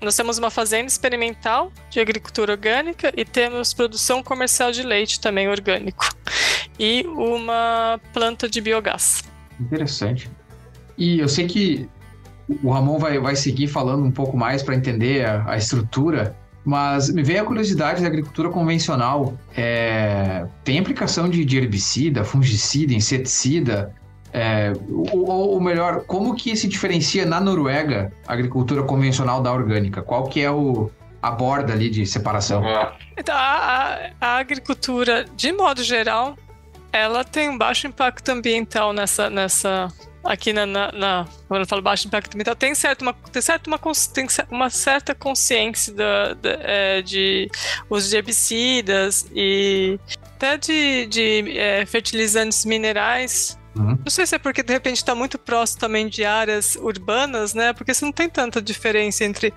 nós 0.00 0.14
temos 0.14 0.38
uma 0.38 0.48
fazenda 0.48 0.86
experimental 0.86 1.72
de 1.90 1.98
agricultura 1.98 2.52
orgânica 2.52 3.12
e 3.16 3.24
temos 3.24 3.74
produção 3.74 4.22
comercial 4.22 4.70
de 4.70 4.84
leite 4.84 5.20
também 5.20 5.48
orgânico. 5.48 6.14
E 6.78 7.04
uma 7.08 8.00
planta 8.12 8.48
de 8.48 8.60
biogás. 8.60 9.24
Interessante. 9.58 10.30
E 10.96 11.18
eu 11.18 11.28
sei 11.28 11.48
que 11.48 11.88
o 12.62 12.70
Ramon 12.70 13.00
vai, 13.00 13.18
vai 13.18 13.34
seguir 13.34 13.66
falando 13.66 14.04
um 14.04 14.12
pouco 14.12 14.36
mais 14.36 14.62
para 14.62 14.76
entender 14.76 15.24
a, 15.24 15.50
a 15.50 15.56
estrutura 15.56 16.36
mas 16.64 17.10
me 17.10 17.22
veio 17.22 17.42
a 17.42 17.44
curiosidade 17.44 18.02
da 18.02 18.08
agricultura 18.08 18.50
convencional. 18.50 19.34
É, 19.56 20.46
tem 20.64 20.78
aplicação 20.78 21.28
de, 21.28 21.44
de, 21.44 21.56
herbicida, 21.56 22.24
fungicida, 22.24 22.92
inseticida? 22.92 23.94
É, 24.32 24.72
ou, 25.10 25.26
ou, 25.26 25.60
melhor, 25.60 26.04
como 26.04 26.34
que 26.34 26.54
se 26.54 26.68
diferencia 26.68 27.24
na 27.24 27.40
Noruega 27.40 28.12
a 28.26 28.34
agricultura 28.34 28.82
convencional 28.82 29.40
da 29.40 29.52
orgânica? 29.52 30.02
Qual 30.02 30.28
que 30.28 30.40
é 30.42 30.50
o, 30.50 30.90
a 31.22 31.30
borda 31.30 31.72
ali 31.72 31.88
de 31.88 32.04
separação? 32.04 32.62
Então, 33.16 33.34
a, 33.34 34.10
a, 34.20 34.36
agricultura, 34.36 35.24
de 35.34 35.50
modo 35.52 35.82
geral, 35.82 36.36
ela 36.92 37.24
tem 37.24 37.48
um 37.48 37.56
baixo 37.56 37.86
impacto 37.86 38.28
ambiental 38.28 38.92
nessa, 38.92 39.30
nessa 39.30 39.88
aqui 40.28 40.52
na, 40.52 40.66
na, 40.66 40.92
na, 40.92 41.28
quando 41.48 41.62
eu 41.62 41.66
falo 41.66 41.80
baixo 41.80 42.06
impacto 42.06 42.34
ambiental, 42.34 42.54
tem, 42.54 42.74
certo 42.74 43.00
uma, 43.00 43.14
tem, 43.14 43.40
certo 43.40 43.66
uma, 43.66 43.78
tem 44.12 44.26
uma 44.50 44.68
certa 44.68 45.14
consciência 45.14 45.92
da, 45.94 46.34
da, 46.34 46.50
é, 46.60 47.02
de 47.02 47.50
uso 47.88 48.10
de 48.10 48.16
herbicidas 48.16 49.26
e 49.34 49.98
até 50.22 50.58
de, 50.58 51.06
de 51.06 51.58
é, 51.58 51.86
fertilizantes 51.86 52.66
minerais. 52.66 53.58
Uhum. 53.74 53.98
Não 54.04 54.10
sei 54.10 54.26
se 54.26 54.34
é 54.34 54.38
porque 54.38 54.62
de 54.62 54.72
repente 54.72 54.96
está 54.96 55.14
muito 55.14 55.38
próximo 55.38 55.80
também 55.80 56.08
de 56.08 56.24
áreas 56.24 56.76
urbanas, 56.76 57.54
né? 57.54 57.72
Porque 57.72 57.94
você 57.94 58.04
não 58.04 58.12
tem 58.12 58.28
tanta 58.28 58.60
diferença 58.60 59.24
entre 59.24 59.54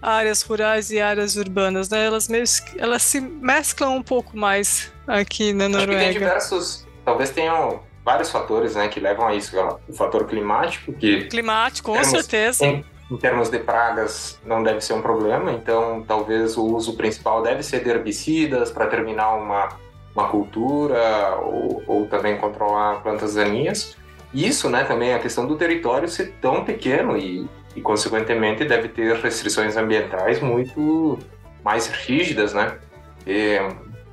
áreas 0.00 0.42
rurais 0.42 0.90
e 0.90 1.00
áreas 1.00 1.36
urbanas, 1.36 1.88
né? 1.88 2.06
Elas, 2.06 2.28
meio, 2.28 2.44
elas 2.78 3.02
se 3.02 3.20
mesclam 3.20 3.96
um 3.96 4.02
pouco 4.02 4.36
mais 4.36 4.92
aqui 5.06 5.52
na 5.52 5.68
Noruega. 5.68 5.92
Acho 5.92 5.98
que 5.98 6.04
tem 6.04 6.12
diversos, 6.12 6.86
talvez 7.04 7.30
tenham 7.30 7.82
vários 8.04 8.30
fatores 8.30 8.74
né, 8.74 8.88
que 8.88 9.00
levam 9.00 9.26
a 9.26 9.34
isso. 9.34 9.56
O 9.88 9.92
fator 9.92 10.26
climático, 10.26 10.92
que. 10.92 11.24
Climático, 11.24 11.90
com 11.90 11.98
termos, 11.98 12.10
certeza. 12.10 12.64
Em, 12.64 12.84
em, 13.10 13.16
termos 13.16 13.48
de 13.48 13.58
pragas, 13.58 14.40
não 14.44 14.62
deve 14.62 14.80
ser 14.80 14.94
um 14.94 15.02
problema, 15.02 15.52
então 15.52 16.04
talvez 16.06 16.56
o 16.56 16.64
uso 16.64 16.96
principal 16.96 17.42
deve 17.42 17.62
ser 17.62 17.82
de 17.82 17.90
herbicidas 17.90 18.70
para 18.70 18.86
terminar 18.86 19.34
uma, 19.34 19.68
uma 20.14 20.28
cultura 20.28 21.36
ou, 21.36 21.82
ou 21.86 22.06
também 22.06 22.36
controlar 22.36 23.02
plantas 23.02 23.34
daninhas. 23.34 23.96
Isso, 24.32 24.70
né, 24.70 24.84
também 24.84 25.12
a 25.12 25.18
questão 25.18 25.46
do 25.46 25.56
território 25.56 26.08
ser 26.08 26.32
tão 26.40 26.64
pequeno 26.64 27.18
e, 27.18 27.46
e 27.76 27.80
consequentemente, 27.80 28.64
deve 28.64 28.88
ter 28.88 29.16
restrições 29.16 29.76
ambientais 29.76 30.40
muito 30.40 31.18
mais 31.62 31.86
rígidas, 31.86 32.54
né? 32.54 32.78
E, 33.26 33.58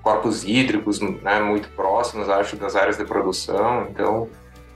corpos 0.02 0.44
hídricos 0.44 1.00
né, 1.00 1.40
muito 1.40 1.70
próximos, 1.70 2.30
acho, 2.30 2.56
das 2.56 2.76
áreas 2.76 2.98
de 2.98 3.06
produção, 3.06 3.88
então... 3.90 4.30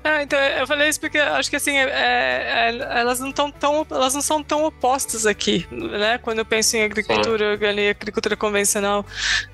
É, 0.03 0.24
então 0.24 0.38
eu 0.38 0.67
falei 0.67 0.89
isso 0.89 0.99
porque 0.99 1.17
acho 1.17 1.49
que 1.49 1.55
assim 1.55 1.78
é, 1.78 1.86
é, 1.86 2.99
elas 2.99 3.21
não 3.21 3.30
estão 3.30 3.49
tão 3.49 3.88
elas 3.89 4.13
não 4.13 4.21
são 4.21 4.43
tão 4.43 4.65
opostas 4.65 5.26
aqui, 5.26 5.65
né? 5.71 6.17
Quando 6.17 6.39
eu 6.39 6.45
penso 6.45 6.76
em 6.76 6.84
agricultura 6.84 7.51
orgânica, 7.51 8.01
agricultura 8.01 8.36
convencional 8.36 9.05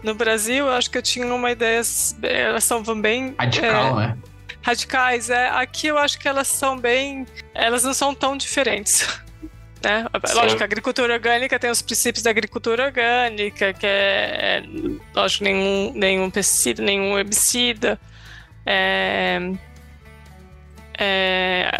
no 0.01 0.15
Brasil, 0.15 0.65
eu 0.65 0.71
acho 0.71 0.89
que 0.89 0.97
eu 0.97 1.03
tinha 1.03 1.31
uma 1.31 1.51
ideia 1.51 1.83
elas 2.23 2.63
são 2.63 2.81
bem 2.99 3.35
radical, 3.37 4.01
é, 4.01 4.07
né? 4.07 4.17
Radicais, 4.63 5.29
é. 5.29 5.49
Aqui 5.49 5.87
eu 5.87 5.99
acho 5.99 6.19
que 6.19 6.27
elas 6.27 6.47
são 6.47 6.77
bem, 6.77 7.27
elas 7.53 7.83
não 7.83 7.93
são 7.93 8.15
tão 8.15 8.35
diferentes. 8.35 9.07
Né? 9.83 10.05
Lógico, 10.33 10.61
a 10.61 10.65
agricultura 10.65 11.13
orgânica 11.13 11.57
tem 11.57 11.69
os 11.69 11.81
princípios 11.81 12.21
da 12.23 12.29
agricultura 12.29 12.85
orgânica, 12.85 13.73
que 13.73 13.85
é, 13.85 14.59
é 14.59 14.63
lógico, 15.15 15.45
nenhum, 15.45 15.93
nenhum 15.95 16.29
pesticida, 16.29 16.83
nenhum 16.83 17.17
herbicida, 17.17 17.99
é, 18.65 19.39
é, 20.97 21.71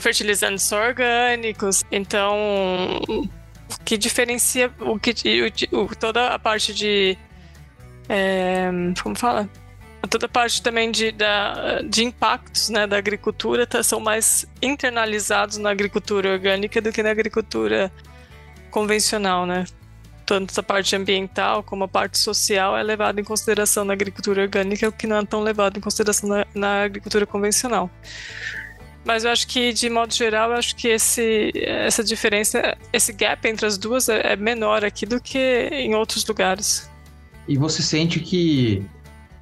fertilizantes 0.00 0.70
orgânicos. 0.70 1.82
Então, 1.90 3.00
o 3.08 3.28
que 3.84 3.98
diferencia 3.98 4.70
o 4.78 4.98
que, 4.98 5.12
o, 5.72 5.96
toda 5.96 6.28
a 6.28 6.38
parte 6.38 6.72
de. 6.72 7.18
É, 8.08 8.70
como 9.02 9.16
fala? 9.16 9.48
Toda 10.06 10.26
a 10.26 10.28
parte 10.28 10.62
também 10.62 10.90
de, 10.90 11.10
da, 11.10 11.82
de 11.82 12.04
impactos 12.04 12.68
né, 12.68 12.86
da 12.86 12.96
agricultura 12.96 13.66
tá, 13.66 13.82
são 13.82 14.00
mais 14.00 14.46
internalizados 14.62 15.56
na 15.56 15.70
agricultura 15.70 16.32
orgânica 16.32 16.80
do 16.80 16.92
que 16.92 17.02
na 17.02 17.10
agricultura 17.10 17.92
convencional, 18.70 19.46
né? 19.46 19.64
Tanto 20.24 20.58
a 20.60 20.62
parte 20.62 20.94
ambiental 20.94 21.62
como 21.62 21.84
a 21.84 21.88
parte 21.88 22.18
social 22.18 22.76
é 22.76 22.82
levada 22.82 23.20
em 23.20 23.24
consideração 23.24 23.84
na 23.84 23.94
agricultura 23.94 24.42
orgânica, 24.42 24.88
o 24.88 24.92
que 24.92 25.06
não 25.06 25.16
é 25.16 25.24
tão 25.24 25.40
levado 25.40 25.78
em 25.78 25.80
consideração 25.80 26.28
na, 26.28 26.46
na 26.54 26.82
agricultura 26.82 27.26
convencional. 27.26 27.90
Mas 29.04 29.24
eu 29.24 29.30
acho 29.30 29.46
que, 29.48 29.72
de 29.72 29.88
modo 29.88 30.12
geral, 30.12 30.50
eu 30.50 30.58
acho 30.58 30.76
que 30.76 30.88
esse, 30.88 31.50
essa 31.56 32.04
diferença, 32.04 32.76
esse 32.92 33.10
gap 33.10 33.48
entre 33.48 33.64
as 33.64 33.78
duas 33.78 34.08
é, 34.08 34.32
é 34.32 34.36
menor 34.36 34.84
aqui 34.84 35.06
do 35.06 35.18
que 35.18 35.38
em 35.72 35.94
outros 35.94 36.26
lugares. 36.26 36.90
E 37.48 37.56
você 37.56 37.82
sente 37.82 38.20
que 38.20 38.84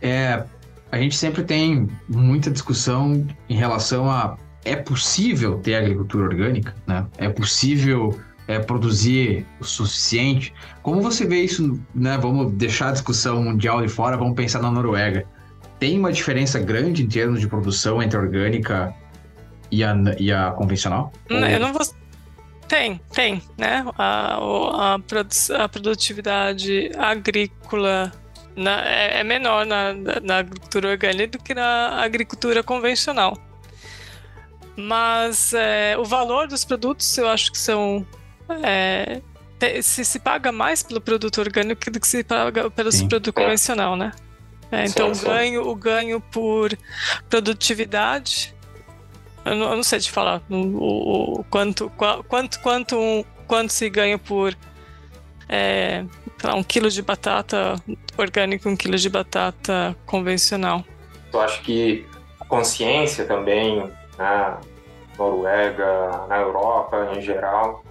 é, 0.01 0.45
a 0.91 0.99
gente 0.99 1.17
sempre 1.17 1.43
tem 1.43 1.89
muita 2.09 2.51
discussão 2.51 3.27
em 3.49 3.55
relação 3.57 4.11
a 4.11 4.37
é 4.65 4.75
possível 4.75 5.59
ter 5.59 5.77
agricultura 5.77 6.25
orgânica, 6.25 6.75
né? 6.87 7.07
É 7.19 7.29
possível 7.29 8.19
é, 8.49 8.59
produzir 8.59 9.47
o 9.61 9.65
suficiente? 9.65 10.53
Como 10.83 11.01
você 11.01 11.25
vê 11.25 11.43
isso, 11.43 11.81
né? 11.95 12.19
Vamos 12.19 12.53
deixar 12.53 12.89
a 12.89 12.93
discussão 12.93 13.43
mundial 13.43 13.81
de 13.81 13.89
fora, 13.89 14.17
vamos 14.17 14.35
pensar 14.35 14.61
na 14.61 14.71
Noruega. 14.71 15.25
Tem 15.79 15.97
uma 15.99 16.13
diferença 16.13 16.59
grande 16.59 17.05
em 17.05 17.07
termos 17.07 17.41
de 17.41 17.47
produção 17.47 18.03
entre 18.03 18.19
a 18.19 18.21
orgânica 18.21 18.93
e 19.71 19.85
a, 19.85 19.95
e 20.19 20.33
a 20.33 20.51
convencional? 20.51 21.13
Não, 21.31 21.39
Ou... 21.39 21.47
Eu 21.47 21.61
não 21.61 21.73
vou... 21.73 21.83
Tem, 22.67 23.01
tem, 23.13 23.41
né? 23.57 23.85
A, 23.97 24.39
a, 24.41 24.95
a 24.95 25.69
produtividade 25.69 26.91
agrícola 26.99 28.13
na, 28.57 28.85
é, 28.85 29.21
é, 29.21 29.25
menor 29.25 29.67
na, 29.67 29.93
na 30.23 30.39
agricultura 30.39 30.89
orgânica 30.89 31.39
do 31.39 31.45
que 31.45 31.55
na 31.55 32.03
agricultura 32.03 32.63
convencional. 32.63 33.39
Mas 34.75 35.53
é, 35.55 35.97
o 35.99 36.05
valor 36.05 36.49
dos 36.49 36.65
produtos 36.65 37.17
eu 37.19 37.29
acho 37.29 37.53
que 37.53 37.59
são. 37.59 38.07
É, 38.63 39.21
se, 39.83 40.05
se 40.05 40.19
paga 40.19 40.53
mais 40.53 40.83
pelo 40.83 41.01
produto 41.01 41.39
orgânico 41.39 41.91
do 41.91 42.01
que 42.01 42.09
se 42.09 42.25
paga 42.25 42.71
pelo 42.71 42.93
Sim. 42.93 43.09
produto 43.09 43.33
convencional, 43.33 43.97
né? 43.97 44.13
É, 44.71 44.85
então 44.85 45.15
sim, 45.15 45.21
sim. 45.21 45.27
o 45.27 45.31
ganho, 45.31 45.69
o 45.69 45.75
ganho 45.75 46.21
por 46.21 46.77
produtividade, 47.31 48.55
eu 49.45 49.55
não, 49.55 49.71
eu 49.71 49.77
não 49.77 49.83
sei 49.83 50.01
te 50.01 50.11
falar 50.11 50.43
o, 50.51 51.39
o, 51.41 51.45
quanto, 51.45 51.89
quanto, 52.29 52.61
quanto, 52.61 52.97
um, 52.99 53.25
quanto 53.47 53.73
se 53.73 53.89
ganha 53.89 54.19
por 54.19 54.57
é, 55.49 56.05
um 56.55 56.63
quilo 56.63 56.91
de 56.91 57.03
batata 57.03 57.77
orgânico, 58.17 58.69
um 58.69 58.77
quilo 58.77 58.97
de 58.97 59.09
batata 59.09 59.97
convencional. 60.07 60.85
Eu 61.33 61.41
acho 61.41 61.63
que 61.63 62.07
a 62.41 62.45
consciência 62.45 63.25
também 63.25 63.91
na 64.19 64.61
Noruega, 65.19 66.27
na 66.29 66.39
Europa 66.39 67.13
em 67.17 67.21
geral, 67.21 67.85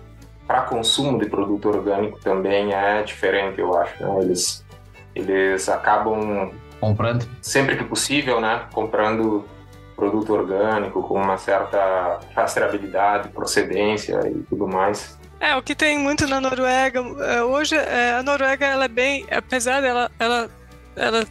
para 0.47 0.61
consumo 0.61 1.19
de 1.19 1.27
produto 1.27 1.69
orgânico 1.69 2.19
também 2.19 2.73
é 2.73 3.01
diferente, 3.03 3.59
eu 3.59 3.75
acho. 3.75 4.03
Né? 4.03 4.21
Eles, 4.21 4.63
eles 5.15 5.67
acabam 5.69 6.51
comprando 6.79 7.27
sempre 7.41 7.75
que 7.77 7.83
possível, 7.83 8.39
né? 8.39 8.67
Comprando 8.71 9.45
produto 9.95 10.33
orgânico 10.33 11.01
com 11.01 11.15
uma 11.15 11.37
certa 11.37 12.19
rastreabilidade, 12.35 13.29
procedência 13.29 14.19
e 14.27 14.43
tudo 14.43 14.67
mais. 14.67 15.17
É, 15.39 15.55
o 15.55 15.61
que 15.61 15.75
tem 15.75 15.99
muito 15.99 16.27
na 16.27 16.39
Noruega, 16.39 16.99
é, 16.99 17.43
hoje 17.43 17.75
é, 17.75 18.13
a 18.13 18.23
Noruega 18.23 18.65
ela 18.65 18.85
é 18.85 18.87
bem, 18.87 19.25
apesar 19.29 19.81
dela 19.81 20.11
ela, 20.17 20.49
ela 20.95 21.27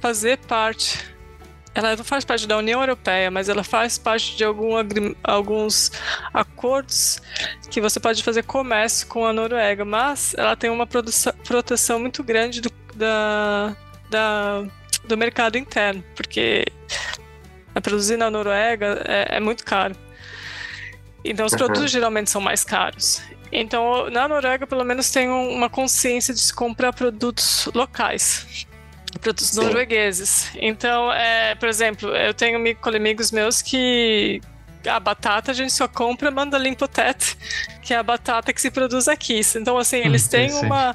fazer 0.00 0.38
parte, 0.38 1.04
ela 1.74 1.96
não 1.96 2.04
faz 2.04 2.24
parte 2.24 2.46
da 2.46 2.56
União 2.56 2.80
Europeia, 2.80 3.30
mas 3.30 3.48
ela 3.48 3.64
faz 3.64 3.98
parte 3.98 4.36
de 4.36 4.44
algum, 4.44 4.74
alguns 5.24 5.90
acordos 6.32 7.20
que 7.70 7.80
você 7.80 7.98
pode 7.98 8.22
fazer 8.22 8.42
comércio 8.44 9.06
com 9.08 9.26
a 9.26 9.32
Noruega, 9.32 9.84
mas 9.84 10.34
ela 10.36 10.54
tem 10.54 10.70
uma 10.70 10.86
produção, 10.86 11.32
proteção 11.44 11.98
muito 11.98 12.22
grande 12.22 12.60
do, 12.60 12.70
da, 12.94 13.74
da, 14.10 14.64
do 15.04 15.16
mercado 15.16 15.58
interno, 15.58 16.04
porque 16.14 16.64
produzir 17.82 18.16
na 18.16 18.30
Noruega 18.30 19.02
é, 19.04 19.36
é 19.36 19.40
muito 19.40 19.64
caro. 19.64 19.96
Então 21.30 21.46
os 21.46 21.54
produtos 21.54 21.90
geralmente 21.90 22.30
são 22.30 22.40
mais 22.40 22.64
caros. 22.64 23.22
Então, 23.52 24.10
na 24.10 24.26
Noruega, 24.28 24.66
pelo 24.66 24.84
menos, 24.84 25.10
tem 25.10 25.28
uma 25.28 25.70
consciência 25.70 26.34
de 26.34 26.40
se 26.40 26.52
comprar 26.52 26.92
produtos 26.92 27.68
locais. 27.74 28.66
Produtos 29.20 29.48
Sim. 29.48 29.64
noruegueses. 29.64 30.50
Então, 30.56 31.12
é, 31.12 31.54
por 31.54 31.68
exemplo, 31.68 32.08
eu 32.14 32.34
tenho 32.34 32.58
amigos 32.84 33.30
meus 33.30 33.62
que 33.62 34.40
a 34.86 35.00
batata 35.00 35.50
a 35.50 35.54
gente 35.54 35.72
só 35.72 35.88
compra 35.88 36.30
Mandalim 36.30 36.74
Potet, 36.74 37.36
que 37.82 37.94
é 37.94 37.96
a 37.96 38.02
batata 38.02 38.52
que 38.52 38.60
se 38.60 38.70
produz 38.70 39.08
aqui. 39.08 39.40
Então, 39.56 39.78
assim, 39.78 39.98
eles 39.98 40.26
hum, 40.26 40.28
têm 40.28 40.52
uma. 40.54 40.94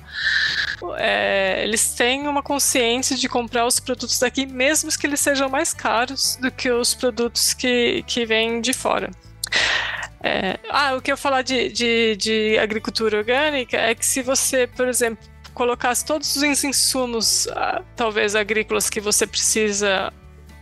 É, 0.97 1.63
eles 1.63 1.93
têm 1.93 2.27
uma 2.27 2.43
consciência 2.43 3.15
de 3.15 3.27
comprar 3.27 3.65
os 3.65 3.79
produtos 3.79 4.19
daqui, 4.19 4.45
mesmo 4.45 4.89
que 4.91 5.07
eles 5.07 5.19
sejam 5.19 5.49
mais 5.49 5.73
caros 5.73 6.37
do 6.39 6.51
que 6.51 6.69
os 6.69 6.93
produtos 6.93 7.53
que, 7.53 8.03
que 8.05 8.25
vêm 8.25 8.61
de 8.61 8.73
fora. 8.73 9.09
É, 10.23 10.59
ah, 10.69 10.95
o 10.95 11.01
que 11.01 11.11
eu 11.11 11.17
falar 11.17 11.41
de, 11.41 11.69
de, 11.69 12.15
de 12.15 12.57
agricultura 12.59 13.17
orgânica 13.17 13.77
é 13.77 13.95
que 13.95 14.05
se 14.05 14.21
você, 14.21 14.67
por 14.67 14.87
exemplo, 14.87 15.27
colocasse 15.53 16.05
todos 16.05 16.35
os 16.35 16.63
insumos, 16.63 17.47
ah, 17.49 17.81
talvez 17.95 18.35
agrícolas, 18.35 18.89
que 18.89 18.99
você 18.99 19.25
precisa 19.25 20.13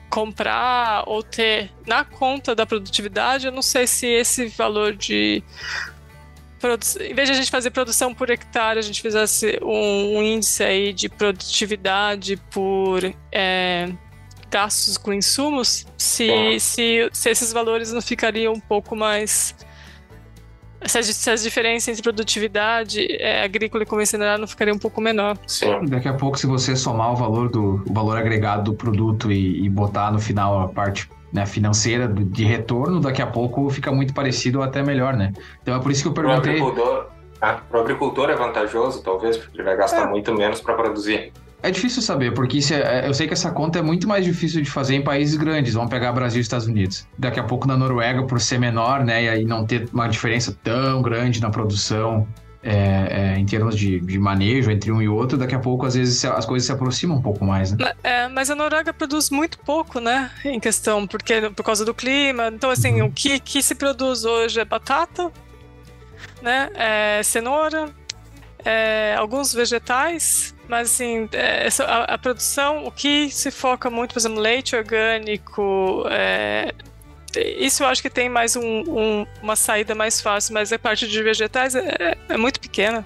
comprar 0.10 1.04
ou 1.08 1.22
ter 1.22 1.72
na 1.86 2.04
conta 2.04 2.56
da 2.56 2.66
produtividade, 2.66 3.46
eu 3.46 3.52
não 3.52 3.62
sei 3.62 3.86
se 3.86 4.08
esse 4.08 4.48
valor 4.48 4.96
de. 4.96 5.44
Em 7.00 7.14
vez 7.14 7.30
de 7.30 7.36
a 7.36 7.38
gente 7.38 7.50
fazer 7.50 7.72
produção 7.72 8.14
por 8.14 8.30
hectare, 8.30 8.80
a 8.80 8.82
gente 8.82 9.02
fizesse 9.02 9.58
um, 9.62 10.18
um 10.18 10.24
índice 10.24 10.64
aí 10.64 10.92
de 10.92 11.08
produtividade 11.08 12.38
por. 12.52 13.02
É, 13.32 13.90
gastos 14.50 14.98
com 14.98 15.14
insumos, 15.14 15.86
se, 15.98 16.60
se, 16.60 17.10
se 17.12 17.30
esses 17.30 17.54
valores 17.54 17.92
não 17.92 18.02
ficariam 18.02 18.54
um 18.54 18.60
pouco 18.60 18.96
mais 18.96 19.56
se 20.86 20.98
as, 20.98 21.06
se 21.08 21.30
as 21.30 21.44
diferenças 21.44 21.90
entre 21.90 22.02
produtividade 22.02 23.06
é, 23.20 23.44
agrícola 23.44 23.84
e 23.84 23.86
convencional 23.86 24.38
não 24.38 24.48
ficariam 24.48 24.76
um 24.76 24.80
pouco 24.80 25.02
menor. 25.02 25.38
Sim. 25.46 25.86
Daqui 25.86 26.08
a 26.08 26.14
pouco, 26.14 26.40
se 26.40 26.48
você 26.48 26.76
somar 26.76 27.12
o 27.12 27.16
valor 27.16 27.50
do 27.50 27.84
o 27.88 27.94
valor 27.94 28.18
agregado 28.18 28.72
do 28.72 28.74
produto 28.74 29.32
e, 29.32 29.66
e 29.66 29.70
botar 29.70 30.12
no 30.12 30.20
final 30.20 30.62
a 30.62 30.68
parte 30.68 31.10
né, 31.34 31.46
financeira 31.46 32.08
de 32.08 32.44
retorno, 32.46 33.00
daqui 33.00 33.22
a 33.22 33.28
pouco 33.28 33.70
fica 33.70 33.92
muito 33.92 34.14
parecido 34.14 34.60
ou 34.60 34.64
até 34.64 34.82
melhor, 34.82 35.16
né? 35.16 35.34
Então 35.62 35.76
é 35.76 35.80
por 35.80 35.92
isso 35.92 36.02
que 36.02 36.08
eu 36.08 36.14
perguntei. 36.14 36.58
Para 36.58 36.64
o 36.64 36.70
agricultor, 36.70 37.08
é, 37.42 37.78
agricultor 37.80 38.30
é 38.30 38.36
vantajoso, 38.36 39.04
talvez, 39.04 39.38
porque 39.38 39.58
ele 39.58 39.64
vai 39.64 39.76
gastar 39.76 40.04
é. 40.04 40.10
muito 40.10 40.34
menos 40.34 40.62
para 40.62 40.74
produzir. 40.76 41.32
É 41.62 41.72
difícil 41.72 42.02
saber, 42.02 42.34
porque 42.34 42.60
é, 42.74 43.08
eu 43.08 43.14
sei 43.14 43.28
que 43.28 43.34
essa 43.34 43.52
conta 43.52 43.80
é 43.80 43.82
muito 43.82 44.08
mais 44.08 44.24
difícil 44.24 44.62
de 44.62 44.70
fazer 44.70 44.96
em 44.96 45.04
países 45.04 45.36
grandes. 45.36 45.74
Vamos 45.74 45.90
pegar 45.90 46.14
Brasil 46.14 46.40
e 46.40 46.42
Estados 46.42 46.68
Unidos. 46.68 47.06
Daqui 47.18 47.40
a 47.40 47.44
pouco 47.44 47.68
na 47.68 47.76
Noruega, 47.76 48.24
por 48.24 48.40
ser 48.40 48.60
menor, 48.60 49.04
né, 49.04 49.24
e 49.24 49.30
aí 49.30 49.46
não 49.46 49.66
ter 49.66 49.90
uma 49.92 50.08
diferença 50.08 50.58
tão 50.64 51.02
grande 51.02 51.42
na 51.42 51.50
produção 51.50 52.28
é, 52.62 53.36
é, 53.36 53.40
em 53.40 53.46
termos 53.46 53.76
de, 53.76 54.00
de, 54.02 54.20
manejo 54.20 54.70
entre 54.70 54.92
um 54.92 55.02
e 55.02 55.08
outro, 55.08 55.38
daqui 55.38 55.56
a 55.56 55.60
pouco 55.60 55.86
às 55.86 55.96
vezes 55.96 56.24
as 56.26 56.46
coisas 56.46 56.66
se 56.66 56.72
aproximam 56.72 57.18
um 57.18 57.22
pouco 57.22 57.46
mais, 57.46 57.72
né? 57.72 57.94
É, 58.04 58.28
mas 58.28 58.50
a 58.50 58.56
Noruega 58.56 58.94
produz 58.94 59.30
muito 59.30 59.58
pouco, 59.60 60.00
né, 60.00 60.30
em 60.44 60.60
questão, 60.60 61.08
porque 61.08 61.50
por 61.56 61.64
causa 61.64 61.86
do 61.86 61.94
clima. 61.94 62.48
Então, 62.48 62.70
assim, 62.70 63.02
uhum. 63.02 63.08
o 63.08 63.12
que, 63.12 63.40
que 63.40 63.64
se 63.64 63.76
produz 63.76 64.26
hoje 64.26 64.60
é 64.60 64.66
batata, 64.66 65.32
né, 66.42 66.70
é 66.76 67.24
cenoura, 67.24 67.90
é, 68.66 69.16
alguns 69.18 69.54
vegetais, 69.54 70.54
mas 70.70 70.92
assim, 70.92 71.28
é, 71.34 71.68
a, 71.84 72.14
a, 72.14 72.18
produção, 72.18 72.86
o 72.86 72.92
que 72.92 73.30
se 73.32 73.50
foca 73.50 73.90
muito, 73.90 74.14
por 74.14 74.20
exemplo, 74.20 74.40
leite 74.40 74.76
orgânico, 74.76 76.06
é, 76.12 76.72
isso 77.58 77.82
eu 77.82 77.88
acho 77.88 78.04
que 78.04 78.10
tem 78.10 78.30
mais 78.30 78.56
um, 78.56 78.62
um, 78.64 79.28
uma 79.42 79.56
saída 79.56 79.96
mais 79.96 80.22
fácil, 80.22 80.54
mas 80.54 80.72
a 80.72 80.78
parte 80.78 81.08
de 81.08 81.24
vegetais 81.24 81.74
é, 81.74 82.16
é 82.30 82.38
muito 82.38 82.60
pequena. 82.60 83.04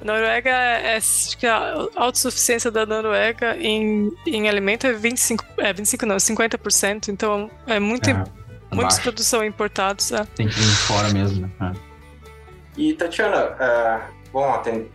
A 0.00 0.04
Noruega, 0.04 0.50
é, 0.50 0.96
acho 0.96 1.38
que 1.38 1.46
a 1.46 1.74
autossuficiência 1.94 2.72
da 2.72 2.84
Noruega 2.84 3.56
em, 3.56 4.10
em 4.26 4.48
alimento 4.48 4.84
é 4.84 4.92
25, 4.92 5.44
é 5.58 5.72
25 5.72 6.06
não, 6.06 6.16
50%, 6.16 7.08
então 7.08 7.48
é 7.68 7.78
muito, 7.78 8.10
é, 8.10 8.24
muita 8.72 8.96
produção 9.00 9.44
importados. 9.44 10.10
É. 10.10 10.24
Tem 10.34 10.48
que 10.48 10.54
vir 10.54 10.74
fora 10.74 11.08
mesmo, 11.10 11.42
né? 11.60 11.72
É. 11.72 11.88
E 12.80 12.94
Tatiana, 12.94 13.56
é, 13.60 14.00
bom, 14.32 14.58
tem, 14.58 14.88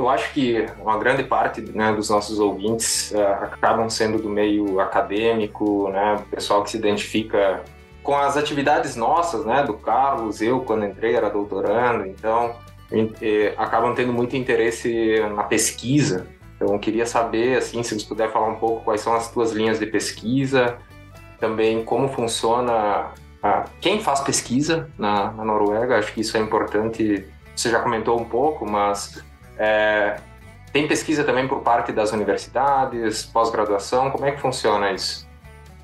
eu 0.00 0.08
acho 0.08 0.32
que 0.32 0.66
uma 0.80 0.96
grande 0.96 1.22
parte 1.22 1.60
né, 1.60 1.92
dos 1.92 2.08
nossos 2.08 2.38
ouvintes 2.38 3.12
uh, 3.12 3.44
acabam 3.44 3.88
sendo 3.90 4.18
do 4.18 4.28
meio 4.28 4.80
acadêmico, 4.80 5.90
né, 5.90 6.24
pessoal 6.30 6.62
que 6.62 6.70
se 6.70 6.78
identifica 6.78 7.62
com 8.02 8.16
as 8.16 8.36
atividades 8.36 8.96
nossas, 8.96 9.44
né, 9.44 9.62
do 9.62 9.74
Carlos, 9.74 10.40
eu 10.40 10.60
quando 10.60 10.86
entrei 10.86 11.14
era 11.14 11.28
doutorando, 11.28 12.06
então 12.06 12.56
eh, 12.90 13.54
acabam 13.58 13.94
tendo 13.94 14.10
muito 14.10 14.34
interesse 14.34 15.20
na 15.34 15.42
pesquisa. 15.42 16.26
Então 16.56 16.72
eu 16.72 16.78
queria 16.78 17.04
saber, 17.04 17.58
assim, 17.58 17.82
se 17.82 17.98
você 17.98 18.06
puder 18.06 18.32
falar 18.32 18.48
um 18.48 18.56
pouco 18.56 18.82
quais 18.84 19.02
são 19.02 19.14
as 19.14 19.30
tuas 19.30 19.52
linhas 19.52 19.78
de 19.78 19.84
pesquisa, 19.84 20.78
também 21.38 21.84
como 21.84 22.08
funciona, 22.08 23.12
quem 23.80 24.00
faz 24.00 24.20
pesquisa 24.20 24.90
na, 24.98 25.30
na 25.30 25.44
Noruega, 25.44 25.98
acho 25.98 26.12
que 26.12 26.22
isso 26.22 26.36
é 26.36 26.40
importante. 26.40 27.26
Você 27.54 27.70
já 27.70 27.80
comentou 27.80 28.18
um 28.18 28.24
pouco, 28.24 28.68
mas 28.68 29.22
é, 29.60 30.16
tem 30.72 30.88
pesquisa 30.88 31.22
também 31.22 31.46
por 31.46 31.60
parte 31.60 31.92
das 31.92 32.12
universidades, 32.12 33.24
pós-graduação, 33.24 34.10
como 34.10 34.24
é 34.24 34.32
que 34.32 34.40
funciona 34.40 34.90
isso? 34.90 35.28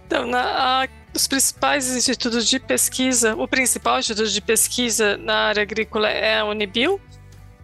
Então, 0.06 0.24
na, 0.24 0.84
a, 0.84 0.88
os 1.14 1.26
principais 1.26 1.94
institutos 1.94 2.48
de 2.48 2.58
pesquisa, 2.58 3.36
o 3.36 3.46
principal 3.46 3.98
instituto 3.98 4.30
de 4.30 4.40
pesquisa 4.40 5.18
na 5.18 5.48
área 5.48 5.62
agrícola 5.62 6.08
é 6.08 6.38
a 6.38 6.44
Unibio, 6.46 6.98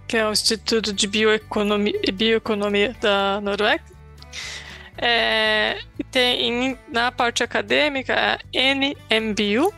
que 0.07 0.19
é 0.19 0.29
o 0.29 0.33
Instituto 0.33 0.93
de 0.93 1.07
Bioeconomia, 1.07 1.99
Bioeconomia 2.13 2.95
da 3.01 3.41
Noruega. 3.41 3.85
É, 4.99 5.79
tem 6.11 6.77
na 6.89 7.11
parte 7.11 7.43
acadêmica 7.43 8.15
a 8.15 8.39
NMBU, 8.53 9.73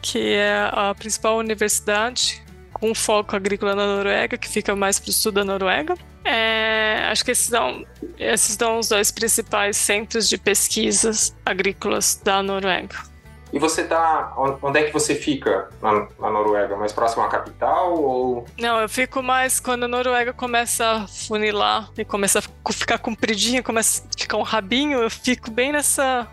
que 0.00 0.34
é 0.34 0.70
a 0.70 0.94
principal 0.94 1.36
universidade 1.38 2.40
com 2.80 2.94
foco 2.94 3.36
agrícola 3.36 3.74
na 3.74 3.86
Noruega, 3.86 4.38
que 4.38 4.48
fica 4.48 4.74
mais 4.74 4.98
para 4.98 5.10
o 5.10 5.12
sul 5.12 5.30
da 5.30 5.44
Noruega. 5.44 5.94
É, 6.24 7.06
acho 7.10 7.24
que 7.24 7.30
esses 7.30 7.46
são, 7.46 7.84
esses 8.18 8.56
são 8.56 8.78
os 8.78 8.88
dois 8.88 9.10
principais 9.10 9.76
centros 9.76 10.28
de 10.28 10.38
pesquisas 10.38 11.36
agrícolas 11.44 12.20
da 12.24 12.42
Noruega. 12.42 13.10
E 13.52 13.58
você 13.58 13.84
tá. 13.84 14.32
Onde 14.62 14.78
é 14.78 14.84
que 14.84 14.92
você 14.92 15.14
fica 15.14 15.68
na, 15.82 16.06
na, 16.20 16.30
Noruega? 16.30 16.76
Mais 16.76 16.92
próximo 16.92 17.24
à 17.24 17.28
capital 17.28 18.00
ou. 18.00 18.46
Não, 18.58 18.80
eu 18.80 18.88
fico 18.88 19.22
mais 19.22 19.58
quando 19.58 19.84
a 19.84 19.88
Noruega 19.88 20.32
começa 20.32 20.88
a 20.88 21.08
funilar 21.08 21.90
e 21.98 22.04
começa 22.04 22.38
a 22.38 22.72
ficar 22.72 22.98
compridinha, 22.98 23.62
começa 23.62 24.04
a 24.04 24.18
ficar 24.18 24.36
um 24.36 24.42
rabinho, 24.42 25.00
eu 25.00 25.10
fico 25.10 25.50
bem 25.50 25.72
nessa. 25.72 26.28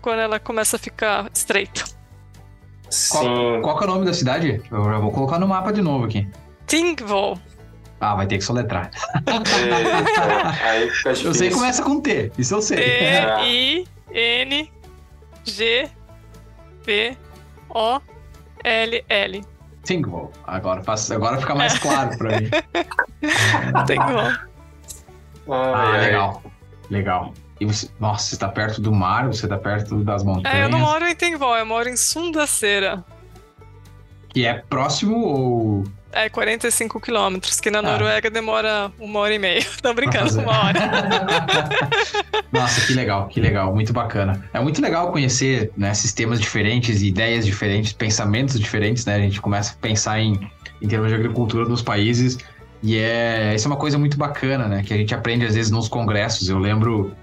Quando 0.00 0.20
ela 0.20 0.38
começa 0.38 0.76
a 0.76 0.78
ficar 0.78 1.28
estreita. 1.34 1.97
Qual, 3.10 3.60
qual 3.60 3.80
é 3.80 3.84
o 3.84 3.86
nome 3.88 4.04
da 4.06 4.12
cidade? 4.14 4.62
Eu 4.70 4.84
já 4.84 4.98
vou 4.98 5.10
colocar 5.10 5.38
no 5.38 5.46
mapa 5.46 5.72
de 5.72 5.82
novo 5.82 6.04
aqui. 6.06 6.28
Tingvoll. 6.66 7.38
Ah, 8.00 8.14
vai 8.14 8.26
ter 8.26 8.38
que 8.38 8.44
soletrar. 8.44 8.90
É, 9.26 10.68
aí 10.68 10.90
fica 10.90 11.10
Eu 11.10 11.34
sei 11.34 11.48
que 11.48 11.54
começa 11.54 11.82
com 11.82 12.00
T, 12.00 12.30
isso 12.38 12.54
eu 12.54 12.62
sei. 12.62 12.78
T-I-N-G-V-O-L-L. 18.38 19.44
Tingvoll. 19.82 20.32
Agora, 20.46 20.82
agora 21.10 21.38
fica 21.38 21.54
mais 21.54 21.78
claro 21.80 22.16
pra 22.16 22.40
mim. 22.40 22.48
Tingvoll. 23.86 24.32
Ah, 25.50 25.96
legal. 25.96 26.42
Legal. 26.90 27.34
E 27.60 27.64
você, 27.64 27.88
nossa, 27.98 28.30
você 28.30 28.36
tá 28.36 28.48
perto 28.48 28.80
do 28.80 28.92
mar, 28.92 29.26
você 29.26 29.48
tá 29.48 29.58
perto 29.58 30.02
das 30.04 30.22
montanhas. 30.22 30.58
É, 30.58 30.64
eu 30.64 30.68
não 30.68 30.78
moro 30.78 31.04
em 31.04 31.14
Tenvol, 31.14 31.56
eu 31.56 31.66
moro 31.66 31.88
em 31.88 31.96
Sundaceira. 31.96 33.04
Que 34.28 34.46
é 34.46 34.62
próximo 34.68 35.18
ou. 35.18 35.84
É, 36.12 36.28
45 36.28 37.00
quilômetros, 37.00 37.60
que 37.60 37.70
na 37.70 37.80
ah. 37.80 37.82
Noruega 37.82 38.30
demora 38.30 38.90
uma 38.98 39.20
hora 39.20 39.34
e 39.34 39.38
meia. 39.38 39.64
Tô 39.82 39.92
brincando, 39.92 40.40
uma 40.40 40.64
hora. 40.64 40.80
Nossa, 42.50 42.86
que 42.86 42.94
legal, 42.94 43.26
que 43.28 43.40
legal, 43.40 43.74
muito 43.74 43.92
bacana. 43.92 44.42
É 44.52 44.60
muito 44.60 44.80
legal 44.80 45.12
conhecer 45.12 45.70
né, 45.76 45.92
sistemas 45.92 46.40
diferentes, 46.40 47.02
ideias 47.02 47.44
diferentes, 47.44 47.92
pensamentos 47.92 48.58
diferentes, 48.58 49.04
né? 49.04 49.16
A 49.16 49.20
gente 49.20 49.40
começa 49.40 49.74
a 49.74 49.76
pensar 49.76 50.20
em, 50.20 50.40
em 50.80 50.88
termos 50.88 51.08
de 51.08 51.14
agricultura 51.14 51.68
nos 51.68 51.82
países. 51.82 52.38
E 52.82 52.96
é, 52.96 53.54
isso 53.54 53.66
é 53.66 53.70
uma 53.70 53.76
coisa 53.76 53.98
muito 53.98 54.16
bacana, 54.16 54.66
né? 54.66 54.82
Que 54.82 54.94
a 54.94 54.96
gente 54.96 55.14
aprende 55.14 55.44
às 55.44 55.54
vezes 55.54 55.70
nos 55.70 55.88
congressos. 55.88 56.48
Eu 56.48 56.58
lembro 56.58 57.14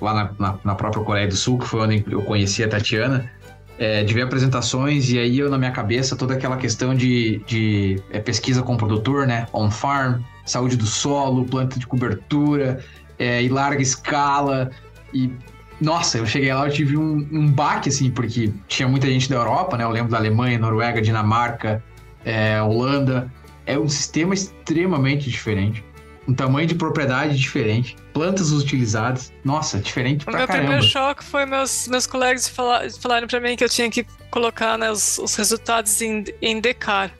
lá 0.00 0.14
na, 0.14 0.30
na, 0.38 0.58
na, 0.64 0.74
própria 0.74 1.02
Coreia 1.04 1.28
do 1.28 1.36
Sul, 1.36 1.58
que 1.58 1.66
foi 1.66 1.80
onde 1.80 2.04
eu 2.10 2.22
conheci 2.22 2.62
a 2.64 2.68
Tatiana, 2.68 3.30
é, 3.78 4.04
de 4.04 4.12
ver 4.12 4.22
apresentações 4.22 5.10
e 5.10 5.18
aí 5.18 5.38
eu 5.38 5.48
na 5.48 5.56
minha 5.56 5.70
cabeça 5.70 6.14
toda 6.14 6.34
aquela 6.34 6.56
questão 6.56 6.94
de, 6.94 7.38
de 7.46 8.02
é, 8.10 8.20
pesquisa 8.20 8.62
com 8.62 8.76
produtor, 8.76 9.26
né? 9.26 9.46
On-farm, 9.52 10.20
saúde 10.44 10.76
do 10.76 10.86
solo, 10.86 11.44
planta 11.44 11.78
de 11.78 11.86
cobertura, 11.86 12.80
é, 13.18 13.42
em 13.42 13.48
larga 13.48 13.80
escala 13.80 14.70
e 15.12 15.32
nossa, 15.80 16.18
eu 16.18 16.26
cheguei 16.26 16.52
lá, 16.52 16.66
eu 16.66 16.72
tive 16.72 16.94
um, 16.94 17.26
um 17.32 17.50
baque, 17.50 17.88
assim, 17.88 18.10
porque 18.10 18.52
tinha 18.68 18.86
muita 18.86 19.06
gente 19.06 19.30
da 19.30 19.36
Europa, 19.36 19.78
né? 19.78 19.84
Eu 19.84 19.88
lembro 19.88 20.10
da 20.10 20.18
Alemanha, 20.18 20.58
Noruega, 20.58 21.00
Dinamarca, 21.00 21.82
é, 22.22 22.60
Holanda. 22.60 23.32
É 23.64 23.78
um 23.78 23.88
sistema 23.88 24.34
extremamente 24.34 25.30
diferente 25.30 25.82
um 26.30 26.34
tamanho 26.34 26.66
de 26.68 26.76
propriedade 26.76 27.36
diferente, 27.36 27.96
plantas 28.12 28.52
utilizadas. 28.52 29.32
Nossa, 29.44 29.78
diferente 29.78 30.24
pra 30.24 30.34
o 30.34 30.36
meu 30.36 30.46
caramba. 30.46 30.66
primeiro 30.66 30.86
choque 30.86 31.24
foi 31.24 31.44
meus, 31.44 31.88
meus 31.88 32.06
colegas 32.06 32.48
falar, 32.48 32.88
falarem 32.92 33.26
pra 33.26 33.40
mim 33.40 33.56
que 33.56 33.64
eu 33.64 33.68
tinha 33.68 33.90
que 33.90 34.06
colocar 34.30 34.78
né, 34.78 34.90
os, 34.90 35.18
os 35.18 35.34
resultados 35.34 36.00
em, 36.00 36.24
em 36.40 36.60
Decar. 36.60 37.10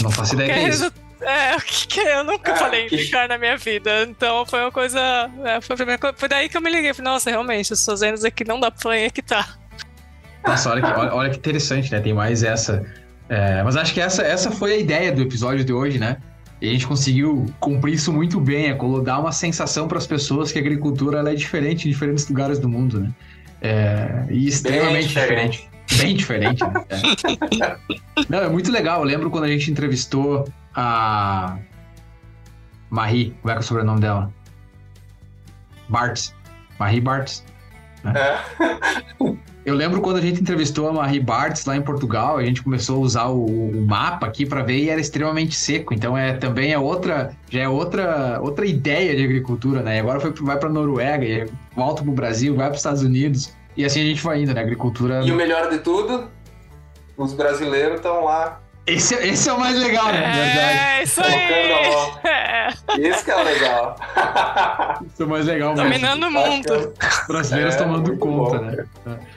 Não 0.00 0.10
faço 0.12 0.34
ideia 0.34 0.54
que 0.54 0.60
é 0.60 0.68
isso. 0.68 0.92
É, 1.22 1.56
o 1.58 1.60
que, 1.60 1.86
que 1.88 2.00
é? 2.00 2.20
Eu 2.20 2.24
nunca 2.24 2.52
ah, 2.52 2.56
falei 2.56 2.86
em 2.86 2.88
Decar 2.88 3.28
na 3.28 3.36
minha 3.36 3.56
vida. 3.56 4.04
Então 4.08 4.46
foi 4.46 4.60
uma 4.60 4.70
coisa. 4.70 5.28
É, 5.44 5.60
foi, 5.60 5.74
primeira, 5.74 6.14
foi 6.16 6.28
daí 6.28 6.48
que 6.48 6.56
eu 6.56 6.60
me 6.60 6.70
liguei. 6.70 6.94
Falei, 6.94 7.10
nossa, 7.10 7.30
realmente, 7.30 7.72
as 7.72 7.84
fazendas 7.84 8.24
aqui 8.24 8.44
não 8.44 8.60
dá 8.60 8.70
pra 8.70 8.80
falar 8.80 8.98
em 8.98 9.10
tá. 9.10 9.56
Nossa, 10.46 10.70
olha 10.70 10.82
que, 10.82 11.00
olha, 11.00 11.14
olha 11.14 11.30
que 11.30 11.36
interessante, 11.36 11.90
né? 11.90 12.00
Tem 12.00 12.14
mais 12.14 12.44
essa. 12.44 12.86
É, 13.28 13.62
mas 13.62 13.76
acho 13.76 13.92
que 13.92 14.00
essa, 14.00 14.22
essa 14.22 14.52
foi 14.52 14.72
a 14.72 14.76
ideia 14.76 15.12
do 15.12 15.20
episódio 15.20 15.64
de 15.64 15.72
hoje, 15.72 15.98
né? 15.98 16.16
E 16.60 16.68
a 16.68 16.72
gente 16.72 16.86
conseguiu 16.86 17.46
cumprir 17.58 17.94
isso 17.94 18.12
muito 18.12 18.38
bem, 18.38 18.66
é 18.66 18.78
dar 19.02 19.18
uma 19.18 19.32
sensação 19.32 19.88
para 19.88 19.96
as 19.96 20.06
pessoas 20.06 20.52
que 20.52 20.58
a 20.58 20.60
agricultura 20.60 21.18
ela 21.18 21.30
é 21.30 21.34
diferente 21.34 21.88
em 21.88 21.90
diferentes 21.90 22.28
lugares 22.28 22.58
do 22.58 22.68
mundo, 22.68 23.00
né? 23.00 23.10
É, 23.62 24.26
e 24.30 24.46
extremamente 24.46 25.08
diferente. 25.08 25.68
diferente. 25.88 26.02
Bem 26.02 26.16
diferente, 26.16 26.62
né? 26.62 26.84
É. 26.88 27.76
Não, 28.28 28.38
é 28.38 28.48
muito 28.48 28.70
legal. 28.70 29.00
Eu 29.00 29.04
lembro 29.04 29.30
quando 29.30 29.44
a 29.44 29.48
gente 29.48 29.70
entrevistou 29.70 30.48
a 30.74 31.58
Marie, 32.90 33.34
como 33.40 33.50
é 33.50 33.54
que 33.54 33.58
é 33.58 33.60
o 33.60 33.62
sobrenome 33.64 34.00
dela? 34.00 34.32
Bartz. 35.88 36.34
Marie 36.78 37.00
Bartz. 37.00 37.44
Né? 38.04 38.12
É. 38.16 39.40
Eu 39.64 39.74
lembro 39.74 40.00
quando 40.00 40.16
a 40.16 40.20
gente 40.20 40.40
entrevistou 40.40 40.88
a 40.88 40.92
Marie 40.92 41.20
Bartz 41.20 41.66
lá 41.66 41.76
em 41.76 41.82
Portugal, 41.82 42.38
a 42.38 42.42
gente 42.42 42.62
começou 42.62 42.96
a 42.96 43.00
usar 43.00 43.26
o, 43.26 43.44
o 43.44 43.86
mapa 43.86 44.26
aqui 44.26 44.46
para 44.46 44.62
ver 44.62 44.78
e 44.78 44.88
era 44.88 45.00
extremamente 45.00 45.54
seco. 45.54 45.92
Então 45.92 46.16
é 46.16 46.32
também 46.32 46.72
é 46.72 46.78
outra, 46.78 47.36
já 47.50 47.60
é 47.60 47.68
outra, 47.68 48.40
outra 48.40 48.64
ideia 48.64 49.14
de 49.14 49.22
agricultura, 49.22 49.82
né? 49.82 49.96
E 49.96 50.00
agora 50.00 50.18
foi, 50.18 50.32
vai 50.32 50.58
para 50.58 50.70
Noruega, 50.70 51.24
e 51.24 51.46
volta 51.76 52.02
para 52.02 52.10
o 52.10 52.14
Brasil, 52.14 52.54
vai 52.54 52.66
para 52.66 52.74
os 52.74 52.78
Estados 52.78 53.02
Unidos 53.02 53.54
e 53.76 53.84
assim 53.84 54.00
a 54.00 54.04
gente 54.04 54.22
vai 54.22 54.42
indo, 54.42 54.54
né? 54.54 54.60
Agricultura. 54.60 55.22
E 55.22 55.30
o 55.30 55.36
melhor 55.36 55.68
de 55.68 55.78
tudo, 55.78 56.28
os 57.16 57.34
brasileiros 57.34 57.96
estão 57.96 58.24
lá 58.24 58.60
esse, 58.86 59.14
esse 59.14 59.48
é 59.48 59.52
o 59.52 59.60
mais 59.60 59.78
legal, 59.78 60.06
né? 60.06 60.98
É, 60.98 61.02
isso 61.02 61.20
aí. 61.22 61.34
É. 62.24 62.68
Esse 62.98 63.24
que 63.24 63.30
é 63.30 63.36
o 63.36 63.44
legal. 63.44 63.96
Isso 65.06 65.22
é 65.22 65.26
o 65.26 65.28
mais 65.28 65.46
legal 65.46 65.74
Dominando 65.74 66.24
o 66.24 66.30
mundo. 66.30 66.94
Os 67.00 67.26
brasileiros 67.26 67.74
é, 67.74 67.78
tomando 67.78 68.16
conta, 68.16 68.58
bom, 68.58 68.64
né? 68.64 68.84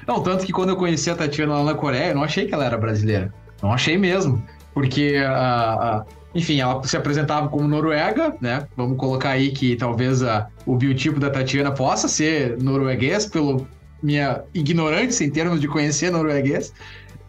Não, 0.07 0.21
tanto 0.21 0.45
que 0.45 0.51
quando 0.51 0.69
eu 0.69 0.75
conheci 0.75 1.09
a 1.09 1.15
Tatiana 1.15 1.55
lá 1.55 1.63
na 1.63 1.73
Coreia, 1.75 2.09
eu 2.09 2.15
não 2.15 2.23
achei 2.23 2.45
que 2.45 2.53
ela 2.53 2.65
era 2.65 2.77
brasileira. 2.77 3.33
Não 3.61 3.71
achei 3.71 3.97
mesmo. 3.97 4.43
Porque, 4.73 5.17
uh, 5.19 6.03
enfim, 6.33 6.59
ela 6.59 6.83
se 6.83 6.97
apresentava 6.97 7.47
como 7.47 7.67
noruega, 7.67 8.35
né? 8.41 8.67
Vamos 8.75 8.97
colocar 8.97 9.29
aí 9.29 9.51
que 9.51 9.75
talvez 9.75 10.21
uh, 10.21 10.45
o 10.65 10.75
biotipo 10.75 11.19
da 11.19 11.29
Tatiana 11.29 11.71
possa 11.71 12.07
ser 12.07 12.57
norueguês, 12.61 13.25
pelo 13.25 13.67
minha 14.01 14.41
ignorância 14.53 15.23
em 15.23 15.29
termos 15.29 15.61
de 15.61 15.67
conhecer 15.67 16.11
norueguês. 16.11 16.73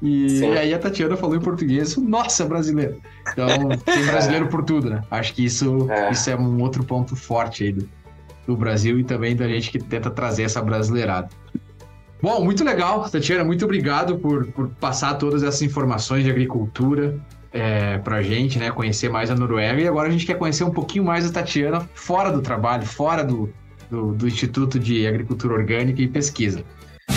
E 0.04 0.28
Sim. 0.28 0.52
aí 0.52 0.74
a 0.74 0.78
Tatiana 0.78 1.16
falou 1.16 1.34
em 1.34 1.40
português, 1.40 1.96
nossa, 1.96 2.44
brasileiro. 2.44 3.00
Então, 3.32 3.48
tem 3.86 4.04
brasileiro 4.04 4.48
por 4.48 4.62
tudo, 4.62 4.90
né? 4.90 5.02
Acho 5.10 5.32
que 5.32 5.42
isso 5.42 5.90
é, 5.90 6.12
isso 6.12 6.28
é 6.28 6.36
um 6.36 6.60
outro 6.60 6.84
ponto 6.84 7.16
forte 7.16 7.64
aí 7.64 7.72
do, 7.72 7.88
do 8.46 8.54
Brasil 8.54 8.98
e 8.98 9.04
também 9.04 9.34
da 9.34 9.48
gente 9.48 9.70
que 9.70 9.78
tenta 9.78 10.10
trazer 10.10 10.42
essa 10.42 10.60
brasileirada. 10.60 11.30
Bom, 12.20 12.44
muito 12.44 12.62
legal, 12.62 13.08
Tatiana. 13.08 13.44
Muito 13.44 13.64
obrigado 13.64 14.18
por, 14.18 14.46
por 14.48 14.68
passar 14.68 15.14
todas 15.14 15.42
essas 15.42 15.62
informações 15.62 16.22
de 16.22 16.30
agricultura 16.30 17.18
é, 17.50 17.96
pra 17.96 18.20
gente, 18.22 18.58
né? 18.58 18.70
Conhecer 18.70 19.08
mais 19.08 19.30
a 19.30 19.34
Noruega. 19.34 19.80
E 19.80 19.88
agora 19.88 20.08
a 20.08 20.10
gente 20.10 20.26
quer 20.26 20.36
conhecer 20.36 20.64
um 20.64 20.70
pouquinho 20.70 21.04
mais 21.04 21.26
a 21.26 21.32
Tatiana 21.32 21.88
fora 21.94 22.30
do 22.30 22.42
trabalho, 22.42 22.84
fora 22.84 23.24
do, 23.24 23.50
do, 23.90 24.12
do 24.12 24.28
Instituto 24.28 24.78
de 24.78 25.06
Agricultura 25.06 25.54
Orgânica 25.54 26.02
e 26.02 26.08
Pesquisa. 26.08 26.62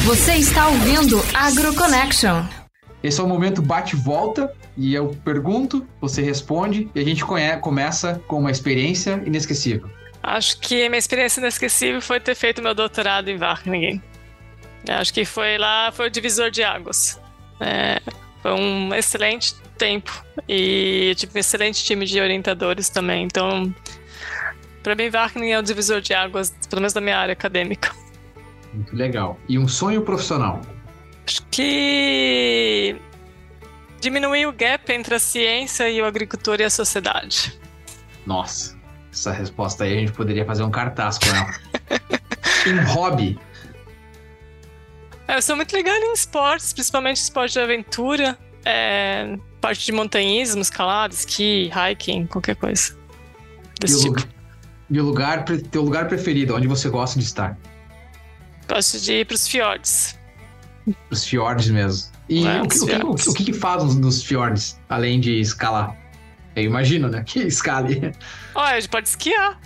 Você 0.06 0.36
está 0.36 0.70
ouvindo 0.70 1.22
AgroConnection. 1.34 2.67
Esse 3.04 3.22
é 3.22 3.24
o 3.24 3.28
momento 3.28 3.62
bate-volta 3.62 4.54
e 4.76 4.94
eu 4.94 5.16
pergunto, 5.24 5.88
você 6.02 6.22
responde 6.22 6.90
e 6.94 7.00
a 7.00 7.04
gente 7.04 7.24
começa 7.62 8.22
com 8.28 8.40
uma 8.40 8.52
experiência 8.52 9.22
inesquecível. 9.26 9.90
Acho 10.24 10.60
que 10.60 10.90
minha 10.90 10.98
experiência 10.98 11.40
inesquecível 11.40 12.02
foi 12.02 12.20
ter 12.20 12.36
feito 12.36 12.62
meu 12.62 12.74
doutorado 12.74 13.30
em 13.30 13.38
Wageningen. 13.38 14.02
Acho 14.90 15.14
que 15.14 15.26
foi 15.26 15.58
lá, 15.58 15.92
foi 15.92 16.08
o 16.08 16.10
divisor 16.10 16.50
de 16.50 16.64
águas. 16.64 17.20
É, 17.60 18.02
foi 18.42 18.52
um 18.54 18.94
excelente 18.94 19.56
tempo 19.78 20.24
e 20.48 21.14
tive 21.16 21.34
um 21.36 21.40
excelente 21.40 21.84
time 21.84 22.06
de 22.06 22.20
orientadores 22.20 22.90
também. 22.90 23.24
Então, 23.24 23.74
para 24.84 24.96
mim, 24.96 25.10
Wageningen 25.10 25.54
é 25.54 25.60
o 25.60 25.64
divisor 25.64 26.02
de 26.02 26.14
águas, 26.14 26.54
pelo 26.70 26.82
menos 26.82 26.94
da 26.94 27.02
minha 27.02 27.18
área 27.18 27.34
acadêmica. 27.34 27.92
Muito 28.74 28.96
legal. 28.96 29.40
E 29.48 29.58
um 29.58 29.68
sonho 29.68 30.02
profissional? 30.02 30.62
Acho 31.28 31.42
que 31.52 32.96
diminuir 34.00 34.46
o 34.46 34.54
gap 34.54 34.90
entre 34.94 35.16
a 35.16 35.20
ciência 35.20 35.90
e 35.90 36.02
o 36.02 36.06
agricultor 36.06 36.62
e 36.62 36.64
a 36.64 36.70
sociedade. 36.70 37.60
Nossa, 38.26 38.78
essa 39.12 39.34
resposta 39.34 39.84
aí 39.84 39.98
a 39.98 40.00
gente 40.00 40.14
poderia 40.14 40.46
fazer 40.46 40.64
um 40.64 40.72
cartaz 40.72 41.18
com 41.18 41.28
ela. 41.28 41.54
em 42.66 42.80
hobby. 42.94 43.38
É, 45.28 45.36
eu 45.36 45.42
sou 45.42 45.58
muito 45.58 45.76
ligada 45.76 46.00
em 46.00 46.14
esportes, 46.14 46.72
principalmente 46.72 47.18
esporte 47.18 47.54
de 47.54 47.60
aventura, 47.60 48.38
é, 48.64 49.38
parte 49.60 49.86
de 49.86 49.92
montanhismo, 49.92 50.62
escalada, 50.62 51.14
esqui, 51.14 51.70
hiking, 51.76 52.26
qualquer 52.28 52.56
coisa. 52.56 52.98
Desse 53.82 54.00
e 54.00 54.14
tipo. 54.14 54.22
O, 54.22 54.96
e 54.96 55.02
o 55.02 55.04
lugar, 55.04 55.44
teu 55.44 55.82
lugar 55.82 56.08
preferido, 56.08 56.56
onde 56.56 56.70
você 56.70 56.88
gosta 56.88 57.20
de 57.20 57.26
estar? 57.26 57.58
Gosto 58.70 58.98
de 59.02 59.12
ir 59.12 59.26
para 59.26 59.36
os 59.36 59.46
fiordes. 59.46 60.17
Os 61.10 61.26
fiordes 61.26 61.70
mesmo. 61.70 62.12
E 62.30 62.46
é, 62.46 62.62
o, 62.62 62.68
que, 62.68 62.78
o, 62.80 62.86
que, 62.86 62.96
o, 62.96 63.16
que, 63.16 63.30
o, 63.30 63.34
que, 63.34 63.54
faz 63.54 63.96
nos 63.96 64.24
fiordes, 64.24 64.80
além 64.90 65.20
de 65.20 65.40
escalar? 65.40 65.96
Eu 66.56 66.64
imagino, 66.64 67.08
né? 67.08 67.24
Que 67.24 67.44
escale. 67.44 68.12
Olha, 68.56 68.76
a 68.76 68.80
gente 68.80 68.90
pode 68.90 69.08
esquiar. 69.08 69.60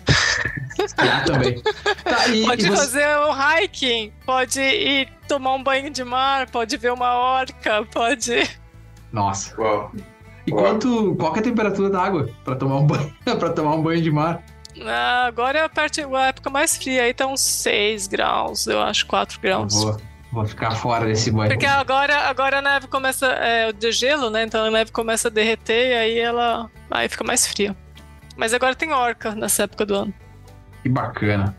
Esquiar 0.77 1.23
também. 1.23 1.61
Tá, 2.03 2.27
e, 2.27 2.45
pode 2.45 2.65
e 2.65 2.69
você... 2.69 2.75
fazer 2.75 3.07
um 3.17 3.31
hiking, 3.31 4.11
pode 4.25 4.59
ir 4.59 5.07
tomar 5.27 5.53
um 5.53 5.63
banho 5.63 5.89
de 5.89 6.03
mar, 6.03 6.49
pode 6.49 6.75
ver 6.75 6.91
uma 6.91 7.15
orca, 7.15 7.85
pode. 7.93 8.49
Nossa. 9.11 9.59
Uau. 9.59 9.91
E 10.45 10.51
Uau. 10.51 10.63
quanto, 10.63 11.15
qual 11.15 11.35
é 11.35 11.39
a 11.39 11.41
temperatura 11.41 11.89
da 11.89 12.01
água 12.01 12.29
para 12.43 12.55
tomar 12.55 12.77
um 12.77 12.87
banho, 12.87 13.15
para 13.23 13.49
tomar 13.51 13.75
um 13.75 13.81
banho 13.81 14.01
de 14.01 14.11
mar? 14.11 14.43
Ah, 14.81 15.25
agora 15.27 15.59
é 15.59 15.63
a, 15.63 15.69
parte, 15.69 16.01
a 16.01 16.25
época 16.27 16.49
mais 16.49 16.75
fria, 16.75 17.03
aí 17.03 17.13
tá 17.13 17.25
uns 17.25 17.41
6 17.41 18.07
graus, 18.07 18.67
eu 18.67 18.81
acho, 18.81 19.05
4 19.05 19.39
graus. 19.39 19.73
Boa. 19.73 20.10
Vou 20.31 20.45
ficar 20.45 20.71
fora 20.71 21.05
desse 21.05 21.29
banho. 21.29 21.49
Porque 21.49 21.65
agora, 21.65 22.29
agora 22.29 22.59
a 22.59 22.61
neve 22.61 22.87
começa. 22.87 23.27
É 23.27 23.69
o 23.69 23.73
degelo, 23.73 24.29
né? 24.29 24.43
Então 24.43 24.65
a 24.65 24.71
neve 24.71 24.91
começa 24.91 25.27
a 25.27 25.31
derreter 25.31 25.89
e 25.89 25.93
aí 25.93 26.19
ela. 26.19 26.69
Aí 26.89 27.09
fica 27.09 27.23
mais 27.23 27.45
fria. 27.45 27.75
Mas 28.37 28.53
agora 28.53 28.73
tem 28.73 28.93
orca 28.93 29.35
nessa 29.35 29.63
época 29.63 29.85
do 29.85 29.95
ano. 29.95 30.13
Que 30.81 30.89
bacana. 30.89 31.55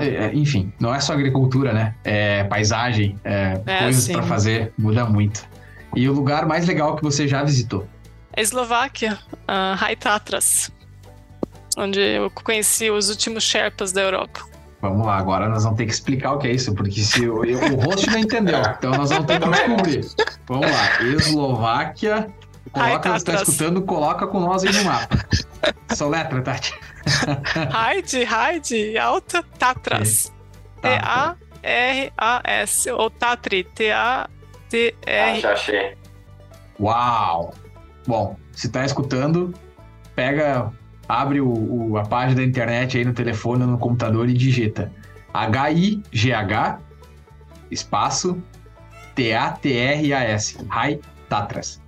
É, 0.00 0.26
é, 0.26 0.34
enfim, 0.34 0.72
não 0.80 0.94
é 0.94 1.00
só 1.00 1.12
agricultura, 1.12 1.72
né? 1.72 1.94
É 2.04 2.44
paisagem, 2.44 3.18
é, 3.24 3.60
é 3.64 3.78
coisas 3.78 4.08
para 4.08 4.22
fazer, 4.24 4.72
muda 4.76 5.04
muito. 5.06 5.46
E 5.94 6.08
o 6.08 6.12
lugar 6.12 6.46
mais 6.46 6.66
legal 6.66 6.96
que 6.96 7.02
você 7.02 7.28
já 7.28 7.42
visitou? 7.42 7.88
A 8.36 8.40
Eslováquia, 8.40 9.18
a 9.46 9.74
High 9.76 9.96
Tatras, 9.96 10.72
onde 11.76 12.00
eu 12.00 12.30
conheci 12.30 12.90
os 12.90 13.08
últimos 13.08 13.44
Sherpas 13.44 13.92
da 13.92 14.02
Europa. 14.02 14.40
Vamos 14.80 15.04
lá, 15.04 15.16
agora 15.16 15.48
nós 15.48 15.64
vamos 15.64 15.76
ter 15.76 15.86
que 15.86 15.92
explicar 15.92 16.32
o 16.32 16.38
que 16.38 16.46
é 16.46 16.52
isso, 16.52 16.72
porque 16.74 17.00
se 17.00 17.28
o, 17.28 17.40
o 17.40 17.74
host 17.84 18.08
não 18.10 18.18
entendeu, 18.18 18.60
então 18.60 18.92
nós 18.92 19.10
vamos 19.10 19.26
ter 19.26 19.40
que 19.40 19.48
descobrir. 19.48 20.06
Vamos 20.46 20.70
lá, 20.70 21.02
Eslováquia. 21.02 22.32
Coloca, 22.72 23.16
está 23.16 23.34
escutando, 23.34 23.82
coloca 23.82 24.26
com 24.26 24.40
nós 24.40 24.62
aí 24.64 24.72
no 24.72 24.84
mapa. 24.84 25.18
Soletra, 25.94 26.42
Tati. 26.42 26.74
Haide, 27.72 28.24
Haide, 28.24 28.98
Alta 28.98 29.42
Tatras. 29.58 30.32
T-A-R-A-S. 30.82 31.40
Ou 32.90 33.10
Tatri, 33.10 33.64
T-A-T-R. 33.64 34.94
Ah, 35.06 35.40
já 35.40 35.52
achei. 35.52 35.96
Uau! 36.78 37.54
Bom, 38.06 38.36
se 38.52 38.68
tá 38.68 38.84
escutando, 38.84 39.52
pega 40.14 40.70
abre 41.08 41.40
o, 41.40 41.48
o, 41.48 41.96
a 41.96 42.04
página 42.04 42.36
da 42.36 42.44
internet 42.46 42.98
aí 42.98 43.04
no 43.04 43.14
telefone 43.14 43.62
ou 43.62 43.70
no 43.70 43.78
computador 43.78 44.28
e 44.28 44.34
digita 44.34 44.92
H-I-G-H 45.32 46.78
espaço 47.70 48.40
T-A-T-R-A-S 49.14 50.64
Rai 50.68 51.00
Tatras. 51.28 51.82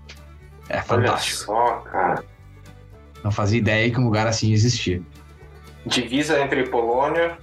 É 0.68 0.80
fantástico. 0.80 1.52
Olha 1.52 1.68
só, 1.68 1.76
cara. 1.80 2.24
Não 3.22 3.30
fazia 3.30 3.58
ideia 3.58 3.90
que 3.90 4.00
um 4.00 4.04
lugar 4.04 4.26
assim 4.26 4.52
existia. 4.52 5.02
Divisa 5.86 6.40
entre 6.40 6.68
Polônia. 6.68 7.38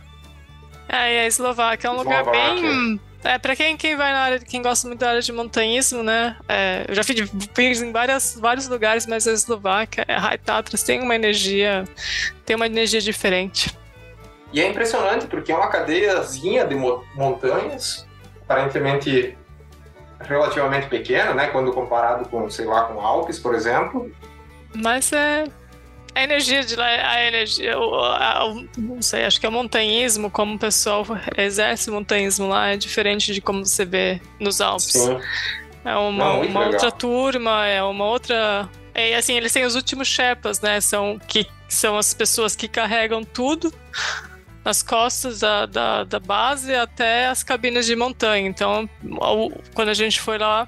É, 0.90 1.16
e 1.16 1.20
a 1.20 1.28
Eslováquia 1.28 1.88
é 1.88 1.92
um 1.92 1.98
Eslováquia. 1.98 2.32
lugar 2.32 2.56
bem 2.56 3.00
é, 3.24 3.38
pra 3.38 3.56
quem, 3.56 3.76
quem 3.76 3.96
vai 3.96 4.12
na 4.12 4.20
área, 4.20 4.40
quem 4.40 4.62
gosta 4.62 4.88
muito 4.88 5.00
da 5.00 5.10
área 5.10 5.22
de 5.22 5.32
montanhismo, 5.32 6.04
né? 6.04 6.38
É, 6.48 6.86
eu 6.88 6.96
já 6.96 7.04
fiz, 7.04 7.30
fiz, 7.54 7.82
em 7.82 7.92
várias, 7.92 8.38
vários 8.40 8.68
lugares, 8.68 9.06
mas 9.08 9.28
a 9.28 9.32
Eslováquia, 9.32 10.06
a 10.08 10.20
High 10.20 10.38
Tatras 10.38 10.84
tem 10.84 11.02
uma 11.02 11.16
energia, 11.16 11.84
tem 12.46 12.56
uma 12.56 12.68
energia 12.68 13.02
diferente. 13.02 13.76
E 14.54 14.62
é 14.62 14.68
impressionante 14.68 15.28
porque 15.28 15.52
é 15.52 15.56
uma 15.56 15.68
cadeiazinha 15.68 16.66
de 16.66 16.76
montanhas, 17.16 18.08
aparentemente 18.44 19.38
relativamente 20.20 20.88
pequena, 20.88 21.34
né? 21.34 21.48
Quando 21.48 21.74
comparado 21.74 22.28
com, 22.30 22.50
sei 22.50 22.66
lá, 22.66 22.84
com 22.84 23.00
Alpes, 23.00 23.40
por 23.40 23.54
exemplo. 23.54 24.12
Mas 24.74 25.12
é, 25.12 25.46
a 26.18 26.24
energia 26.24 26.64
de 26.64 26.76
lá, 26.76 26.86
a 26.86 27.28
energia, 27.28 27.78
o, 27.78 27.94
a, 27.94 28.46
o, 28.48 28.68
não 28.76 29.02
sei, 29.04 29.24
acho 29.24 29.40
que 29.40 29.46
é 29.46 29.50
o 29.50 29.52
montanhismo, 29.52 30.32
como 30.32 30.56
o 30.56 30.60
pessoal 30.60 31.06
exerce 31.38 31.92
o 31.92 31.94
montanhismo 31.94 32.48
lá, 32.48 32.70
é 32.70 32.78
diferente 32.78 33.32
de 33.32 33.40
como 33.40 33.64
você 33.64 33.86
vê 33.86 34.20
nos 34.40 34.60
Alpes. 34.60 34.94
Sim. 34.94 35.20
É 35.86 35.96
uma, 35.96 36.34
não, 36.34 36.42
uma 36.42 36.66
outra 36.66 36.92
turma, 36.92 37.68
é 37.68 37.84
uma 37.84 38.06
outra. 38.06 38.68
É, 38.96 39.16
assim, 39.16 39.36
eles 39.36 39.54
têm 39.54 39.64
os 39.64 39.76
últimos 39.76 40.08
Sherpas, 40.08 40.60
né? 40.60 40.82
São, 40.82 41.20
que 41.28 41.46
são 41.70 41.98
as 41.98 42.16
pessoas 42.16 42.56
que 42.56 42.68
carregam 42.68 43.24
tudo 43.24 43.72
nas 44.66 44.82
costas 44.82 45.40
da, 45.40 45.68
da, 45.68 46.04
da 46.04 46.20
base 46.20 46.74
até 46.74 47.28
as 47.28 47.44
cabines 47.44 47.86
de 47.86 47.96
montanha. 47.96 48.48
Então, 48.48 48.90
quando 49.76 49.90
a 49.90 49.94
gente 49.94 50.20
foi 50.20 50.40
lá, 50.40 50.68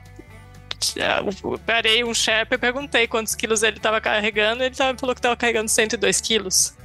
eu 0.95 1.59
parei 1.59 2.03
um 2.03 2.13
Sherpa 2.13 2.55
e 2.55 2.57
perguntei 2.57 3.07
quantos 3.07 3.35
quilos 3.35 3.63
ele 3.63 3.77
estava 3.77 3.99
carregando, 3.99 4.63
ele 4.63 4.75
falou 4.75 5.13
que 5.13 5.19
estava 5.19 5.35
carregando 5.35 5.69
102 5.69 6.21
quilos. 6.21 6.75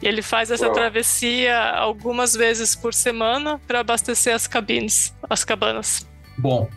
E 0.00 0.06
ele 0.06 0.22
faz 0.22 0.50
essa 0.50 0.66
Uau. 0.66 0.74
travessia 0.74 1.58
algumas 1.70 2.34
vezes 2.34 2.74
por 2.74 2.94
semana 2.94 3.60
para 3.66 3.80
abastecer 3.80 4.34
as 4.34 4.46
cabines, 4.46 5.14
as 5.28 5.44
cabanas. 5.44 6.06
Bom, 6.38 6.68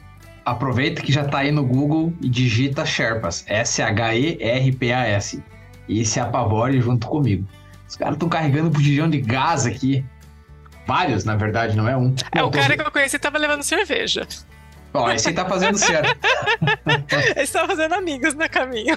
aproveita 0.46 1.02
que 1.02 1.12
já 1.12 1.26
tá 1.26 1.40
aí 1.40 1.52
no 1.52 1.66
Google 1.66 2.14
e 2.22 2.30
digita 2.30 2.86
Sherpas. 2.86 3.44
S-H-E-R-P-A-S. 3.48 5.44
E 5.88 6.06
se 6.06 6.20
apavore 6.20 6.82
junto 6.82 7.08
comigo. 7.08 7.48
Os 7.88 7.96
caras 7.96 8.16
estão 8.16 8.28
carregando 8.28 8.70
botijão 8.70 9.10
de 9.10 9.22
gás 9.22 9.66
aqui. 9.66 10.04
Vários, 10.86 11.24
na 11.24 11.36
verdade, 11.36 11.76
não 11.76 11.88
é 11.88 11.98
um. 11.98 12.14
É, 12.34 12.44
o 12.44 12.52
cara 12.52 12.76
que 12.76 12.82
eu 12.82 12.92
conheci 12.92 13.18
tava 13.20 13.38
levando 13.38 13.64
cerveja. 13.64 14.28
Ó, 14.98 15.12
esse 15.12 15.30
aí 15.30 15.34
tá 15.34 15.46
fazendo 15.46 15.78
certo. 15.78 16.18
Ele 17.36 17.42
estava 17.42 17.68
fazendo 17.68 17.94
amigos 17.94 18.34
no 18.34 18.50
caminho. 18.50 18.96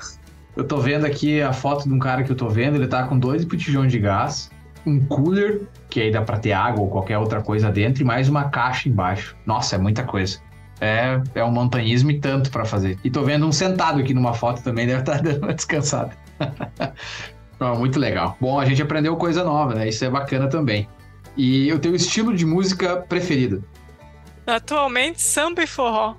Eu 0.56 0.64
tô 0.64 0.78
vendo 0.78 1.06
aqui 1.06 1.40
a 1.40 1.52
foto 1.52 1.88
de 1.88 1.94
um 1.94 1.98
cara 1.98 2.22
que 2.22 2.30
eu 2.30 2.36
tô 2.36 2.48
vendo, 2.48 2.76
ele 2.76 2.88
tá 2.88 3.04
com 3.04 3.18
dois 3.18 3.44
botijões 3.44 3.92
de 3.92 3.98
gás, 3.98 4.50
um 4.84 4.98
cooler, 5.06 5.62
que 5.88 6.00
aí 6.00 6.10
dá 6.10 6.22
pra 6.22 6.38
ter 6.38 6.52
água 6.52 6.82
ou 6.82 6.90
qualquer 6.90 7.18
outra 7.18 7.40
coisa 7.40 7.70
dentro, 7.70 8.02
e 8.02 8.04
mais 8.04 8.28
uma 8.28 8.44
caixa 8.48 8.88
embaixo. 8.88 9.36
Nossa, 9.46 9.76
é 9.76 9.78
muita 9.78 10.02
coisa. 10.02 10.38
É, 10.80 11.20
é 11.34 11.44
um 11.44 11.52
montanhismo 11.52 12.10
e 12.10 12.18
tanto 12.18 12.50
pra 12.50 12.64
fazer. 12.64 12.98
E 13.04 13.10
tô 13.10 13.22
vendo 13.22 13.46
um 13.46 13.52
sentado 13.52 14.00
aqui 14.00 14.12
numa 14.12 14.34
foto 14.34 14.62
também, 14.62 14.86
deve 14.86 15.00
estar 15.00 15.20
dando 15.22 15.44
uma 15.44 15.54
descansada. 15.54 16.12
Não, 17.60 17.76
muito 17.78 17.98
legal. 17.98 18.36
Bom, 18.40 18.58
a 18.58 18.64
gente 18.64 18.80
aprendeu 18.80 19.14
coisa 19.16 19.44
nova, 19.44 19.74
né? 19.74 19.88
Isso 19.88 20.04
é 20.04 20.10
bacana 20.10 20.48
também. 20.48 20.88
E 21.36 21.70
o 21.72 21.78
teu 21.78 21.94
estilo 21.94 22.34
de 22.34 22.46
música 22.46 22.96
preferido? 22.96 23.62
Atualmente, 24.46 25.20
samba 25.20 25.62
e 25.62 25.66
forró. 25.66 26.16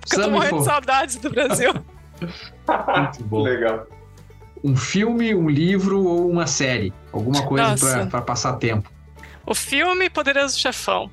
Porque 0.00 0.16
eu 0.16 0.18
tô 0.18 0.22
Samba 0.22 0.30
morrendo 0.30 0.58
de 0.58 0.64
saudades 0.64 1.16
do 1.16 1.30
Brasil. 1.30 1.72
Muito 2.96 3.24
bom. 3.24 3.42
Legal. 3.42 3.86
Um 4.64 4.76
filme, 4.76 5.34
um 5.34 5.48
livro 5.48 6.04
ou 6.04 6.30
uma 6.30 6.46
série? 6.46 6.92
Alguma 7.12 7.44
coisa 7.44 8.06
pra 8.06 8.22
passar 8.22 8.54
tempo. 8.54 8.90
O 9.44 9.54
filme 9.54 10.08
Poderoso 10.08 10.58
Chefão. 10.58 11.10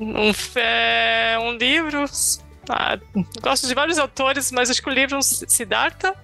Um, 0.00 0.32
é, 0.56 1.38
um 1.40 1.52
livro. 1.52 2.04
ah, 2.68 2.98
gosto 3.40 3.68
de 3.68 3.74
vários 3.74 3.98
autores, 3.98 4.50
mas 4.50 4.68
acho 4.68 4.82
que 4.82 4.88
o 4.88 4.92
livro 4.92 5.14
é 5.14 5.18
um 5.18 5.22
Siddhartha. 5.22 6.16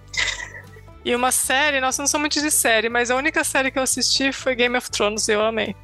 E 1.04 1.14
uma 1.14 1.30
série, 1.30 1.80
nossa, 1.80 2.02
não 2.02 2.08
sou 2.08 2.18
muito 2.18 2.40
de 2.40 2.50
série, 2.50 2.88
mas 2.88 3.10
a 3.10 3.16
única 3.16 3.44
série 3.44 3.70
que 3.70 3.78
eu 3.78 3.82
assisti 3.82 4.32
foi 4.32 4.54
Game 4.54 4.76
of 4.76 4.90
Thrones 4.90 5.28
e 5.28 5.32
eu 5.32 5.42
amei. 5.42 5.74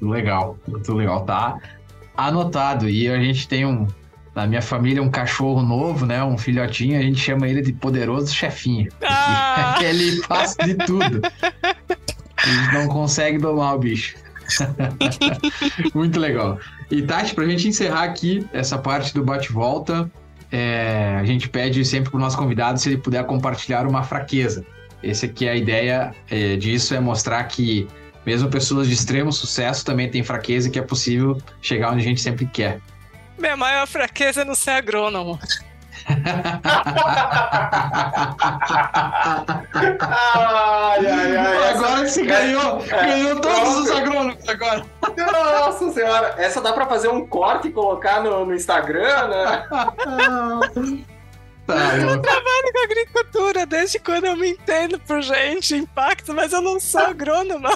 Legal, 0.00 0.58
muito 0.66 0.94
legal. 0.94 1.24
Tá 1.26 1.58
anotado. 2.16 2.88
E 2.88 3.08
a 3.08 3.18
gente 3.18 3.48
tem 3.48 3.64
um. 3.64 3.86
Na 4.34 4.48
minha 4.48 4.62
família, 4.62 5.00
um 5.00 5.10
cachorro 5.10 5.62
novo, 5.62 6.04
né? 6.04 6.22
Um 6.24 6.36
filhotinho, 6.36 6.98
a 6.98 7.02
gente 7.02 7.20
chama 7.20 7.46
ele 7.46 7.62
de 7.62 7.72
poderoso 7.72 8.34
chefinho. 8.34 8.90
Ah! 9.04 9.78
Ele 9.80 10.16
faz 10.22 10.56
de 10.56 10.74
tudo. 10.74 11.22
A 11.62 12.46
gente 12.46 12.74
não 12.74 12.88
consegue 12.88 13.38
domar 13.38 13.76
o 13.76 13.78
bicho. 13.78 14.16
muito 15.94 16.18
legal. 16.18 16.58
E 16.90 17.00
Tati, 17.02 17.32
pra 17.32 17.46
gente 17.46 17.68
encerrar 17.68 18.02
aqui 18.02 18.44
essa 18.52 18.76
parte 18.76 19.14
do 19.14 19.22
bate-volta, 19.22 20.10
é, 20.50 21.16
a 21.18 21.24
gente 21.24 21.48
pede 21.48 21.84
sempre 21.84 22.10
pro 22.10 22.18
nosso 22.18 22.36
convidado 22.36 22.78
se 22.78 22.88
ele 22.88 22.98
puder 22.98 23.24
compartilhar 23.24 23.86
uma 23.86 24.02
fraqueza. 24.02 24.64
Esse 25.02 25.26
aqui 25.26 25.46
é 25.46 25.50
a 25.50 25.56
ideia 25.56 26.14
é, 26.30 26.56
disso, 26.56 26.94
é 26.94 27.00
mostrar 27.00 27.42
que 27.44 27.86
mesmo 28.24 28.48
pessoas 28.48 28.86
de 28.86 28.94
extremo 28.94 29.32
sucesso 29.32 29.84
também 29.84 30.10
têm 30.10 30.22
fraqueza 30.22 30.68
e 30.68 30.70
que 30.70 30.78
é 30.78 30.82
possível 30.82 31.40
chegar 31.60 31.92
onde 31.92 32.00
a 32.00 32.04
gente 32.04 32.20
sempre 32.20 32.46
quer. 32.46 32.80
Minha 33.38 33.56
maior 33.56 33.86
fraqueza 33.86 34.42
é 34.42 34.44
não 34.44 34.54
ser 34.54 34.70
agrônomo. 34.70 35.38
Ai, 39.76 41.06
ai, 41.06 41.36
ai. 41.36 41.70
Agora 41.70 42.08
você 42.08 42.24
ganhou! 42.24 42.78
Ganhou 42.78 43.40
todos 43.40 43.78
os 43.78 43.90
agrônomos 43.90 44.48
agora! 44.48 44.84
Nossa 45.16 45.92
senhora, 45.92 46.34
essa 46.38 46.60
dá 46.60 46.72
pra 46.72 46.86
fazer 46.86 47.08
um 47.08 47.26
corte 47.26 47.68
e 47.68 47.72
colocar 47.72 48.22
no, 48.22 48.44
no 48.46 48.54
Instagram, 48.54 49.28
né? 49.28 51.04
Tá 51.66 51.94
louco. 51.96 52.20
Trabalho 52.20 52.72
com 52.74 52.84
agricultura 52.84 53.64
desde 53.64 53.98
quando 53.98 54.26
eu 54.26 54.36
me 54.36 54.50
entendo 54.50 54.98
por 55.00 55.22
gente, 55.22 55.74
impacto, 55.74 56.34
mas 56.34 56.52
eu 56.52 56.60
não 56.60 56.78
sou 56.78 57.00
agrônoma. 57.08 57.70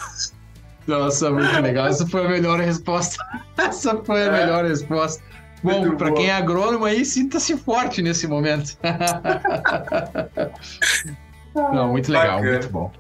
Nossa, 0.89 1.31
muito 1.31 1.61
legal. 1.61 1.87
Essa 1.87 2.07
foi 2.07 2.25
a 2.25 2.29
melhor 2.29 2.59
resposta. 2.59 3.23
Essa 3.59 3.97
foi 4.03 4.23
a 4.23 4.27
É. 4.27 4.41
melhor 4.41 4.65
resposta. 4.65 5.23
Bom, 5.63 5.97
para 5.97 6.13
quem 6.13 6.29
é 6.29 6.33
agrônomo 6.33 6.85
aí, 6.85 7.05
sinta-se 7.05 7.57
forte 7.57 8.01
nesse 8.01 8.27
momento. 8.27 8.77
Não, 11.55 11.89
muito 11.91 12.11
legal, 12.13 12.37
Bacana. 12.37 12.53
muito 12.53 12.69
bom. 12.71 12.93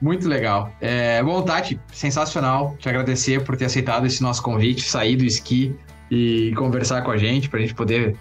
Muito 0.00 0.28
legal. 0.28 0.72
É, 0.80 1.22
bom, 1.22 1.42
Tati, 1.42 1.78
sensacional. 1.92 2.74
Te 2.78 2.88
agradecer 2.88 3.42
por 3.44 3.56
ter 3.56 3.66
aceitado 3.66 4.06
esse 4.06 4.22
nosso 4.22 4.42
convite, 4.42 4.82
sair 4.82 5.16
do 5.16 5.24
esqui 5.24 5.74
e 6.10 6.52
conversar 6.56 7.02
com 7.02 7.10
a 7.10 7.18
gente, 7.18 7.48
para 7.50 7.58
a 7.58 7.62
gente 7.62 7.74
poder 7.74 8.16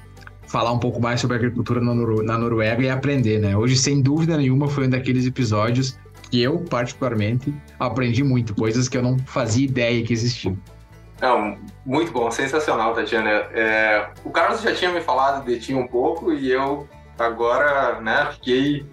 falar 0.48 0.72
um 0.72 0.80
pouco 0.80 1.00
mais 1.00 1.22
sobre 1.22 1.38
agricultura 1.38 1.80
na 1.80 2.38
Noruega 2.38 2.82
e 2.84 2.90
aprender, 2.90 3.40
né? 3.40 3.56
Hoje, 3.56 3.78
sem 3.78 4.02
dúvida 4.02 4.36
nenhuma, 4.36 4.68
foi 4.68 4.88
um 4.88 4.90
daqueles 4.90 5.26
episódios 5.26 5.98
que 6.30 6.42
eu, 6.42 6.60
particularmente, 6.60 7.54
aprendi 7.80 8.24
muito, 8.24 8.54
coisas 8.56 8.88
que 8.88 8.98
eu 8.98 9.02
não 9.02 9.18
fazia 9.20 9.66
ideia 9.66 10.04
que 10.04 10.14
existiam. 10.14 10.58
Muito 11.86 12.12
bom, 12.12 12.32
sensacional, 12.32 12.94
Tatiana. 12.94 13.30
É, 13.30 14.10
o 14.24 14.30
Carlos 14.30 14.62
já 14.62 14.74
tinha 14.74 14.92
me 14.92 15.02
falado 15.02 15.44
de 15.46 15.60
ti 15.60 15.74
um 15.74 15.88
pouco 15.88 16.32
e 16.32 16.50
eu 16.52 16.88
agora, 17.18 18.00
né, 18.00 18.30
fiquei 18.34 18.86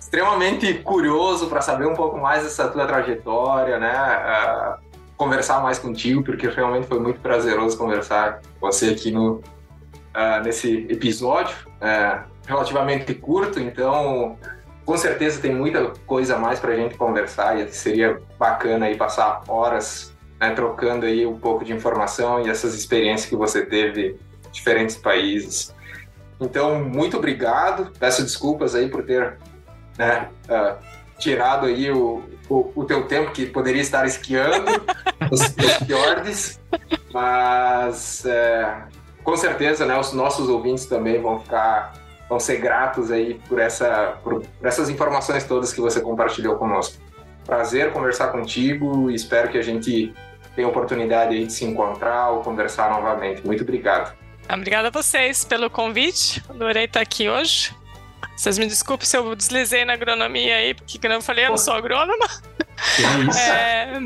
extremamente 0.00 0.74
curioso 0.74 1.46
para 1.48 1.60
saber 1.60 1.86
um 1.86 1.94
pouco 1.94 2.18
mais 2.18 2.42
dessa 2.42 2.68
tua 2.68 2.86
trajetória, 2.86 3.78
né, 3.78 4.76
conversar 5.16 5.62
mais 5.62 5.78
contigo, 5.78 6.22
porque 6.22 6.48
realmente 6.48 6.86
foi 6.86 6.98
muito 6.98 7.20
prazeroso 7.20 7.78
conversar 7.78 8.40
com 8.58 8.66
você 8.66 8.90
aqui 8.90 9.10
no 9.10 9.40
ah, 10.18 10.40
nesse 10.40 10.86
episódio, 10.88 11.54
é, 11.78 12.20
relativamente 12.46 13.12
curto, 13.14 13.60
então 13.60 14.38
com 14.86 14.96
certeza 14.96 15.40
tem 15.40 15.52
muita 15.52 15.92
coisa 16.06 16.36
a 16.36 16.38
mais 16.38 16.60
para 16.60 16.72
a 16.72 16.76
gente 16.76 16.94
conversar 16.94 17.58
e 17.58 17.68
seria 17.72 18.22
bacana 18.38 18.86
aí 18.86 18.96
passar 18.96 19.42
horas 19.48 20.16
né, 20.40 20.52
trocando 20.52 21.04
aí 21.04 21.26
um 21.26 21.36
pouco 21.36 21.64
de 21.64 21.72
informação 21.72 22.40
e 22.40 22.48
essas 22.48 22.72
experiências 22.72 23.28
que 23.28 23.34
você 23.34 23.66
teve 23.66 24.16
em 24.46 24.50
diferentes 24.52 24.96
países. 24.96 25.74
Então, 26.40 26.84
muito 26.84 27.16
obrigado. 27.16 27.90
Peço 27.98 28.22
desculpas 28.22 28.76
aí 28.76 28.88
por 28.88 29.04
ter 29.04 29.36
né, 29.98 30.28
ah, 30.48 30.76
tirado 31.18 31.66
aí 31.66 31.90
o, 31.90 32.22
o, 32.48 32.72
o 32.76 32.84
teu 32.84 33.08
tempo 33.08 33.32
que 33.32 33.44
poderia 33.44 33.82
estar 33.82 34.06
esquiando 34.06 34.70
os, 35.32 35.40
os 35.40 35.72
fiordes, 35.84 36.60
mas 37.12 38.24
é, 38.24 38.84
com 39.24 39.36
certeza, 39.36 39.84
né, 39.84 39.98
os 39.98 40.12
nossos 40.12 40.48
ouvintes 40.48 40.86
também 40.86 41.20
vão 41.20 41.40
ficar 41.40 42.05
vão 42.28 42.40
ser 42.40 42.58
gratos 42.58 43.10
aí 43.10 43.40
por 43.48 43.60
essa 43.60 44.18
por, 44.22 44.40
por 44.40 44.66
essas 44.66 44.88
informações 44.88 45.44
todas 45.44 45.72
que 45.72 45.80
você 45.80 46.00
compartilhou 46.00 46.56
conosco. 46.56 47.02
Prazer 47.44 47.92
conversar 47.92 48.28
contigo 48.28 49.10
e 49.10 49.14
espero 49.14 49.48
que 49.50 49.58
a 49.58 49.62
gente 49.62 50.12
tenha 50.54 50.66
oportunidade 50.66 51.34
aí 51.34 51.46
de 51.46 51.52
se 51.52 51.64
encontrar 51.64 52.30
ou 52.30 52.42
conversar 52.42 52.90
novamente. 52.90 53.46
Muito 53.46 53.62
obrigado. 53.62 54.16
Obrigada 54.52 54.88
a 54.88 54.90
vocês 54.90 55.44
pelo 55.44 55.68
convite. 55.68 56.42
Adorei 56.48 56.84
estar 56.84 57.00
aqui 57.00 57.28
hoje. 57.28 57.74
Vocês 58.36 58.58
me 58.58 58.66
desculpem 58.66 59.06
se 59.06 59.16
eu 59.16 59.34
deslizei 59.34 59.84
na 59.84 59.94
agronomia 59.94 60.56
aí, 60.56 60.74
porque, 60.74 60.98
como 60.98 61.14
eu 61.14 61.22
falei, 61.22 61.46
eu 61.46 61.50
não 61.50 61.56
sou 61.56 61.74
agrônoma. 61.74 62.26
Que 62.96 63.04
é 63.04 63.18
isso? 63.28 63.38
É, 63.38 64.00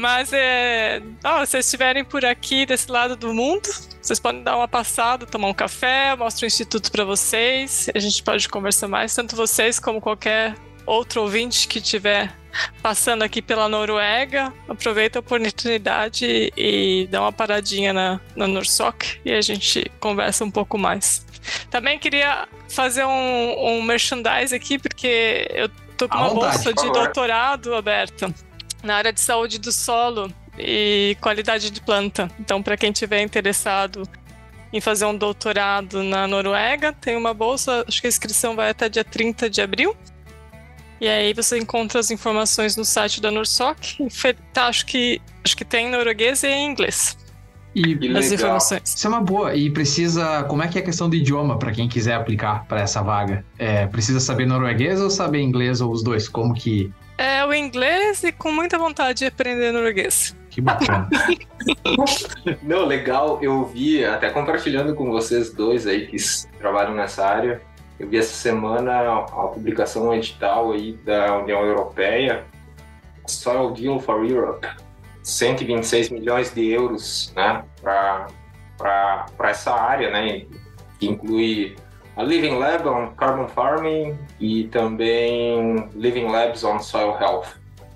mas 0.00 0.32
é, 0.32 1.02
ó, 1.22 1.44
se 1.44 1.52
vocês 1.52 1.66
estiverem 1.66 2.02
por 2.02 2.24
aqui 2.24 2.64
desse 2.64 2.90
lado 2.90 3.14
do 3.14 3.34
mundo, 3.34 3.68
vocês 4.00 4.18
podem 4.18 4.42
dar 4.42 4.56
uma 4.56 4.66
passada, 4.66 5.26
tomar 5.26 5.48
um 5.48 5.54
café, 5.54 6.16
mostro 6.16 6.44
o 6.44 6.46
instituto 6.46 6.90
para 6.90 7.04
vocês. 7.04 7.90
A 7.94 7.98
gente 7.98 8.22
pode 8.22 8.48
conversar 8.48 8.88
mais, 8.88 9.14
tanto 9.14 9.36
vocês 9.36 9.78
como 9.78 10.00
qualquer 10.00 10.54
outro 10.86 11.20
ouvinte 11.20 11.68
que 11.68 11.80
estiver 11.80 12.34
passando 12.82 13.22
aqui 13.22 13.42
pela 13.42 13.68
Noruega. 13.68 14.50
Aproveita 14.66 15.18
a 15.18 15.20
oportunidade 15.20 16.50
e 16.56 17.06
dá 17.10 17.20
uma 17.20 17.32
paradinha 17.32 17.92
na, 17.92 18.20
na 18.34 18.48
Norsok 18.48 19.20
e 19.22 19.32
a 19.32 19.42
gente 19.42 19.84
conversa 20.00 20.46
um 20.46 20.50
pouco 20.50 20.78
mais. 20.78 21.26
Também 21.70 21.98
queria 21.98 22.48
fazer 22.70 23.04
um, 23.04 23.66
um 23.66 23.82
merchandise 23.82 24.54
aqui, 24.54 24.78
porque 24.78 25.46
eu 25.50 25.68
tô 25.98 26.08
com 26.08 26.16
uma 26.16 26.28
vontade, 26.30 26.64
bolsa 26.64 26.72
de 26.72 26.90
doutorado 26.90 27.74
aberta 27.74 28.34
na 28.82 28.94
área 28.96 29.12
de 29.12 29.20
saúde 29.20 29.58
do 29.58 29.70
solo 29.72 30.32
e 30.58 31.16
qualidade 31.20 31.70
de 31.70 31.80
planta. 31.80 32.30
Então, 32.38 32.62
para 32.62 32.76
quem 32.76 32.92
tiver 32.92 33.22
interessado 33.22 34.02
em 34.72 34.80
fazer 34.80 35.04
um 35.04 35.16
doutorado 35.16 36.02
na 36.02 36.26
Noruega, 36.28 36.92
tem 36.92 37.16
uma 37.16 37.34
bolsa, 37.34 37.84
acho 37.88 38.00
que 38.00 38.06
a 38.06 38.08
inscrição 38.08 38.54
vai 38.54 38.70
até 38.70 38.88
dia 38.88 39.04
30 39.04 39.50
de 39.50 39.60
abril. 39.60 39.96
E 41.00 41.08
aí 41.08 41.32
você 41.32 41.58
encontra 41.58 41.98
as 41.98 42.10
informações 42.10 42.76
no 42.76 42.84
site 42.84 43.20
da 43.20 43.30
Norsok. 43.30 44.06
Fe- 44.10 44.36
Tá, 44.52 44.66
acho 44.66 44.84
que 44.84 45.20
acho 45.44 45.56
que 45.56 45.64
tem 45.64 45.86
em 45.86 45.90
norueguês 45.90 46.42
e 46.42 46.48
em 46.48 46.70
inglês 46.70 47.16
E 47.74 47.82
Que 47.96 48.08
as 48.08 48.28
legal. 48.28 48.34
informações. 48.34 48.82
Isso 48.94 49.06
é 49.06 49.10
uma 49.10 49.20
boa. 49.22 49.54
E 49.54 49.70
precisa. 49.70 50.42
Como 50.44 50.62
é 50.62 50.68
que 50.68 50.76
é 50.78 50.82
a 50.82 50.84
questão 50.84 51.08
do 51.08 51.16
idioma 51.16 51.58
para 51.58 51.72
quem 51.72 51.88
quiser 51.88 52.14
aplicar 52.14 52.66
para 52.66 52.80
essa 52.82 53.00
vaga? 53.02 53.44
É, 53.58 53.86
precisa 53.86 54.20
saber 54.20 54.44
norueguês 54.46 55.00
ou 55.00 55.08
saber 55.08 55.40
inglês 55.40 55.80
ou 55.80 55.90
os 55.90 56.02
dois? 56.02 56.28
Como 56.28 56.52
que. 56.52 56.92
É 57.20 57.44
o 57.44 57.52
inglês 57.52 58.24
e 58.24 58.32
com 58.32 58.50
muita 58.50 58.78
vontade 58.78 59.18
de 59.18 59.26
aprender 59.26 59.72
norueguês. 59.72 60.34
Que 60.48 60.58
bacana. 60.58 61.06
Não, 62.64 62.86
legal. 62.86 63.38
Eu 63.42 63.66
vi, 63.66 64.02
até 64.02 64.30
compartilhando 64.30 64.94
com 64.94 65.10
vocês 65.10 65.52
dois 65.52 65.86
aí 65.86 66.06
que 66.06 66.16
trabalham 66.58 66.94
nessa 66.94 67.26
área, 67.26 67.60
eu 67.98 68.08
vi 68.08 68.16
essa 68.16 68.32
semana 68.32 69.02
a 69.02 69.48
publicação 69.48 70.08
um 70.08 70.14
edital 70.14 70.72
aí 70.72 70.94
da 71.04 71.36
União 71.36 71.62
Europeia, 71.62 72.46
Soil 73.26 73.70
Deal 73.72 74.00
for 74.00 74.24
Europe, 74.24 74.66
126 75.22 76.08
milhões 76.08 76.54
de 76.54 76.70
euros, 76.70 77.34
né, 77.36 77.62
para 77.82 79.28
essa 79.44 79.74
área, 79.74 80.10
né, 80.10 80.46
que 80.98 81.06
inclui 81.06 81.76
Living 82.22 82.58
Lab 82.58 82.86
on 82.86 83.08
Carbon 83.16 83.48
Farming 83.48 84.18
e 84.38 84.64
também 84.64 85.88
Living 85.94 86.28
Labs 86.28 86.64
on 86.64 86.80
Soil 86.80 87.16
Health. 87.20 87.46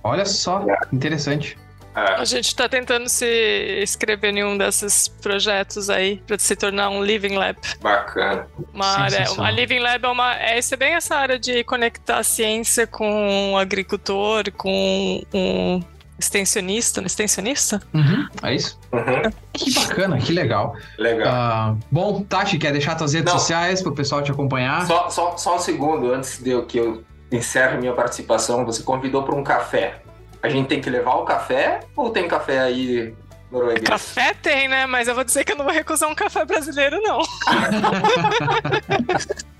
Olha 0.03 0.25
só, 0.27 0.65
interessante. 0.93 1.57
É. 1.97 2.15
A 2.15 2.25
gente 2.25 2.49
está 2.49 2.69
tentando 2.69 3.09
se 3.09 3.81
inscrever 3.81 4.37
em 4.37 4.43
um 4.43 4.59
desses 4.59 5.07
projetos 5.07 5.89
aí 5.89 6.21
para 6.27 6.37
se 6.39 6.57
tornar 6.57 6.91
um 6.91 7.05
Living 7.05 7.37
Lab. 7.37 7.57
Bacana. 7.81 8.49
Uma 8.73 8.87
área, 8.87 9.31
uma 9.31 9.51
Living 9.51 9.79
Lab 9.79 10.05
é 10.05 10.09
uma 10.09 10.35
é, 10.35 10.59
é 10.59 10.77
bem 10.77 10.95
essa 10.95 11.15
área 11.15 11.39
de 11.39 11.63
conectar 11.63 12.19
a 12.19 12.25
ciência 12.25 12.85
com 12.85 13.53
o 13.53 13.57
agricultor, 13.57 14.51
com 14.57 15.23
um 15.33 15.81
extensionista, 16.19 17.01
né? 17.01 17.07
extensionista? 17.07 17.81
Uhum, 17.93 18.29
é 18.43 18.55
isso? 18.55 18.79
Uhum. 18.93 19.31
Que 19.53 19.75
bacana, 19.75 20.19
que 20.19 20.33
legal. 20.33 20.75
Legal. 20.99 21.73
Uh, 21.73 21.79
bom, 21.91 22.23
Tati, 22.23 22.59
quer 22.59 22.73
deixar 22.73 22.99
suas 22.99 23.13
redes 23.13 23.33
Não. 23.33 23.39
sociais 23.39 23.83
para 23.83 23.93
o 23.93 23.95
pessoal 23.95 24.23
te 24.23 24.31
acompanhar? 24.31 24.87
Só, 24.87 25.11
só, 25.11 25.37
só 25.37 25.57
um 25.57 25.59
segundo 25.59 26.13
antes 26.13 26.43
de 26.43 26.51
eu, 26.51 26.65
que 26.65 26.79
eu 26.79 27.05
encerre 27.31 27.79
minha 27.79 27.93
participação. 27.93 28.65
Você 28.65 28.83
convidou 28.83 29.23
para 29.23 29.35
um 29.35 29.43
café. 29.43 30.03
A 30.43 30.49
gente 30.49 30.69
tem 30.69 30.81
que 30.81 30.91
levar 30.91 31.15
o 31.15 31.25
café 31.25 31.81
ou 31.97 32.11
tem 32.11 32.29
café 32.29 32.61
aí 32.61 33.15
norueguês? 33.51 33.89
Café 33.89 34.35
tem, 34.35 34.69
né? 34.69 34.87
Mas 34.87 35.09
eu 35.09 35.15
vou 35.15 35.25
dizer 35.25 35.45
que 35.45 35.53
eu 35.53 35.57
não 35.57 35.65
vou 35.65 35.73
recusar 35.73 36.11
um 36.11 36.15
café 36.15 36.45
brasileiro, 36.45 37.01
não. 37.01 37.21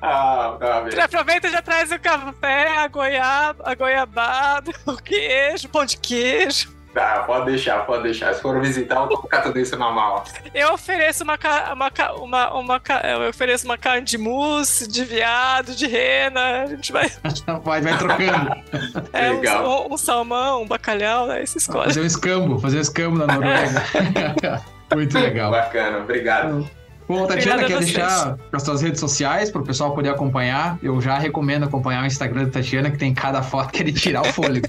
Ah, 0.00 0.56
tá 0.58 1.04
Aproveita 1.04 1.48
e 1.48 1.50
já 1.50 1.62
traz 1.62 1.90
o 1.90 1.98
café, 1.98 2.78
a 2.78 2.88
goiaba, 2.88 3.64
a 3.64 3.74
goiabada, 3.74 4.72
o 4.86 4.96
queijo, 4.96 5.68
pão 5.68 5.84
de 5.84 5.96
queijo. 5.96 6.78
Tá, 6.94 7.22
pode 7.26 7.46
deixar, 7.46 7.84
pode 7.84 8.02
deixar. 8.04 8.34
Se 8.34 8.40
for 8.40 8.60
visitar, 8.60 8.96
eu 8.96 9.06
vou 9.06 9.16
colocar 9.18 9.42
tudo 9.42 9.58
isso 9.58 9.76
na 9.76 9.90
mala. 9.90 10.24
Eu 10.54 10.72
ofereço 10.72 11.22
uma, 11.22 11.38
uma, 11.72 11.90
uma, 12.14 12.54
uma, 12.54 12.82
eu 13.04 13.28
ofereço 13.28 13.66
uma 13.66 13.76
carne 13.76 14.04
de 14.04 14.16
mousse, 14.16 14.88
de 14.88 15.04
viado, 15.04 15.74
de 15.74 15.86
rena. 15.86 16.62
A 16.62 16.66
gente 16.66 16.90
vai. 16.90 17.08
vai, 17.62 17.80
vai 17.82 17.98
trocando. 17.98 18.52
É, 19.12 19.30
Legal. 19.30 19.88
Um, 19.88 19.94
um, 19.94 19.96
salmão, 19.98 20.62
um 20.62 20.66
bacalhau, 20.66 21.26
né? 21.26 21.44
Você 21.44 21.58
escolhe. 21.58 21.84
Fazer 21.84 22.00
um 22.00 22.06
escambo, 22.06 22.58
fazer 22.58 22.78
um 22.78 22.82
escambo 22.82 23.18
na 23.18 23.26
Noruega. 23.26 24.64
Muito 24.94 25.18
legal. 25.18 25.50
Bacana, 25.50 25.98
obrigado. 25.98 26.68
Bom, 27.08 27.26
Tatiana, 27.26 27.64
quer 27.64 27.78
deixar 27.78 28.38
as 28.52 28.62
suas 28.62 28.82
redes 28.82 29.00
sociais 29.00 29.50
para 29.50 29.62
o 29.62 29.64
pessoal 29.64 29.94
poder 29.94 30.10
acompanhar? 30.10 30.78
Eu 30.82 31.00
já 31.00 31.18
recomendo 31.18 31.64
acompanhar 31.64 32.02
o 32.02 32.06
Instagram 32.06 32.44
da 32.44 32.50
Tatiana, 32.50 32.90
que 32.90 32.98
tem 32.98 33.14
cada 33.14 33.42
foto 33.42 33.72
que 33.72 33.82
ele 33.82 33.94
tirar 33.94 34.20
o 34.20 34.26
fôlego. 34.34 34.68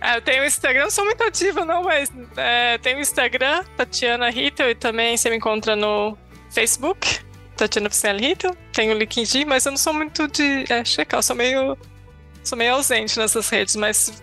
é, 0.00 0.16
eu 0.16 0.22
tenho 0.22 0.44
o 0.44 0.46
Instagram, 0.46 0.84
não 0.84 0.90
sou 0.90 1.04
muito 1.04 1.24
ativa 1.24 1.64
não, 1.64 1.82
mas 1.82 2.12
é, 2.36 2.78
tenho 2.78 2.98
o 2.98 3.00
Instagram, 3.00 3.64
Tatiana 3.76 4.30
Hittel, 4.30 4.70
e 4.70 4.74
também 4.76 5.16
você 5.16 5.28
me 5.28 5.36
encontra 5.36 5.74
no 5.74 6.16
Facebook, 6.48 7.18
Tatiana 7.56 7.88
Oficial 7.88 8.16
Hittel. 8.16 8.56
Tenho 8.72 8.94
o 8.94 8.98
LinkedIn, 8.98 9.46
mas 9.46 9.66
eu 9.66 9.72
não 9.72 9.78
sou 9.78 9.92
muito 9.92 10.28
de 10.28 10.64
é, 10.72 10.84
checar, 10.84 11.18
eu 11.18 11.22
sou 11.24 11.34
meio, 11.34 11.76
sou 12.44 12.56
meio 12.56 12.74
ausente 12.74 13.18
nessas 13.18 13.48
redes, 13.48 13.74
mas 13.74 14.22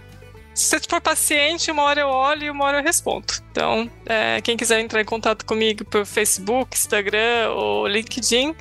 se 0.53 0.69
você 0.69 0.79
for 0.87 1.01
paciente, 1.01 1.71
uma 1.71 1.83
hora 1.83 2.01
eu 2.01 2.07
olho 2.07 2.43
e 2.43 2.49
uma 2.49 2.65
hora 2.65 2.79
eu 2.79 2.83
respondo. 2.83 3.25
Então, 3.51 3.89
é, 4.05 4.39
quem 4.41 4.55
quiser 4.55 4.79
entrar 4.79 5.01
em 5.01 5.05
contato 5.05 5.45
comigo 5.45 5.83
por 5.85 6.05
Facebook, 6.05 6.77
Instagram 6.77 7.49
ou 7.49 7.87
LinkedIn, 7.87 8.55